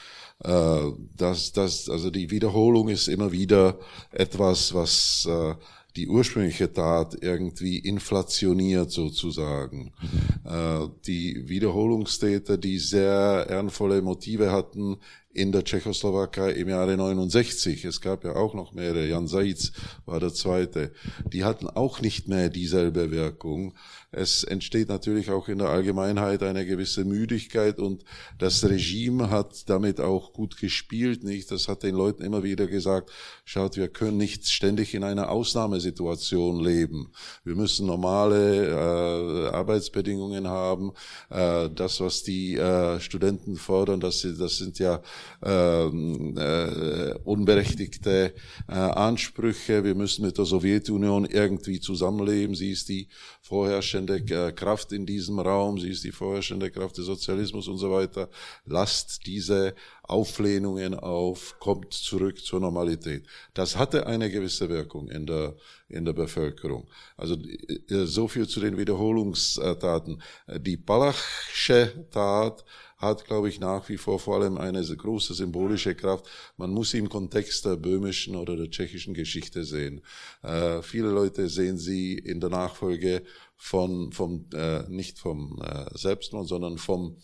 Äh, 0.44 0.92
das, 1.16 1.50
das, 1.52 1.88
also 1.88 2.10
die 2.10 2.30
Wiederholung 2.30 2.88
ist 2.88 3.08
immer 3.08 3.32
wieder 3.32 3.80
etwas, 4.12 4.72
was 4.72 5.26
äh, 5.28 5.54
die 5.96 6.08
ursprüngliche 6.08 6.72
Tat 6.72 7.16
irgendwie 7.20 7.78
inflationiert 7.78 8.90
sozusagen. 8.90 9.92
Mhm. 10.00 10.50
Äh, 10.50 10.88
die 11.06 11.48
Wiederholungstäter, 11.48 12.58
die 12.58 12.78
sehr 12.78 13.46
ehrenvolle 13.48 14.02
Motive 14.02 14.52
hatten, 14.52 14.98
in 15.32 15.52
der 15.52 15.64
Tschechoslowakei 15.64 16.50
im 16.52 16.68
Jahre 16.68 16.96
69. 16.96 17.84
Es 17.84 18.00
gab 18.00 18.24
ja 18.24 18.34
auch 18.34 18.54
noch 18.54 18.72
mehrere. 18.72 19.06
Jan 19.06 19.28
Seitz 19.28 19.72
war 20.04 20.18
der 20.18 20.34
zweite. 20.34 20.92
Die 21.32 21.44
hatten 21.44 21.68
auch 21.68 22.00
nicht 22.00 22.26
mehr 22.26 22.48
dieselbe 22.48 23.10
Wirkung. 23.12 23.74
Es 24.12 24.42
entsteht 24.42 24.88
natürlich 24.88 25.30
auch 25.30 25.46
in 25.46 25.58
der 25.58 25.68
Allgemeinheit 25.68 26.42
eine 26.42 26.66
gewisse 26.66 27.04
Müdigkeit 27.04 27.78
und 27.78 28.04
das 28.38 28.64
Regime 28.68 29.30
hat 29.30 29.68
damit 29.70 30.00
auch 30.00 30.32
gut 30.32 30.56
gespielt, 30.56 31.22
nicht? 31.22 31.50
Das 31.52 31.68
hat 31.68 31.84
den 31.84 31.94
Leuten 31.94 32.24
immer 32.24 32.42
wieder 32.42 32.66
gesagt, 32.66 33.10
schaut, 33.44 33.76
wir 33.76 33.88
können 33.88 34.16
nicht 34.16 34.48
ständig 34.48 34.94
in 34.94 35.04
einer 35.04 35.30
Ausnahmesituation 35.30 36.58
leben. 36.58 37.12
Wir 37.44 37.54
müssen 37.54 37.86
normale 37.86 38.66
äh, 38.66 39.54
Arbeitsbedingungen 39.54 40.48
haben. 40.48 40.90
Äh, 41.28 41.70
das, 41.70 42.00
was 42.00 42.24
die 42.24 42.56
äh, 42.56 42.98
Studenten 42.98 43.54
fordern, 43.54 44.00
das, 44.00 44.26
das 44.36 44.56
sind 44.56 44.80
ja 44.80 45.02
ähm, 45.44 46.36
äh, 46.36 47.14
unberechtigte 47.22 48.34
äh, 48.66 48.72
Ansprüche. 48.72 49.84
Wir 49.84 49.94
müssen 49.94 50.26
mit 50.26 50.36
der 50.36 50.46
Sowjetunion 50.46 51.26
irgendwie 51.26 51.78
zusammenleben. 51.78 52.56
Sie 52.56 52.72
ist 52.72 52.88
die 52.88 53.08
vorherrschende 53.40 53.99
äh, 54.08 54.52
Kraft 54.52 54.92
in 54.92 55.06
diesem 55.06 55.38
Raum, 55.38 55.78
sie 55.78 55.90
ist 55.90 56.04
die 56.04 56.12
vorherrschende 56.12 56.70
Kraft 56.70 56.98
des 56.98 57.06
Sozialismus 57.06 57.68
und 57.68 57.78
so 57.78 57.90
weiter. 57.90 58.28
Lasst 58.66 59.26
diese 59.26 59.74
Auflehnungen 60.02 60.94
auf, 60.94 61.56
kommt 61.60 61.92
zurück 61.92 62.38
zur 62.38 62.60
Normalität. 62.60 63.26
Das 63.54 63.76
hatte 63.76 64.06
eine 64.06 64.30
gewisse 64.30 64.68
Wirkung 64.68 65.08
in 65.08 65.26
der, 65.26 65.54
in 65.88 66.04
der 66.04 66.12
Bevölkerung. 66.12 66.88
Also 67.16 67.36
äh, 67.36 68.06
so 68.06 68.28
viel 68.28 68.48
zu 68.48 68.60
den 68.60 68.76
Wiederholungstaten. 68.76 70.22
Die 70.58 70.76
Balachsche 70.76 72.06
Tat 72.10 72.64
hat, 73.00 73.24
glaube 73.24 73.48
ich, 73.48 73.58
nach 73.60 73.88
wie 73.88 73.96
vor 73.96 74.18
vor 74.18 74.36
allem 74.36 74.58
eine 74.58 74.82
große 74.82 75.34
symbolische 75.34 75.94
Kraft. 75.94 76.26
Man 76.58 76.70
muss 76.70 76.90
sie 76.90 76.98
im 76.98 77.08
Kontext 77.08 77.64
der 77.64 77.76
böhmischen 77.76 78.36
oder 78.36 78.56
der 78.56 78.70
tschechischen 78.70 79.14
Geschichte 79.14 79.64
sehen. 79.64 80.02
Äh, 80.42 80.82
viele 80.82 81.08
Leute 81.08 81.48
sehen 81.48 81.78
sie 81.78 82.14
in 82.14 82.40
der 82.40 82.50
Nachfolge 82.50 83.22
von, 83.56 84.12
vom, 84.12 84.46
äh, 84.52 84.82
nicht 84.88 85.18
vom 85.18 85.60
äh, 85.62 85.86
Selbstmord, 85.96 86.46
sondern 86.46 86.76
vom, 86.76 87.16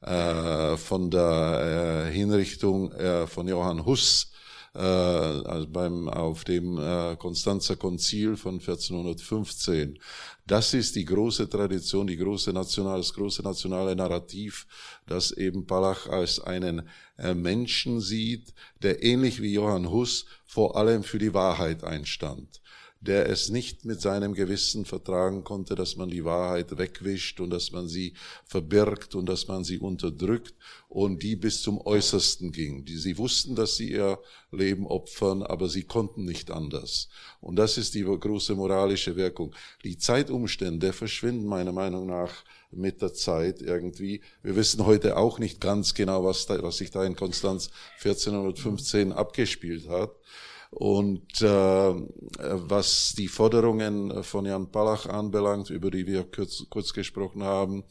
äh, 0.00 0.76
von 0.76 1.10
der 1.10 2.06
äh, 2.08 2.12
Hinrichtung 2.12 2.92
äh, 2.92 3.26
von 3.26 3.48
Johann 3.48 3.84
Huss, 3.84 4.30
äh, 4.76 5.48
also 5.48 5.66
beim, 5.68 6.08
auf 6.08 6.44
dem 6.44 6.78
äh, 6.78 7.16
Konstanzer 7.16 7.76
Konzil 7.76 8.36
von 8.36 8.54
1415. 8.54 9.98
Das 10.46 10.74
ist 10.74 10.94
die 10.94 11.04
große 11.04 11.48
Tradition, 11.48 12.06
die 12.06 12.16
große 12.16 12.52
nationale, 12.52 12.98
das 12.98 13.12
große 13.14 13.42
nationale 13.42 13.96
Narrativ, 13.96 14.66
das 15.06 15.32
eben 15.32 15.66
Palach 15.66 16.06
als 16.08 16.40
einen 16.40 16.88
äh, 17.18 17.34
Menschen 17.34 18.00
sieht, 18.00 18.54
der 18.82 19.02
ähnlich 19.02 19.40
wie 19.42 19.52
Johann 19.54 19.90
Huss 19.90 20.26
vor 20.44 20.76
allem 20.76 21.02
für 21.02 21.18
die 21.18 21.34
Wahrheit 21.34 21.82
einstand 21.82 22.60
der 23.06 23.28
es 23.28 23.48
nicht 23.48 23.84
mit 23.84 24.00
seinem 24.00 24.34
Gewissen 24.34 24.84
vertragen 24.84 25.44
konnte, 25.44 25.74
dass 25.74 25.96
man 25.96 26.10
die 26.10 26.24
Wahrheit 26.24 26.76
wegwischt 26.76 27.40
und 27.40 27.50
dass 27.50 27.72
man 27.72 27.88
sie 27.88 28.14
verbirgt 28.44 29.14
und 29.14 29.26
dass 29.26 29.48
man 29.48 29.64
sie 29.64 29.78
unterdrückt 29.78 30.54
und 30.88 31.22
die 31.22 31.36
bis 31.36 31.62
zum 31.62 31.80
Äußersten 31.80 32.52
ging. 32.52 32.84
Die, 32.84 32.96
sie 32.96 33.16
wussten, 33.18 33.54
dass 33.54 33.76
sie 33.76 33.92
ihr 33.92 34.18
Leben 34.50 34.86
opfern, 34.86 35.42
aber 35.42 35.68
sie 35.68 35.84
konnten 35.84 36.24
nicht 36.24 36.50
anders. 36.50 37.08
Und 37.40 37.56
das 37.56 37.78
ist 37.78 37.94
die 37.94 38.02
große 38.02 38.54
moralische 38.54 39.16
Wirkung. 39.16 39.54
Die 39.84 39.98
Zeitumstände 39.98 40.92
verschwinden 40.92 41.46
meiner 41.46 41.72
Meinung 41.72 42.06
nach 42.06 42.44
mit 42.70 43.02
der 43.02 43.14
Zeit 43.14 43.62
irgendwie. 43.62 44.20
Wir 44.42 44.56
wissen 44.56 44.84
heute 44.86 45.16
auch 45.16 45.38
nicht 45.38 45.60
ganz 45.60 45.94
genau, 45.94 46.24
was, 46.24 46.46
da, 46.46 46.62
was 46.62 46.78
sich 46.78 46.90
da 46.90 47.04
in 47.04 47.16
Konstanz 47.16 47.70
1415 48.02 49.12
abgespielt 49.12 49.88
hat. 49.88 50.12
Und 50.70 51.40
äh, 51.42 51.46
was 51.46 53.14
die 53.16 53.28
Forderungen 53.28 54.22
von 54.24 54.46
Jan 54.46 54.70
Palach 54.70 55.06
anbelangt, 55.06 55.70
über 55.70 55.90
die 55.90 56.06
wir 56.06 56.24
kurz, 56.24 56.64
kurz 56.68 56.92
gesprochen 56.92 57.42
haben, 57.42 57.84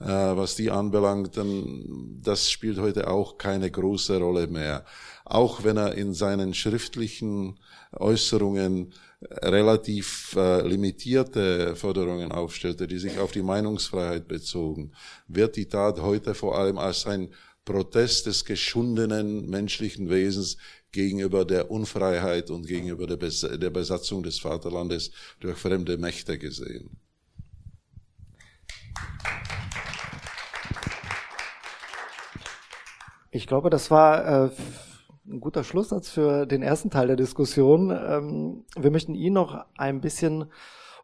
äh, 0.00 0.06
was 0.06 0.56
die 0.56 0.70
anbelangt, 0.70 1.36
dann 1.36 2.20
das 2.22 2.50
spielt 2.50 2.78
heute 2.78 3.08
auch 3.08 3.38
keine 3.38 3.70
große 3.70 4.18
Rolle 4.18 4.48
mehr. 4.48 4.84
Auch 5.24 5.64
wenn 5.64 5.76
er 5.76 5.94
in 5.94 6.12
seinen 6.14 6.52
schriftlichen 6.54 7.58
Äußerungen 7.92 8.92
relativ 9.22 10.34
äh, 10.36 10.66
limitierte 10.66 11.74
Forderungen 11.76 12.32
aufstellte, 12.32 12.86
die 12.86 12.98
sich 12.98 13.18
auf 13.18 13.32
die 13.32 13.42
Meinungsfreiheit 13.42 14.28
bezogen, 14.28 14.92
wird 15.26 15.56
die 15.56 15.68
Tat 15.68 16.00
heute 16.00 16.34
vor 16.34 16.58
allem 16.58 16.78
als 16.78 17.06
ein 17.06 17.32
Protest 17.64 18.26
des 18.26 18.44
geschundenen 18.44 19.48
menschlichen 19.48 20.08
Wesens 20.08 20.56
gegenüber 20.96 21.44
der 21.44 21.70
Unfreiheit 21.70 22.50
und 22.50 22.66
gegenüber 22.66 23.06
der, 23.06 23.18
Bes 23.18 23.40
der 23.42 23.70
Besatzung 23.70 24.22
des 24.22 24.38
Vaterlandes 24.38 25.12
durch 25.40 25.58
fremde 25.58 25.98
Mächte 25.98 26.38
gesehen. 26.38 26.88
Ich 33.30 33.46
glaube, 33.46 33.68
das 33.68 33.90
war 33.90 34.46
äh, 34.46 34.50
ein 35.28 35.40
guter 35.40 35.64
Schlusssatz 35.64 36.08
für 36.08 36.46
den 36.46 36.62
ersten 36.62 36.88
Teil 36.88 37.08
der 37.08 37.16
Diskussion. 37.16 37.90
Ähm, 37.90 38.64
wir 38.74 38.90
möchten 38.90 39.14
Ihnen 39.14 39.34
noch 39.34 39.66
ein 39.76 40.00
bisschen, 40.00 40.46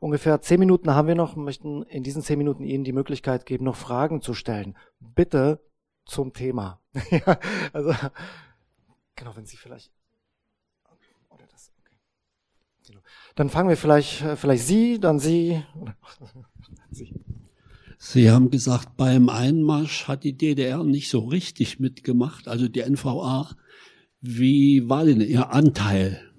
ungefähr 0.01 0.41
zehn 0.41 0.59
Minuten 0.59 0.95
haben 0.95 1.09
wir 1.09 1.15
noch, 1.15 1.37
möchten 1.37 1.83
in 1.83 2.03
diesen 2.03 2.23
zehn 2.23 2.39
Minuten 2.39 2.65
Ihnen 2.65 2.85
die 2.85 2.95
Möglichkeit 2.95 3.45
geben, 3.45 3.67
noch 3.67 3.77
Fragen 3.77 4.23
zu 4.23 4.33
stellen. 4.33 4.75
Bitte 5.01 5.61
zum 6.07 6.33
Thema. 6.33 6.81
ja, 7.11 7.39
also, 7.75 7.93
genau, 9.17 9.37
wenn 9.37 9.47
Sie 9.47 9.57
vielleicht, 9.57 9.93
oder 11.31 11.47
das, 11.47 11.73
okay. 11.81 11.97
Genau. 12.87 13.01
Dann 13.35 13.51
fangen 13.51 13.69
wir 13.69 13.77
vielleicht, 13.77 14.23
äh, 14.23 14.37
vielleicht 14.37 14.65
Sie, 14.65 14.99
dann 15.01 15.19
Sie. 15.19 15.63
Sie. 16.91 17.15
Sie 17.99 18.31
haben 18.31 18.51
gesagt, 18.51 18.97
beim 18.97 19.29
Einmarsch 19.29 20.09
hat 20.09 20.25
die 20.25 20.37
DDR 20.37 20.83
nicht 20.83 21.09
so 21.09 21.21
richtig 21.21 21.79
mitgemacht, 21.79 22.49
also 22.49 22.67
die 22.67 22.81
NVA. 22.81 23.55
Wie 24.21 24.89
war 24.89 25.05
denn 25.05 25.21
Ihr 25.21 25.51
Anteil? 25.51 26.32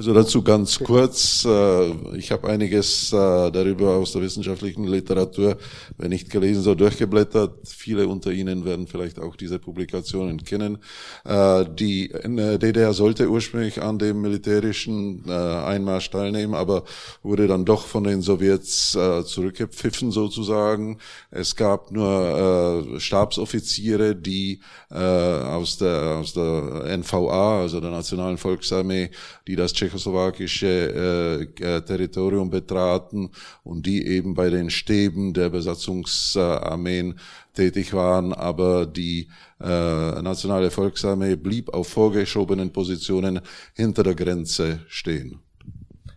Also 0.00 0.14
dazu 0.14 0.40
ganz 0.40 0.78
kurz. 0.78 1.44
Äh, 1.44 2.16
ich 2.16 2.32
habe 2.32 2.48
einiges 2.48 3.12
äh, 3.12 3.16
darüber 3.50 3.96
aus 3.96 4.12
der 4.12 4.22
wissenschaftlichen 4.22 4.84
Literatur, 4.84 5.58
wenn 5.98 6.08
nicht 6.08 6.30
gelesen, 6.30 6.62
so 6.62 6.74
durchgeblättert. 6.74 7.68
Viele 7.68 8.08
unter 8.08 8.32
Ihnen 8.32 8.64
werden 8.64 8.86
vielleicht 8.86 9.18
auch 9.18 9.36
diese 9.36 9.58
Publikationen 9.58 10.42
kennen. 10.42 10.78
Äh, 11.26 11.66
die 11.78 12.08
DDR 12.08 12.94
sollte 12.94 13.28
ursprünglich 13.28 13.82
an 13.82 13.98
dem 13.98 14.22
militärischen 14.22 15.28
Einmarsch 15.28 16.08
teilnehmen, 16.08 16.54
aber 16.54 16.84
wurde 17.22 17.46
dann 17.46 17.66
doch 17.66 17.84
von 17.84 18.04
den 18.04 18.22
Sowjets 18.22 18.92
zurückgepfiffen 18.92 20.12
sozusagen. 20.12 20.98
Es 21.30 21.56
gab 21.56 21.90
nur 21.90 22.96
Stabsoffiziere, 22.98 24.16
die 24.16 24.60
aus 24.88 25.78
der, 25.78 26.18
aus 26.20 26.32
der 26.32 26.96
NVA, 26.98 27.60
also 27.60 27.80
der 27.80 27.90
Nationalen 27.90 28.38
Volksarmee, 28.38 29.10
die 29.46 29.56
das 29.56 29.74
tschechoslowakische 29.90 31.48
äh, 31.60 31.76
äh, 31.76 31.82
Territorium 31.82 32.50
betraten 32.50 33.30
und 33.64 33.86
die 33.86 34.06
eben 34.06 34.34
bei 34.34 34.50
den 34.50 34.70
Stäben 34.70 35.32
der 35.32 35.50
Besatzungsarmeen 35.50 37.18
tätig 37.54 37.92
waren, 37.92 38.32
aber 38.32 38.86
die 38.86 39.28
äh, 39.60 40.22
Nationale 40.22 40.70
Volksarmee 40.70 41.36
blieb 41.36 41.74
auf 41.74 41.88
vorgeschobenen 41.88 42.72
Positionen 42.72 43.40
hinter 43.74 44.02
der 44.02 44.14
Grenze 44.14 44.80
stehen. 44.88 45.40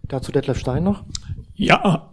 Dazu 0.07 0.32
Detlef 0.32 0.59
Stein 0.59 0.84
noch? 0.84 1.03
Ja, 1.55 2.11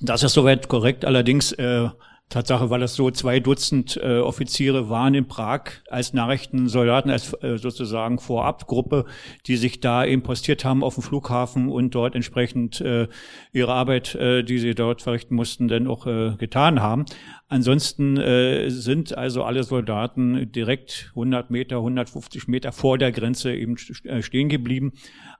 das 0.00 0.22
ist 0.22 0.32
soweit 0.32 0.68
korrekt. 0.68 1.04
Allerdings 1.04 1.52
äh, 1.52 1.88
Tatsache 2.28 2.68
war 2.68 2.78
das 2.78 2.94
so, 2.94 3.10
zwei 3.10 3.40
Dutzend 3.40 3.98
äh, 4.02 4.18
Offiziere 4.18 4.90
waren 4.90 5.14
in 5.14 5.28
Prag 5.28 5.62
als 5.88 6.12
Nachrichtensoldaten, 6.12 7.10
als 7.10 7.32
äh, 7.42 7.56
sozusagen 7.56 8.18
Vorabgruppe, 8.18 9.06
die 9.46 9.56
sich 9.56 9.80
da 9.80 10.04
eben 10.04 10.22
postiert 10.22 10.64
haben 10.64 10.84
auf 10.84 10.94
dem 10.94 11.02
Flughafen 11.02 11.70
und 11.70 11.94
dort 11.94 12.14
entsprechend 12.14 12.82
äh, 12.82 13.08
ihre 13.52 13.72
Arbeit, 13.72 14.14
äh, 14.14 14.42
die 14.42 14.58
sie 14.58 14.74
dort 14.74 15.00
verrichten 15.00 15.34
mussten, 15.34 15.68
dann 15.68 15.86
auch 15.86 16.06
äh, 16.06 16.34
getan 16.36 16.82
haben. 16.82 17.06
Ansonsten 17.50 18.18
äh, 18.18 18.68
sind 18.68 19.16
also 19.16 19.42
alle 19.42 19.62
Soldaten 19.62 20.52
direkt 20.52 21.06
100 21.10 21.50
Meter, 21.50 21.76
150 21.76 22.46
Meter 22.46 22.72
vor 22.72 22.98
der 22.98 23.10
Grenze 23.10 23.54
eben 23.54 23.76
äh, 24.04 24.20
stehen 24.20 24.50
geblieben. 24.50 24.92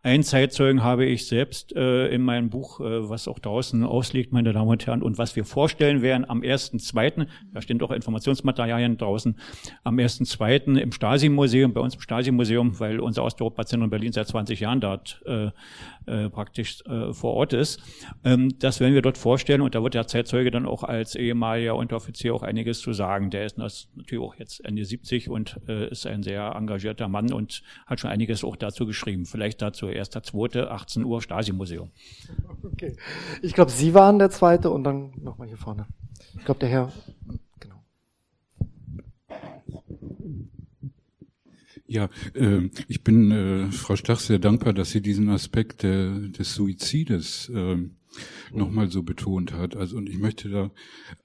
Ein 0.03 0.23
Zeitzeugen 0.23 0.83
habe 0.83 1.05
ich 1.05 1.27
selbst 1.27 1.77
äh, 1.77 2.09
in 2.09 2.23
meinem 2.23 2.49
Buch, 2.49 2.81
äh, 2.81 3.11
was 3.11 3.29
auch 3.29 3.39
draußen 3.39 3.85
ausliegt, 3.85 4.33
meine 4.33 4.55
Damen 4.55 4.71
und 4.71 4.87
Herren, 4.87 5.03
und 5.03 5.19
was 5.19 5.37
wir 5.37 5.45
vorstellen 5.45 6.01
werden 6.01 6.25
am 6.27 6.41
1.2., 6.41 7.27
da 7.53 7.61
stehen 7.61 7.79
doch 7.79 7.91
Informationsmaterialien 7.91 8.97
draußen, 8.97 9.37
am 9.85 9.97
1.2. 9.97 10.79
im 10.79 10.93
Stasi-Museum, 10.93 11.75
bei 11.75 11.83
uns 11.83 11.95
im 11.97 12.01
Stasi-Museum, 12.01 12.81
weil 12.81 13.01
unser 13.01 13.23
Osteuropa-Zentrum 13.25 13.91
Berlin 13.91 14.13
seit 14.13 14.29
20 14.29 14.61
Jahren 14.61 14.81
dort 14.81 15.21
äh, 15.27 15.51
äh, 16.09 16.31
praktisch 16.31 16.83
äh, 16.87 17.13
vor 17.13 17.35
Ort 17.35 17.53
ist. 17.53 17.81
Ähm, 18.25 18.59
das 18.59 18.81
werden 18.81 18.95
wir 18.95 19.03
dort 19.03 19.19
vorstellen 19.19 19.61
und 19.61 19.75
da 19.75 19.83
wird 19.83 19.95
der 19.95 20.07
Zeitzeuge 20.07 20.51
dann 20.51 20.67
auch 20.67 20.83
als 20.83 21.15
ehemaliger 21.15 21.77
Unteroffizier 21.77 22.35
auch 22.35 22.43
einiges 22.43 22.81
zu 22.81 22.93
sagen. 22.93 23.31
Der 23.31 23.45
ist 23.45 23.59
natürlich 23.59 24.19
auch 24.19 24.35
jetzt 24.37 24.65
Ende 24.65 24.85
70 24.85 25.29
und 25.29 25.61
äh, 25.69 25.91
ist 25.91 26.07
ein 26.07 26.23
sehr 26.23 26.55
engagierter 26.57 27.09
Mann 27.09 27.33
und 27.33 27.63
hat 27.87 28.01
schon 28.01 28.11
einiges 28.11 28.45
auch 28.45 28.57
dazu 28.57 28.87
geschrieben. 28.87 29.27
Vielleicht 29.27 29.63
dazu 29.63 29.87
1.2., 29.87 30.67
18 30.67 31.05
Uhr, 31.05 31.23
Stasi-Museum. 31.23 31.91
Okay. 32.63 32.97
Ich 33.43 33.55
glaube, 33.55 33.71
Sie 33.71 33.95
waren 33.95 34.19
der 34.19 34.31
Zweite 34.31 34.71
und 34.71 34.85
dann 34.85 35.13
nochmal 35.21 35.49
hier 35.49 35.59
vorne. 35.59 35.87
Ich 36.37 36.45
glaube, 36.45 36.61
der 36.61 36.69
Herr 36.69 36.93
Ja, 41.91 42.11
äh, 42.35 42.69
ich 42.87 43.03
bin 43.03 43.31
äh, 43.31 43.73
Frau 43.73 43.97
Stach 43.97 44.21
sehr 44.21 44.39
dankbar, 44.39 44.75
dass 44.75 44.91
sie 44.91 45.01
diesen 45.01 45.31
Aspekt 45.31 45.83
der, 45.83 46.11
des 46.11 46.55
Suizides 46.55 47.49
äh, 47.49 47.79
nochmal 48.53 48.91
so 48.91 49.03
betont 49.03 49.55
hat. 49.55 49.75
Also 49.75 49.97
und 49.97 50.07
ich 50.07 50.19
möchte 50.19 50.51
da 50.51 50.71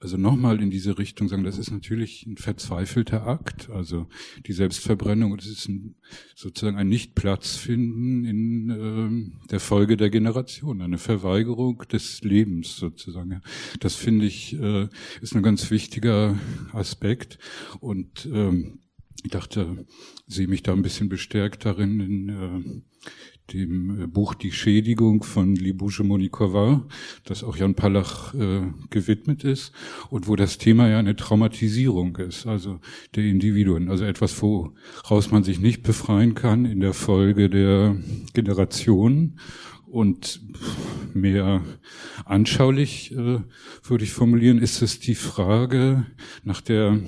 also 0.00 0.16
nochmal 0.16 0.62
in 0.62 0.70
diese 0.70 0.96
Richtung 0.96 1.28
sagen, 1.28 1.44
das 1.44 1.58
ist 1.58 1.70
natürlich 1.70 2.24
ein 2.24 2.38
verzweifelter 2.38 3.26
Akt, 3.26 3.68
also 3.68 4.06
die 4.46 4.54
Selbstverbrennung 4.54 5.32
und 5.32 5.42
es 5.42 5.50
ist 5.50 5.68
ein, 5.68 5.96
sozusagen 6.34 6.78
ein 6.78 6.88
Nichtplatz 6.88 7.56
finden 7.56 8.24
in 8.24 8.70
äh, 8.70 9.48
der 9.50 9.60
Folge 9.60 9.98
der 9.98 10.08
Generation, 10.08 10.80
eine 10.80 10.98
Verweigerung 10.98 11.82
des 11.92 12.22
Lebens 12.22 12.76
sozusagen. 12.76 13.42
Das 13.80 13.96
finde 13.96 14.24
ich 14.24 14.58
äh, 14.58 14.88
ist 15.20 15.36
ein 15.36 15.42
ganz 15.42 15.70
wichtiger 15.70 16.38
Aspekt 16.72 17.38
und 17.80 18.26
ähm, 18.32 18.78
ich 19.24 19.30
dachte, 19.30 19.86
sehe 20.26 20.46
mich 20.46 20.62
da 20.62 20.72
ein 20.72 20.82
bisschen 20.82 21.08
bestärkt 21.08 21.64
darin 21.64 21.98
in 22.00 22.28
äh, 22.28 23.52
dem 23.52 24.02
äh, 24.02 24.06
Buch 24.06 24.34
Die 24.34 24.52
Schädigung 24.52 25.22
von 25.22 25.56
Libouche 25.56 26.04
Monikova, 26.04 26.86
das 27.24 27.42
auch 27.42 27.56
Jan 27.56 27.74
Palach 27.74 28.34
äh, 28.34 28.70
gewidmet 28.90 29.42
ist 29.42 29.72
und 30.10 30.28
wo 30.28 30.36
das 30.36 30.58
Thema 30.58 30.88
ja 30.88 30.98
eine 30.98 31.16
Traumatisierung 31.16 32.16
ist, 32.16 32.46
also 32.46 32.80
der 33.14 33.24
Individuen, 33.24 33.88
also 33.88 34.04
etwas, 34.04 34.40
woraus 34.42 35.30
man 35.30 35.42
sich 35.42 35.58
nicht 35.58 35.82
befreien 35.82 36.34
kann 36.34 36.66
in 36.66 36.80
der 36.80 36.92
Folge 36.92 37.48
der 37.48 37.96
Generation. 38.34 39.38
Und 39.86 40.40
mehr 41.14 41.62
anschaulich 42.24 43.12
äh, 43.12 43.40
würde 43.82 44.04
ich 44.04 44.12
formulieren, 44.12 44.58
ist 44.58 44.82
es 44.82 45.00
die 45.00 45.14
Frage 45.14 46.06
nach 46.42 46.60
der 46.60 46.98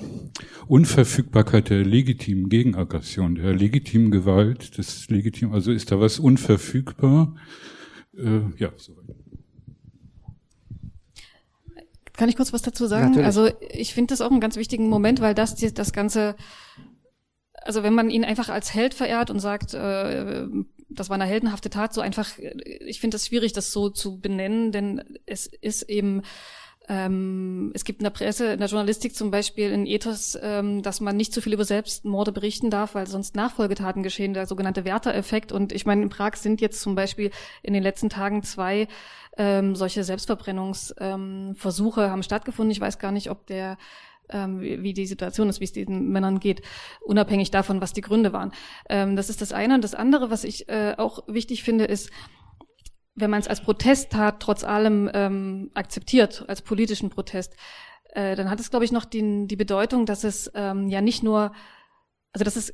Unverfügbarkeit 0.67 1.69
der 1.69 1.83
legitimen 1.83 2.49
Gegenaggression, 2.49 3.35
der 3.35 3.53
legitimen 3.53 4.11
Gewalt, 4.11 4.77
des 4.77 5.09
legitimen, 5.09 5.53
also 5.53 5.71
ist 5.71 5.91
da 5.91 5.99
was 5.99 6.19
unverfügbar? 6.19 7.35
Äh, 8.15 8.41
ja, 8.57 8.71
soweit. 8.77 9.05
Kann 12.13 12.29
ich 12.29 12.35
kurz 12.35 12.51
was 12.51 12.63
dazu 12.63 12.87
sagen? 12.87 13.09
Natürlich. 13.09 13.25
Also 13.27 13.49
ich 13.69 13.93
finde 13.93 14.13
das 14.13 14.21
auch 14.21 14.31
einen 14.31 14.39
ganz 14.39 14.55
wichtigen 14.55 14.89
Moment, 14.89 15.21
weil 15.21 15.35
das 15.35 15.55
das 15.55 15.93
ganze 15.93 16.35
also 17.67 17.83
wenn 17.83 17.93
man 17.93 18.09
ihn 18.09 18.23
einfach 18.23 18.49
als 18.49 18.73
Held 18.73 18.93
verehrt 18.93 19.29
und 19.29 19.39
sagt, 19.39 19.73
äh, 19.73 20.47
das 20.99 21.09
war 21.09 21.15
eine 21.15 21.25
heldenhafte 21.25 21.69
Tat, 21.69 21.93
so 21.93 22.01
einfach, 22.01 22.37
äh, 22.39 22.53
ich 22.85 22.99
finde 22.99 23.17
es 23.17 23.27
schwierig, 23.27 23.53
das 23.53 23.71
so 23.71 23.89
zu 23.89 24.19
benennen, 24.19 24.71
denn 24.71 25.19
es 25.25 25.47
ist 25.47 25.83
eben 25.83 26.23
ähm, 26.89 27.71
es 27.73 27.83
gibt 27.83 27.99
in 27.99 28.05
der 28.05 28.11
Presse, 28.11 28.53
in 28.53 28.59
der 28.59 28.69
Journalistik 28.69 29.13
zum 29.13 29.29
Beispiel 29.29 29.71
in 29.71 29.85
Ethos, 29.85 30.37
ähm, 30.41 30.81
dass 30.83 31.01
man 31.01 31.17
nicht 31.17 31.33
zu 31.33 31.41
viel 31.41 31.53
über 31.53 31.65
Selbstmorde 31.65 32.31
berichten 32.31 32.69
darf, 32.69 32.95
weil 32.95 33.07
sonst 33.07 33.35
Nachfolgetaten 33.35 34.03
geschehen, 34.03 34.33
der 34.33 34.47
sogenannte 34.47 34.85
Werter-Effekt. 34.85 35.51
Und 35.51 35.73
ich 35.73 35.85
meine, 35.85 36.03
in 36.03 36.09
Prag 36.09 36.37
sind 36.37 36.61
jetzt 36.61 36.79
zum 36.79 36.95
Beispiel 36.95 37.31
in 37.61 37.73
den 37.73 37.83
letzten 37.83 38.09
Tagen 38.09 38.41
zwei 38.43 38.87
ähm, 39.37 39.75
solche 39.75 40.05
Selbstverbrennungsversuche 40.05 42.01
ähm, 42.03 42.09
haben 42.09 42.23
stattgefunden. 42.23 42.71
Ich 42.71 42.79
weiß 42.79 42.99
gar 42.99 43.11
nicht, 43.11 43.29
ob 43.29 43.45
der 43.47 43.77
ähm, 44.29 44.59
wie, 44.59 44.93
die 44.93 45.05
Situation 45.05 45.49
ist, 45.49 45.59
wie 45.59 45.65
es 45.65 45.73
diesen 45.73 46.09
Männern 46.09 46.39
geht, 46.39 46.61
unabhängig 47.01 47.51
davon, 47.51 47.81
was 47.81 47.93
die 47.93 48.01
Gründe 48.01 48.33
waren. 48.33 48.51
Ähm, 48.89 49.15
das 49.15 49.29
ist 49.29 49.41
das 49.41 49.53
eine. 49.53 49.75
Und 49.75 49.83
das 49.83 49.95
andere, 49.95 50.29
was 50.29 50.43
ich 50.43 50.69
äh, 50.69 50.95
auch 50.97 51.23
wichtig 51.27 51.63
finde, 51.63 51.85
ist, 51.85 52.09
wenn 53.15 53.31
man 53.31 53.39
es 53.39 53.47
als 53.47 53.61
Protesttat 53.61 54.39
trotz 54.39 54.63
allem 54.63 55.09
ähm, 55.13 55.71
akzeptiert, 55.73 56.45
als 56.47 56.61
politischen 56.61 57.09
Protest, 57.09 57.55
äh, 58.13 58.35
dann 58.35 58.49
hat 58.49 58.59
es, 58.59 58.69
glaube 58.69 58.85
ich, 58.85 58.91
noch 58.91 59.05
die, 59.05 59.47
die 59.47 59.55
Bedeutung, 59.55 60.05
dass 60.05 60.23
es 60.23 60.51
ähm, 60.53 60.87
ja 60.87 61.01
nicht 61.01 61.23
nur, 61.23 61.51
also 62.31 62.43
dass 62.43 62.55
es 62.55 62.73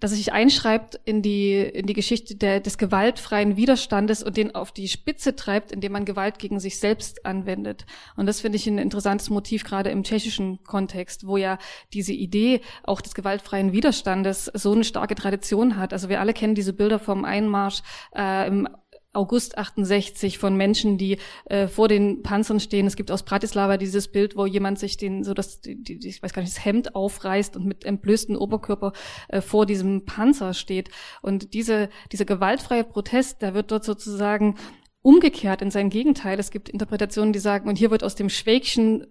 dass 0.00 0.10
es 0.12 0.18
sich 0.18 0.32
einschreibt 0.32 0.98
in 1.04 1.22
die, 1.22 1.58
in 1.60 1.86
die 1.86 1.92
Geschichte 1.92 2.34
der, 2.34 2.60
des 2.60 2.78
gewaltfreien 2.78 3.56
Widerstandes 3.56 4.22
und 4.22 4.36
den 4.36 4.54
auf 4.54 4.72
die 4.72 4.88
Spitze 4.88 5.36
treibt, 5.36 5.72
indem 5.72 5.92
man 5.92 6.04
Gewalt 6.04 6.38
gegen 6.38 6.58
sich 6.58 6.78
selbst 6.78 7.24
anwendet. 7.24 7.86
Und 8.16 8.26
das 8.26 8.40
finde 8.40 8.56
ich 8.56 8.66
ein 8.66 8.78
interessantes 8.78 9.30
Motiv 9.30 9.64
gerade 9.64 9.90
im 9.90 10.02
tschechischen 10.02 10.62
Kontext, 10.64 11.26
wo 11.26 11.36
ja 11.36 11.58
diese 11.92 12.12
Idee 12.12 12.60
auch 12.82 13.00
des 13.00 13.14
gewaltfreien 13.14 13.72
Widerstandes 13.72 14.46
so 14.46 14.72
eine 14.72 14.84
starke 14.84 15.14
Tradition 15.14 15.76
hat. 15.76 15.92
Also 15.92 16.08
wir 16.08 16.20
alle 16.20 16.32
kennen 16.32 16.54
diese 16.54 16.72
Bilder 16.72 16.98
vom 16.98 17.24
Einmarsch 17.24 17.82
äh, 18.16 18.48
im 18.48 18.68
August 19.12 19.58
68 19.58 20.38
von 20.38 20.56
Menschen, 20.56 20.96
die 20.96 21.18
äh, 21.46 21.66
vor 21.66 21.88
den 21.88 22.22
Panzern 22.22 22.60
stehen. 22.60 22.86
Es 22.86 22.96
gibt 22.96 23.10
aus 23.10 23.24
Bratislava 23.24 23.76
dieses 23.76 24.08
Bild, 24.08 24.36
wo 24.36 24.46
jemand 24.46 24.78
sich 24.78 24.96
den, 24.96 25.24
so 25.24 25.34
das, 25.34 25.60
die, 25.60 25.82
die, 25.82 26.08
ich 26.08 26.22
weiß 26.22 26.32
gar 26.32 26.42
nicht, 26.42 26.56
das 26.56 26.64
Hemd 26.64 26.94
aufreißt 26.94 27.56
und 27.56 27.66
mit 27.66 27.84
entblößtem 27.84 28.36
Oberkörper 28.36 28.92
äh, 29.28 29.40
vor 29.40 29.66
diesem 29.66 30.04
Panzer 30.04 30.54
steht. 30.54 30.90
Und 31.22 31.54
diese, 31.54 31.88
dieser 32.12 32.24
gewaltfreie 32.24 32.84
Protest, 32.84 33.42
der 33.42 33.54
wird 33.54 33.72
dort 33.72 33.84
sozusagen 33.84 34.56
umgekehrt 35.02 35.62
in 35.62 35.70
sein 35.70 35.90
Gegenteil. 35.90 36.38
Es 36.38 36.50
gibt 36.50 36.68
Interpretationen, 36.68 37.32
die 37.32 37.38
sagen, 37.38 37.68
und 37.68 37.78
hier 37.78 37.90
wird 37.90 38.04
aus 38.04 38.14
dem 38.14 38.28
Schwägchen 38.28 39.06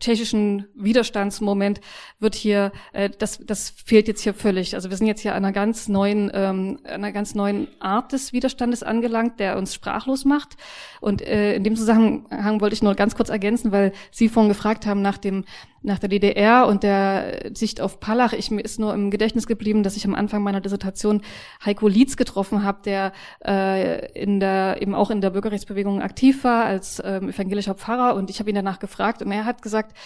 tschechischen 0.00 0.66
Widerstandsmoment 0.74 1.80
wird 2.20 2.34
hier, 2.34 2.72
äh, 2.92 3.10
das, 3.10 3.38
das 3.44 3.70
fehlt 3.70 4.08
jetzt 4.08 4.22
hier 4.22 4.34
völlig. 4.34 4.74
Also 4.74 4.90
wir 4.90 4.96
sind 4.96 5.06
jetzt 5.06 5.20
hier 5.20 5.34
einer 5.34 5.52
ganz 5.52 5.88
neuen, 5.88 6.30
ähm, 6.32 6.78
einer 6.84 7.12
ganz 7.12 7.34
neuen 7.34 7.68
Art 7.80 8.12
des 8.12 8.32
Widerstandes 8.32 8.82
angelangt, 8.82 9.40
der 9.40 9.56
uns 9.56 9.74
sprachlos 9.74 10.24
macht. 10.24 10.56
Und 11.00 11.22
äh, 11.22 11.54
in 11.54 11.64
dem 11.64 11.76
Zusammenhang 11.76 12.60
wollte 12.60 12.74
ich 12.74 12.82
nur 12.82 12.94
ganz 12.94 13.14
kurz 13.16 13.28
ergänzen, 13.28 13.72
weil 13.72 13.92
Sie 14.10 14.28
vorhin 14.28 14.48
gefragt 14.48 14.86
haben 14.86 15.02
nach 15.02 15.18
dem 15.18 15.44
nach 15.82 15.98
der 15.98 16.08
DDR 16.08 16.66
und 16.66 16.82
der 16.82 17.50
Sicht 17.54 17.80
auf 17.80 18.00
Palach. 18.00 18.32
Ich, 18.32 18.50
mir 18.50 18.62
ist 18.62 18.78
nur 18.78 18.92
im 18.94 19.10
Gedächtnis 19.10 19.46
geblieben, 19.46 19.82
dass 19.82 19.96
ich 19.96 20.04
am 20.04 20.14
Anfang 20.14 20.42
meiner 20.42 20.60
Dissertation 20.60 21.22
Heiko 21.64 21.88
Lietz 21.88 22.16
getroffen 22.16 22.64
habe, 22.64 22.78
der 22.84 23.12
äh, 23.44 24.12
in 24.20 24.40
der, 24.40 24.82
eben 24.82 24.94
auch 24.94 25.10
in 25.10 25.20
der 25.20 25.30
Bürgerrechtsbewegung 25.30 26.02
aktiv 26.02 26.44
war 26.44 26.64
als 26.64 27.00
ähm, 27.04 27.28
evangelischer 27.28 27.74
Pfarrer. 27.74 28.14
Und 28.14 28.30
ich 28.30 28.40
habe 28.40 28.50
ihn 28.50 28.56
danach 28.56 28.78
gefragt 28.78 29.22
und 29.22 29.30
er 29.30 29.44
hat 29.44 29.62
gesagt, 29.62 29.96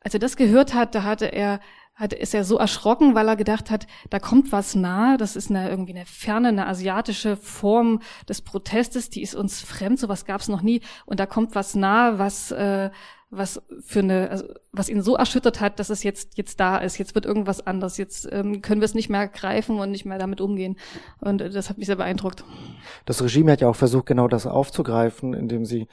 als 0.00 0.14
er 0.14 0.20
das 0.20 0.36
gehört 0.36 0.74
hat, 0.74 0.94
da 0.94 1.04
hatte 1.04 1.26
er 1.26 1.60
hat, 1.94 2.12
ist 2.12 2.34
er 2.34 2.44
so 2.44 2.56
erschrocken, 2.56 3.14
weil 3.14 3.28
er 3.28 3.36
gedacht 3.36 3.70
hat, 3.70 3.86
da 4.10 4.18
kommt 4.18 4.50
was 4.50 4.74
nahe, 4.74 5.18
das 5.18 5.36
ist 5.36 5.50
eine, 5.50 5.68
irgendwie 5.68 5.94
eine 5.94 6.06
ferne, 6.06 6.48
eine 6.48 6.66
asiatische 6.66 7.36
Form 7.36 8.00
des 8.28 8.40
Protestes, 8.40 9.10
die 9.10 9.22
ist 9.22 9.34
uns 9.34 9.60
fremd, 9.60 9.98
sowas 9.98 10.24
gab 10.24 10.40
es 10.40 10.48
noch 10.48 10.62
nie. 10.62 10.80
Und 11.04 11.20
da 11.20 11.26
kommt 11.26 11.54
was 11.54 11.74
nahe, 11.74 12.18
was, 12.18 12.50
äh, 12.50 12.90
was 13.32 13.62
für 13.80 14.00
eine, 14.00 14.30
also 14.30 14.44
was 14.72 14.90
ihn 14.90 15.02
so 15.02 15.16
erschüttert 15.16 15.60
hat, 15.60 15.78
dass 15.78 15.88
es 15.88 16.02
jetzt 16.02 16.36
jetzt 16.36 16.60
da 16.60 16.76
ist. 16.76 16.98
Jetzt 16.98 17.14
wird 17.14 17.24
irgendwas 17.24 17.66
anders. 17.66 17.96
Jetzt 17.96 18.28
ähm, 18.30 18.60
können 18.60 18.82
wir 18.82 18.84
es 18.84 18.94
nicht 18.94 19.08
mehr 19.08 19.26
greifen 19.26 19.80
und 19.80 19.90
nicht 19.90 20.04
mehr 20.04 20.18
damit 20.18 20.40
umgehen. 20.40 20.76
Und 21.18 21.40
äh, 21.40 21.50
das 21.50 21.70
hat 21.70 21.78
mich 21.78 21.86
sehr 21.86 21.96
beeindruckt. 21.96 22.44
Das 23.06 23.22
Regime 23.22 23.52
hat 23.52 23.62
ja 23.62 23.68
auch 23.68 23.76
versucht, 23.76 24.06
genau 24.06 24.28
das 24.28 24.46
aufzugreifen, 24.46 25.32
indem 25.32 25.64
sie 25.64 25.88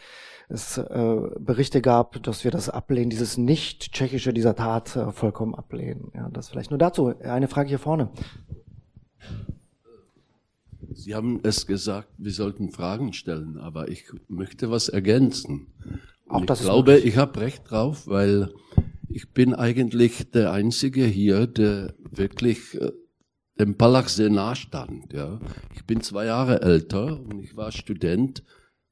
es 0.50 0.78
äh, 0.78 1.18
Berichte 1.40 1.82
gab, 1.82 2.22
dass 2.24 2.44
wir 2.44 2.52
das 2.52 2.70
ablehnen, 2.70 3.10
dieses 3.10 3.38
nicht 3.38 3.94
tschechische 3.94 4.34
dieser 4.34 4.56
Tat 4.56 4.96
äh, 4.96 5.12
vollkommen 5.12 5.56
ablehnen. 5.56 6.12
Ja, 6.14 6.28
das 6.30 6.50
vielleicht 6.50 6.72
nur 6.72 6.80
dazu. 6.80 7.14
Eine 7.20 7.48
Frage 7.48 7.70
hier 7.70 7.80
vorne. 7.80 8.10
Sie 10.92 11.16
haben 11.16 11.40
es 11.44 11.68
gesagt, 11.68 12.10
wir 12.18 12.32
sollten 12.32 12.72
Fragen 12.72 13.14
stellen, 13.14 13.58
aber 13.58 13.88
ich 13.88 14.06
möchte 14.28 14.70
was 14.72 14.90
ergänzen. 14.90 15.68
Auch 16.30 16.42
ich 16.42 16.62
glaube, 16.62 17.00
ich 17.00 17.18
habe 17.18 17.42
recht 17.42 17.70
drauf, 17.70 18.08
weil 18.08 18.54
ich 19.10 19.34
bin 19.34 19.54
eigentlich 19.56 20.32
der 20.32 20.54
Einzige 20.54 21.06
hier, 21.06 21.48
der 21.48 21.96
wirklich 22.12 22.80
äh, 22.80 22.92
dem 23.60 23.76
Palach 23.76 24.08
sehr 24.08 24.30
nah 24.30 24.56
stand. 24.56 25.12
Ja. 25.12 25.42
Ich 25.76 25.84
bin 25.86 26.00
zwei 26.02 26.26
Jahre 26.26 26.62
älter 26.62 27.20
und 27.20 27.40
ich 27.40 27.58
war 27.58 27.72
Student 27.72 28.44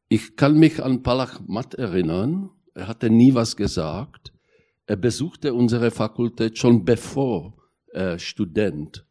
ich 0.09 0.37
kann 0.37 0.59
mich 0.59 0.83
an 0.83 1.03
Palach 1.03 1.41
Matt 1.47 1.75
erinnern. 1.75 2.51
Er 2.75 2.89
hatte 2.89 3.11
nie 3.11 3.35
was 3.35 3.57
gesagt. 3.57 4.33
Er 4.87 4.97
besuchte 4.97 5.55
unsere 5.55 5.91
Fakultät 5.91 6.59
schon 6.59 6.85
bevor 6.85 7.57
er 7.93 8.19
Student 8.19 9.07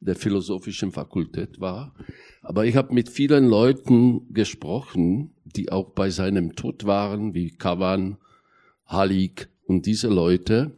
der 0.00 0.16
philosophischen 0.16 0.92
Fakultät 0.92 1.60
war. 1.60 1.94
Aber 2.42 2.64
ich 2.64 2.74
habe 2.76 2.94
mit 2.94 3.10
vielen 3.10 3.46
Leuten 3.46 4.32
gesprochen, 4.32 5.34
die 5.44 5.70
auch 5.70 5.90
bei 5.90 6.08
seinem 6.10 6.56
Tod 6.56 6.86
waren, 6.86 7.34
wie 7.34 7.50
Kavan, 7.50 8.16
Halik 8.86 9.50
und 9.66 9.86
diese 9.86 10.08
Leute. 10.08 10.72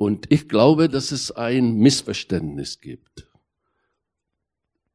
Und 0.00 0.32
ich 0.32 0.48
glaube, 0.48 0.88
dass 0.88 1.12
es 1.12 1.30
ein 1.30 1.74
Missverständnis 1.74 2.80
gibt. 2.80 3.28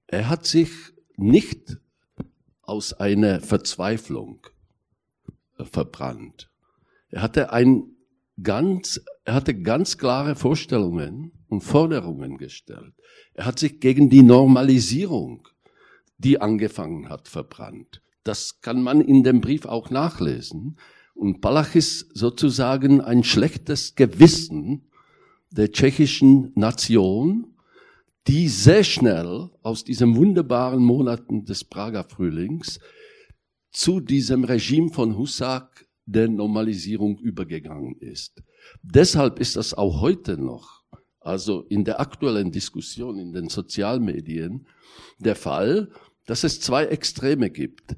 Er 0.08 0.30
hat 0.30 0.48
sich 0.48 0.72
nicht 1.16 1.78
aus 2.64 2.92
einer 2.92 3.40
Verzweiflung 3.40 4.48
äh, 5.60 5.64
verbrannt. 5.64 6.50
Er 7.10 7.22
hatte 7.22 7.54
ein 7.54 7.84
ganz, 8.42 9.00
er 9.26 9.36
hatte 9.36 9.54
ganz 9.54 10.00
klare 10.00 10.36
Vorstellungen 10.36 11.34
und 11.50 11.62
Forderungen 11.62 12.40
gestellt. 12.40 12.96
Er 13.36 13.46
hat 13.46 13.60
sich 13.60 13.80
gegen 13.80 14.10
die 14.10 14.24
Normalisierung, 14.24 15.48
die 16.18 16.42
angefangen 16.42 17.10
hat, 17.10 17.28
verbrannt. 17.28 18.02
Das 18.24 18.60
kann 18.60 18.82
man 18.82 19.02
in 19.02 19.24
dem 19.24 19.40
Brief 19.40 19.68
auch 19.68 19.92
nachlesen. 19.92 20.80
Und 21.14 21.42
Palach 21.42 21.76
ist 21.76 22.10
sozusagen 22.18 23.02
ein 23.02 23.24
schlechtes 23.24 23.94
Gewissen 23.94 24.90
der 25.56 25.72
tschechischen 25.72 26.52
Nation, 26.56 27.56
die 28.28 28.50
sehr 28.50 28.84
schnell 28.84 29.50
aus 29.62 29.84
diesen 29.84 30.16
wunderbaren 30.16 30.84
Monaten 30.84 31.46
des 31.46 31.64
Prager 31.64 32.04
Frühlings 32.04 32.80
zu 33.72 34.00
diesem 34.00 34.44
Regime 34.44 34.90
von 34.90 35.18
Husak 35.18 35.86
der 36.06 36.28
Normalisierung 36.28 37.18
übergegangen 37.20 37.96
ist. 38.00 38.44
Deshalb 38.82 39.40
ist 39.40 39.56
das 39.56 39.74
auch 39.74 40.02
heute 40.02 40.38
noch, 40.38 40.84
also 41.20 41.62
in 41.64 41.84
der 41.84 42.00
aktuellen 42.00 42.52
Diskussion 42.52 43.18
in 43.18 43.32
den 43.32 43.50
Sozialmedien, 43.50 44.68
der 45.20 45.36
Fall, 45.36 45.92
dass 46.26 46.44
es 46.44 46.60
zwei 46.62 46.86
Extreme 46.86 47.50
gibt. 47.50 47.96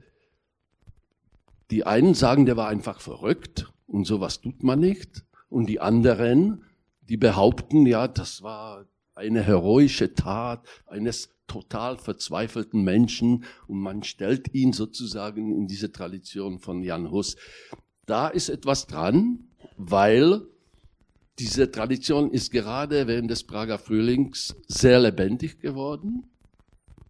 Die 1.71 1.85
einen 1.85 2.13
sagen, 2.13 2.45
der 2.45 2.57
war 2.57 2.67
einfach 2.67 3.01
verrückt 3.01 3.71
und 3.87 4.05
sowas 4.05 4.41
tut 4.41 4.63
man 4.63 4.79
nicht. 4.79 5.25
Und 5.49 5.67
die 5.67 5.79
anderen 5.79 6.63
die 7.09 7.17
behaupten, 7.17 7.85
ja, 7.85 8.07
das 8.07 8.41
war 8.41 8.85
eine 9.15 9.41
heroische 9.41 10.13
Tat 10.13 10.65
eines 10.85 11.29
total 11.47 11.97
verzweifelten 11.97 12.83
Menschen 12.83 13.45
und 13.67 13.79
man 13.79 14.03
stellt 14.03 14.53
ihn 14.53 14.73
sozusagen 14.73 15.55
in 15.55 15.67
diese 15.67 15.91
Tradition 15.91 16.59
von 16.59 16.83
Jan 16.83 17.09
Hus. 17.09 17.37
Da 18.05 18.27
ist 18.27 18.49
etwas 18.49 18.85
dran, 18.85 19.39
weil 19.77 20.41
diese 21.39 21.71
Tradition 21.71 22.31
ist 22.31 22.51
gerade 22.51 23.07
während 23.07 23.31
des 23.31 23.43
Prager 23.43 23.77
Frühlings 23.77 24.55
sehr 24.67 24.99
lebendig 24.99 25.59
geworden. 25.59 26.23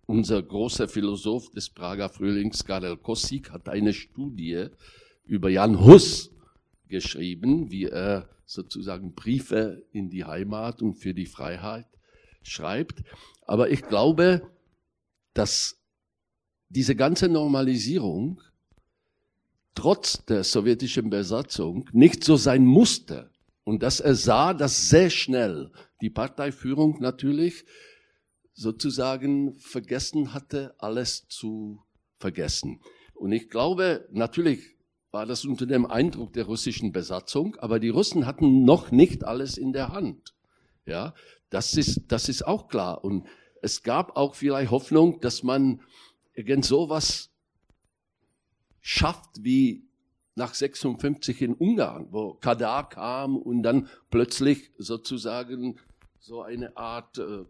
Unser 0.06 0.42
großer 0.42 0.88
Philosoph 0.88 1.50
des 1.52 1.70
Prager 1.70 2.10
Frühlings, 2.10 2.64
Karel 2.64 2.98
Kosik, 2.98 3.52
hat 3.52 3.68
eine 3.70 3.94
Studie 3.94 4.68
über 5.26 5.50
Jan 5.50 5.84
Hus 5.84 6.32
geschrieben, 6.88 7.72
wie 7.72 7.86
er 7.86 8.30
sozusagen 8.46 9.14
Briefe 9.14 9.86
in 9.92 10.10
die 10.10 10.26
Heimat 10.26 10.82
und 10.82 10.96
für 10.96 11.14
die 11.14 11.26
Freiheit 11.26 11.88
schreibt. 12.44 13.04
Aber 13.46 13.70
ich 13.70 13.82
glaube, 13.84 14.50
dass 15.34 15.78
diese 16.70 16.96
ganze 16.96 17.30
Normalisierung 17.30 18.42
trotz 19.76 20.26
der 20.26 20.44
sowjetischen 20.44 21.10
Besatzung 21.10 21.88
nicht 21.94 22.24
so 22.24 22.36
sein 22.36 22.66
musste. 22.66 23.30
Und 23.64 23.84
dass 23.84 24.00
er 24.00 24.16
sah, 24.16 24.54
dass 24.54 24.90
sehr 24.90 25.10
schnell 25.10 25.72
die 26.02 26.10
Parteiführung 26.10 26.98
natürlich 27.00 27.66
sozusagen 28.54 29.56
vergessen 29.60 30.34
hatte, 30.34 30.74
alles 30.80 31.28
zu 31.28 31.84
vergessen. 32.18 32.82
Und 33.14 33.34
ich 33.34 33.50
glaube, 33.50 34.08
natürlich 34.12 34.77
war 35.12 35.26
das 35.26 35.46
unter 35.46 35.66
dem 35.66 35.86
Eindruck 35.86 36.34
der 36.34 36.46
russischen 36.46 36.92
Besatzung, 36.92 37.56
aber 37.58 37.80
die 37.80 37.90
Russen 37.90 38.26
hatten 38.26 38.66
noch 38.66 38.92
nicht 38.92 39.24
alles 39.24 39.58
in 39.58 39.74
der 39.74 39.90
Hand. 39.90 40.36
Ja, 40.86 41.14
das 41.50 41.76
ist, 41.76 42.04
das 42.10 42.30
ist 42.30 42.46
auch 42.46 42.68
klar. 42.68 43.04
Und 43.04 43.26
es 43.62 43.84
gab 43.84 44.16
auch 44.18 44.36
vielleicht 44.36 44.72
Hoffnung, 44.72 45.20
dass 45.22 45.44
man 45.44 45.82
irgend 46.34 46.66
sowas 46.66 47.30
schafft 48.82 49.44
wie 49.44 49.88
nach 50.36 50.54
56 50.54 51.42
in 51.42 51.54
Ungarn, 51.56 52.08
wo 52.12 52.36
Kadar 52.36 52.88
kam 52.88 53.36
und 53.36 53.64
dann 53.64 53.90
plötzlich 54.12 54.72
sozusagen 54.78 55.80
so 56.20 56.44
eine 56.44 56.78
Art 56.78 57.18
äh, 57.18 57.46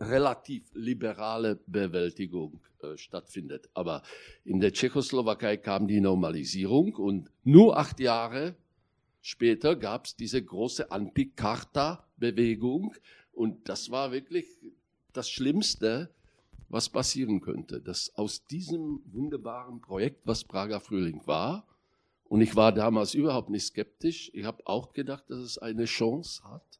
relativ 0.00 0.70
liberale 0.74 1.56
Bewältigung 1.66 2.60
äh, 2.82 2.96
stattfindet. 2.96 3.68
Aber 3.74 4.02
in 4.44 4.60
der 4.60 4.72
Tschechoslowakei 4.72 5.58
kam 5.58 5.86
die 5.86 6.00
Normalisierung 6.00 6.94
und 6.94 7.30
nur 7.44 7.76
acht 7.76 8.00
Jahre 8.00 8.56
später 9.20 9.76
gab 9.76 10.06
es 10.06 10.16
diese 10.16 10.42
große 10.42 10.90
Anti-Karta-Bewegung 10.90 12.94
und 13.32 13.68
das 13.68 13.90
war 13.90 14.12
wirklich 14.12 14.46
das 15.12 15.28
Schlimmste, 15.28 16.08
was 16.68 16.88
passieren 16.88 17.40
könnte, 17.40 17.80
dass 17.80 18.16
aus 18.16 18.46
diesem 18.46 19.02
wunderbaren 19.06 19.80
Projekt, 19.80 20.20
was 20.24 20.44
Prager 20.44 20.78
Frühling 20.80 21.26
war, 21.26 21.66
und 22.30 22.42
ich 22.42 22.54
war 22.54 22.70
damals 22.70 23.14
überhaupt 23.14 23.50
nicht 23.50 23.64
skeptisch. 23.64 24.30
Ich 24.34 24.44
habe 24.44 24.64
auch 24.64 24.92
gedacht, 24.92 25.24
dass 25.28 25.40
es 25.40 25.58
eine 25.58 25.86
Chance 25.86 26.44
hat. 26.44 26.79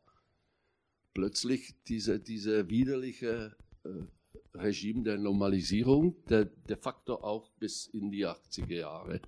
Plötzlich 1.14 1.74
diese, 1.88 2.20
diese 2.20 2.70
widerliche 2.70 3.56
äh, 3.84 3.88
Regime 4.54 5.02
der 5.02 5.18
Normalisierung, 5.18 6.14
der 6.28 6.44
de 6.44 6.76
facto 6.76 7.14
auch 7.14 7.50
bis 7.58 7.86
in 7.86 8.10
die 8.10 8.26
80er 8.26 8.74
Jahre 8.74 9.20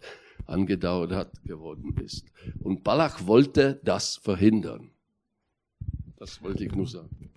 angedauert 0.46 1.12
hat, 1.12 1.42
geworden 1.44 1.96
ist. 2.02 2.26
Und 2.60 2.82
Balach 2.82 3.26
wollte 3.26 3.80
das 3.84 4.16
verhindern. 4.16 4.90
Das 6.16 6.42
wollte 6.42 6.64
ich 6.64 6.72
nur 6.72 6.86
sagen. 6.86 7.30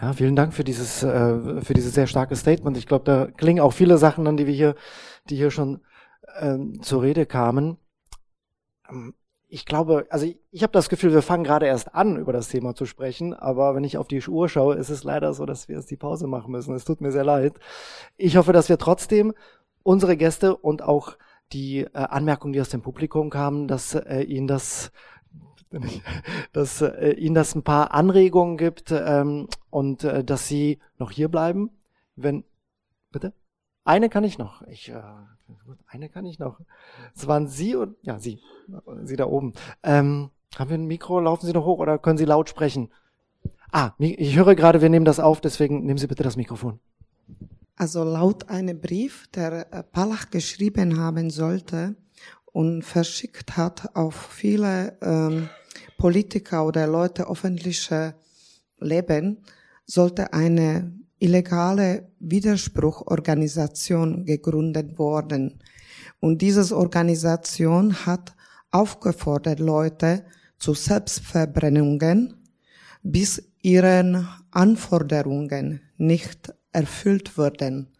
Ja, 0.00 0.12
vielen 0.14 0.36
Dank 0.36 0.54
für 0.54 0.64
dieses, 0.64 1.02
äh, 1.02 1.60
für 1.60 1.74
dieses 1.74 1.94
sehr 1.94 2.06
starke 2.06 2.34
Statement. 2.34 2.76
Ich 2.76 2.86
glaube, 2.86 3.04
da 3.04 3.26
klingen 3.26 3.60
auch 3.60 3.72
viele 3.72 3.98
Sachen 3.98 4.26
an, 4.26 4.36
die 4.36 4.46
wir 4.46 4.54
hier, 4.54 4.74
die 5.28 5.36
hier 5.36 5.50
schon 5.50 5.80
ähm, 6.38 6.82
zur 6.82 7.02
Rede 7.02 7.26
kamen. 7.26 7.76
Ähm, 8.90 9.14
ich 9.52 9.66
glaube, 9.66 10.06
also 10.08 10.24
ich, 10.24 10.38
ich 10.50 10.62
habe 10.62 10.72
das 10.72 10.88
Gefühl, 10.88 11.12
wir 11.12 11.20
fangen 11.20 11.44
gerade 11.44 11.66
erst 11.66 11.94
an, 11.94 12.16
über 12.16 12.32
das 12.32 12.48
Thema 12.48 12.74
zu 12.74 12.86
sprechen, 12.86 13.34
aber 13.34 13.74
wenn 13.74 13.84
ich 13.84 13.98
auf 13.98 14.08
die 14.08 14.22
Uhr 14.26 14.48
schaue, 14.48 14.76
ist 14.76 14.88
es 14.88 15.04
leider 15.04 15.34
so, 15.34 15.44
dass 15.44 15.68
wir 15.68 15.76
jetzt 15.76 15.90
die 15.90 15.98
Pause 15.98 16.26
machen 16.26 16.52
müssen. 16.52 16.74
Es 16.74 16.86
tut 16.86 17.02
mir 17.02 17.12
sehr 17.12 17.22
leid. 17.22 17.52
Ich 18.16 18.38
hoffe, 18.38 18.54
dass 18.54 18.70
wir 18.70 18.78
trotzdem 18.78 19.34
unsere 19.82 20.16
Gäste 20.16 20.56
und 20.56 20.80
auch 20.80 21.18
die 21.52 21.80
äh, 21.80 21.88
Anmerkungen, 21.92 22.54
die 22.54 22.62
aus 22.62 22.70
dem 22.70 22.80
Publikum 22.80 23.28
kamen, 23.28 23.68
dass 23.68 23.94
äh, 23.94 24.22
Ihnen 24.22 24.46
das 24.46 24.90
dass 26.54 26.80
äh, 26.80 27.10
Ihnen 27.10 27.34
das 27.34 27.54
ein 27.54 27.62
paar 27.62 27.92
Anregungen 27.92 28.56
gibt 28.56 28.90
ähm, 28.90 29.48
und 29.68 30.02
äh, 30.02 30.24
dass 30.24 30.48
Sie 30.48 30.78
noch 30.96 31.10
hier 31.10 31.28
bleiben. 31.28 31.68
Wenn 32.16 32.44
bitte 33.10 33.34
eine 33.84 34.08
kann 34.08 34.24
ich 34.24 34.38
noch. 34.38 34.62
Ich 34.68 34.88
äh, 34.88 35.02
eine 35.86 36.08
kann 36.08 36.24
ich 36.24 36.38
noch. 36.38 36.60
Es 37.14 37.26
waren 37.26 37.48
Sie 37.48 37.74
und 37.74 37.96
ja, 38.02 38.18
Sie. 38.18 38.40
Sie 39.04 39.16
da 39.16 39.26
oben. 39.26 39.52
Ähm, 39.82 40.30
haben 40.56 40.70
wir 40.70 40.78
ein 40.78 40.86
Mikro? 40.86 41.20
Laufen 41.20 41.46
Sie 41.46 41.52
noch 41.52 41.64
hoch 41.64 41.78
oder 41.78 41.98
können 41.98 42.18
Sie 42.18 42.24
laut 42.24 42.48
sprechen? 42.48 42.90
Ah, 43.70 43.92
ich 43.98 44.36
höre 44.36 44.54
gerade, 44.54 44.82
wir 44.82 44.90
nehmen 44.90 45.06
das 45.06 45.18
auf, 45.18 45.40
deswegen 45.40 45.84
nehmen 45.84 45.98
Sie 45.98 46.06
bitte 46.06 46.22
das 46.22 46.36
Mikrofon. 46.36 46.78
Also 47.76 48.04
laut 48.04 48.50
einem 48.50 48.80
Brief, 48.80 49.28
der 49.28 49.72
äh, 49.72 49.82
Palach 49.82 50.30
geschrieben 50.30 50.98
haben 50.98 51.30
sollte 51.30 51.96
und 52.52 52.82
verschickt 52.82 53.56
hat 53.56 53.96
auf 53.96 54.14
viele 54.14 54.98
ähm, 55.00 55.48
Politiker 55.96 56.66
oder 56.66 56.86
Leute 56.86 57.28
öffentliche 57.28 58.14
Leben, 58.78 59.38
sollte 59.86 60.32
eine 60.32 60.92
illegale 61.22 62.10
Widerspruchorganisation 62.18 64.24
gegründet 64.24 64.98
worden. 64.98 65.60
Und 66.20 66.42
diese 66.42 66.76
Organisation 66.76 68.06
hat 68.06 68.34
aufgefordert, 68.70 69.60
Leute 69.60 70.24
zu 70.58 70.74
Selbstverbrennungen, 70.74 72.34
bis 73.02 73.42
ihren 73.62 74.28
Anforderungen 74.50 75.80
nicht 75.96 76.52
erfüllt 76.72 77.36
würden 77.36 77.91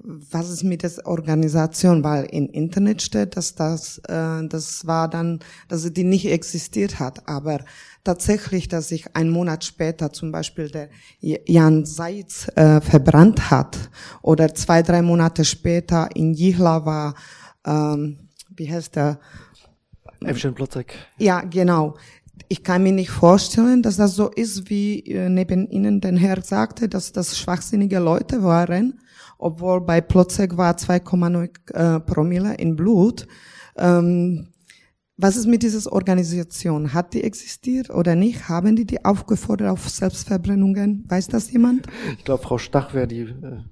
was 0.00 0.48
ist 0.50 0.62
mit 0.62 0.82
der 0.82 0.92
Organisation, 1.04 2.04
weil 2.04 2.24
im 2.26 2.48
Internet 2.48 3.02
steht, 3.02 3.36
dass 3.36 3.54
das, 3.54 3.98
äh, 4.08 4.46
das 4.46 4.86
war 4.86 5.08
dann, 5.08 5.40
dass 5.68 5.92
die 5.92 6.04
nicht 6.04 6.26
existiert 6.30 7.00
hat, 7.00 7.28
aber 7.28 7.60
tatsächlich, 8.04 8.68
dass 8.68 8.88
sich 8.88 9.16
ein 9.16 9.28
Monat 9.28 9.64
später 9.64 10.12
zum 10.12 10.30
Beispiel 10.30 10.70
der 10.70 10.88
Jan 11.20 11.84
Seitz 11.84 12.48
äh, 12.54 12.80
verbrannt 12.80 13.50
hat 13.50 13.76
oder 14.22 14.54
zwei, 14.54 14.82
drei 14.82 15.02
Monate 15.02 15.44
später 15.44 16.08
in 16.14 16.32
Jihla 16.32 16.86
war, 16.86 17.14
ähm, 17.66 18.18
wie 18.56 18.70
heißt 18.70 18.96
der? 18.96 19.18
Evgen 20.20 20.54
Plotzek. 20.54 20.94
Ja, 21.18 21.40
genau. 21.42 21.96
Ich 22.48 22.62
kann 22.62 22.82
mir 22.82 22.92
nicht 22.92 23.10
vorstellen, 23.10 23.82
dass 23.82 23.96
das 23.96 24.14
so 24.14 24.28
ist, 24.28 24.70
wie 24.70 25.00
äh, 25.00 25.28
neben 25.28 25.68
Ihnen 25.68 26.00
der 26.00 26.16
Herr 26.16 26.42
sagte, 26.42 26.88
dass 26.88 27.12
das 27.12 27.36
schwachsinnige 27.36 27.98
Leute 27.98 28.42
waren 28.42 29.00
obwohl 29.38 29.80
bei 29.80 30.00
Plotzek 30.00 30.56
war 30.56 30.74
2,9 30.74 31.72
äh, 31.72 32.00
Promille 32.00 32.54
in 32.54 32.76
Blut. 32.76 33.26
Ähm, 33.76 34.48
was 35.16 35.36
ist 35.36 35.46
mit 35.46 35.62
dieser 35.62 35.90
Organisation? 35.92 36.92
Hat 36.92 37.14
die 37.14 37.24
existiert 37.24 37.90
oder 37.90 38.14
nicht? 38.14 38.48
Haben 38.48 38.76
die 38.76 38.84
die 38.84 39.04
aufgefordert 39.04 39.70
auf 39.70 39.88
Selbstverbrennungen? 39.88 41.04
Weiß 41.08 41.26
das 41.28 41.50
jemand? 41.50 41.86
Ich 42.18 42.24
glaube, 42.24 42.42
Frau 42.42 42.58
Stach 42.58 42.94
wäre 42.94 43.08
die. 43.08 43.22
Äh 43.22 43.62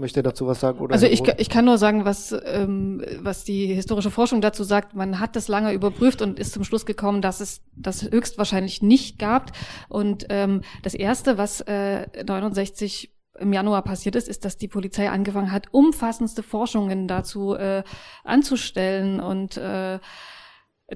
möchte 0.00 0.22
dazu 0.22 0.46
was 0.46 0.60
sagen? 0.60 0.80
Oder 0.80 0.94
also 0.94 1.06
ich, 1.06 1.22
ich 1.38 1.48
kann 1.48 1.64
nur 1.64 1.78
sagen, 1.78 2.04
was, 2.04 2.34
ähm, 2.44 3.02
was 3.20 3.44
die 3.44 3.66
historische 3.66 4.10
Forschung 4.10 4.40
dazu 4.40 4.64
sagt. 4.64 4.94
Man 4.94 5.20
hat 5.20 5.36
das 5.36 5.46
lange 5.46 5.72
überprüft 5.72 6.22
und 6.22 6.38
ist 6.38 6.52
zum 6.52 6.64
Schluss 6.64 6.86
gekommen, 6.86 7.22
dass 7.22 7.40
es 7.40 7.60
das 7.76 8.10
höchstwahrscheinlich 8.10 8.82
nicht 8.82 9.18
gab. 9.18 9.52
Und 9.88 10.26
ähm, 10.30 10.62
das 10.82 10.94
Erste, 10.94 11.38
was 11.38 11.60
äh, 11.62 12.06
69 12.24 13.12
im 13.40 13.52
Januar 13.52 13.82
passiert 13.82 14.16
ist, 14.16 14.28
ist, 14.28 14.44
dass 14.44 14.56
die 14.56 14.68
Polizei 14.68 15.10
angefangen 15.10 15.52
hat, 15.52 15.68
umfassendste 15.72 16.42
Forschungen 16.42 17.08
dazu 17.08 17.54
äh, 17.54 17.82
anzustellen 18.24 19.20
und 19.20 19.56
äh, 19.56 19.98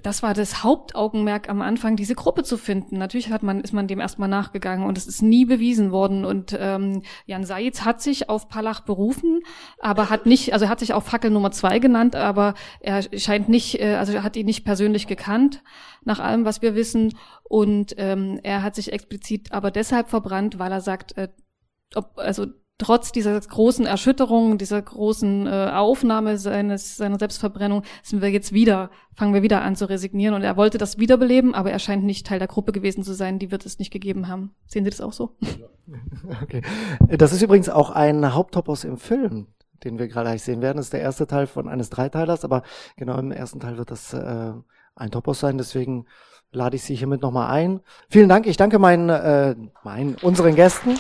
das 0.02 0.22
war 0.22 0.34
das 0.34 0.64
Hauptaugenmerk 0.64 1.48
am 1.48 1.62
Anfang, 1.62 1.94
diese 1.94 2.16
Gruppe 2.16 2.42
zu 2.42 2.56
finden. 2.56 2.98
Natürlich 2.98 3.30
hat 3.30 3.44
man, 3.44 3.60
ist 3.60 3.72
man 3.72 3.86
dem 3.86 4.00
erstmal 4.00 4.28
nachgegangen 4.28 4.86
und 4.86 4.98
es 4.98 5.06
ist 5.06 5.22
nie 5.22 5.44
bewiesen 5.44 5.92
worden. 5.92 6.24
Und 6.24 6.56
ähm, 6.58 7.02
Jan 7.26 7.44
Seitz 7.44 7.82
hat 7.82 8.02
sich 8.02 8.28
auf 8.28 8.48
Palach 8.48 8.80
berufen, 8.80 9.40
aber 9.78 10.10
hat 10.10 10.26
nicht, 10.26 10.52
also 10.52 10.68
hat 10.68 10.80
sich 10.80 10.94
auch 10.94 11.04
Fackel 11.04 11.30
Nummer 11.30 11.52
zwei 11.52 11.78
genannt, 11.78 12.16
aber 12.16 12.54
er 12.80 13.02
scheint 13.18 13.48
nicht, 13.48 13.80
äh, 13.80 13.94
also 13.94 14.22
hat 14.22 14.36
ihn 14.36 14.46
nicht 14.46 14.64
persönlich 14.64 15.06
gekannt, 15.06 15.62
nach 16.02 16.18
allem, 16.18 16.44
was 16.44 16.60
wir 16.60 16.74
wissen. 16.74 17.16
Und 17.44 17.94
ähm, 17.96 18.40
er 18.42 18.62
hat 18.62 18.74
sich 18.74 18.92
explizit 18.92 19.52
aber 19.52 19.70
deshalb 19.70 20.08
verbrannt, 20.08 20.58
weil 20.58 20.72
er 20.72 20.80
sagt, 20.80 21.16
äh, 21.16 21.28
ob, 21.96 22.12
also 22.16 22.46
trotz 22.78 23.12
dieser 23.12 23.38
großen 23.38 23.86
Erschütterung, 23.86 24.58
dieser 24.58 24.82
großen 24.82 25.46
äh, 25.46 25.70
Aufnahme 25.72 26.38
seines, 26.38 26.96
seiner 26.96 27.18
Selbstverbrennung, 27.18 27.82
sind 28.02 28.20
wir 28.20 28.30
jetzt 28.30 28.52
wieder, 28.52 28.90
fangen 29.14 29.32
wir 29.32 29.42
wieder 29.42 29.62
an 29.62 29.76
zu 29.76 29.88
resignieren. 29.88 30.34
Und 30.34 30.42
er 30.42 30.56
wollte 30.56 30.78
das 30.78 30.98
wiederbeleben, 30.98 31.54
aber 31.54 31.70
er 31.70 31.78
scheint 31.78 32.04
nicht 32.04 32.26
Teil 32.26 32.38
der 32.38 32.48
Gruppe 32.48 32.72
gewesen 32.72 33.04
zu 33.04 33.14
sein, 33.14 33.38
die 33.38 33.50
wird 33.50 33.64
es 33.64 33.78
nicht 33.78 33.92
gegeben 33.92 34.28
haben. 34.28 34.54
Sehen 34.66 34.84
Sie 34.84 34.90
das 34.90 35.00
auch 35.00 35.12
so? 35.12 35.36
Okay. 36.42 36.62
Das 37.18 37.34
ist 37.34 37.42
übrigens 37.42 37.68
auch 37.68 37.90
ein 37.90 38.32
Haupttopos 38.32 38.84
im 38.84 38.96
Film, 38.96 39.48
den 39.84 39.98
wir 39.98 40.08
gerade 40.08 40.36
sehen 40.38 40.62
werden. 40.62 40.78
Das 40.78 40.86
ist 40.86 40.94
der 40.94 41.02
erste 41.02 41.26
Teil 41.26 41.46
von 41.46 41.68
eines 41.68 41.90
Dreiteilers, 41.90 42.42
aber 42.42 42.62
genau 42.96 43.18
im 43.18 43.30
ersten 43.30 43.60
Teil 43.60 43.76
wird 43.76 43.90
das 43.90 44.14
äh, 44.14 44.52
ein 44.96 45.10
Topos 45.10 45.40
sein. 45.40 45.58
Deswegen 45.58 46.06
lade 46.52 46.76
ich 46.76 46.84
Sie 46.84 46.94
hiermit 46.94 47.20
nochmal 47.20 47.50
ein. 47.50 47.80
Vielen 48.08 48.30
Dank. 48.30 48.46
Ich 48.46 48.56
danke 48.56 48.78
meinen, 48.78 49.10
äh, 49.10 49.54
meinen 49.82 50.14
unseren 50.22 50.54
Gästen. 50.54 50.98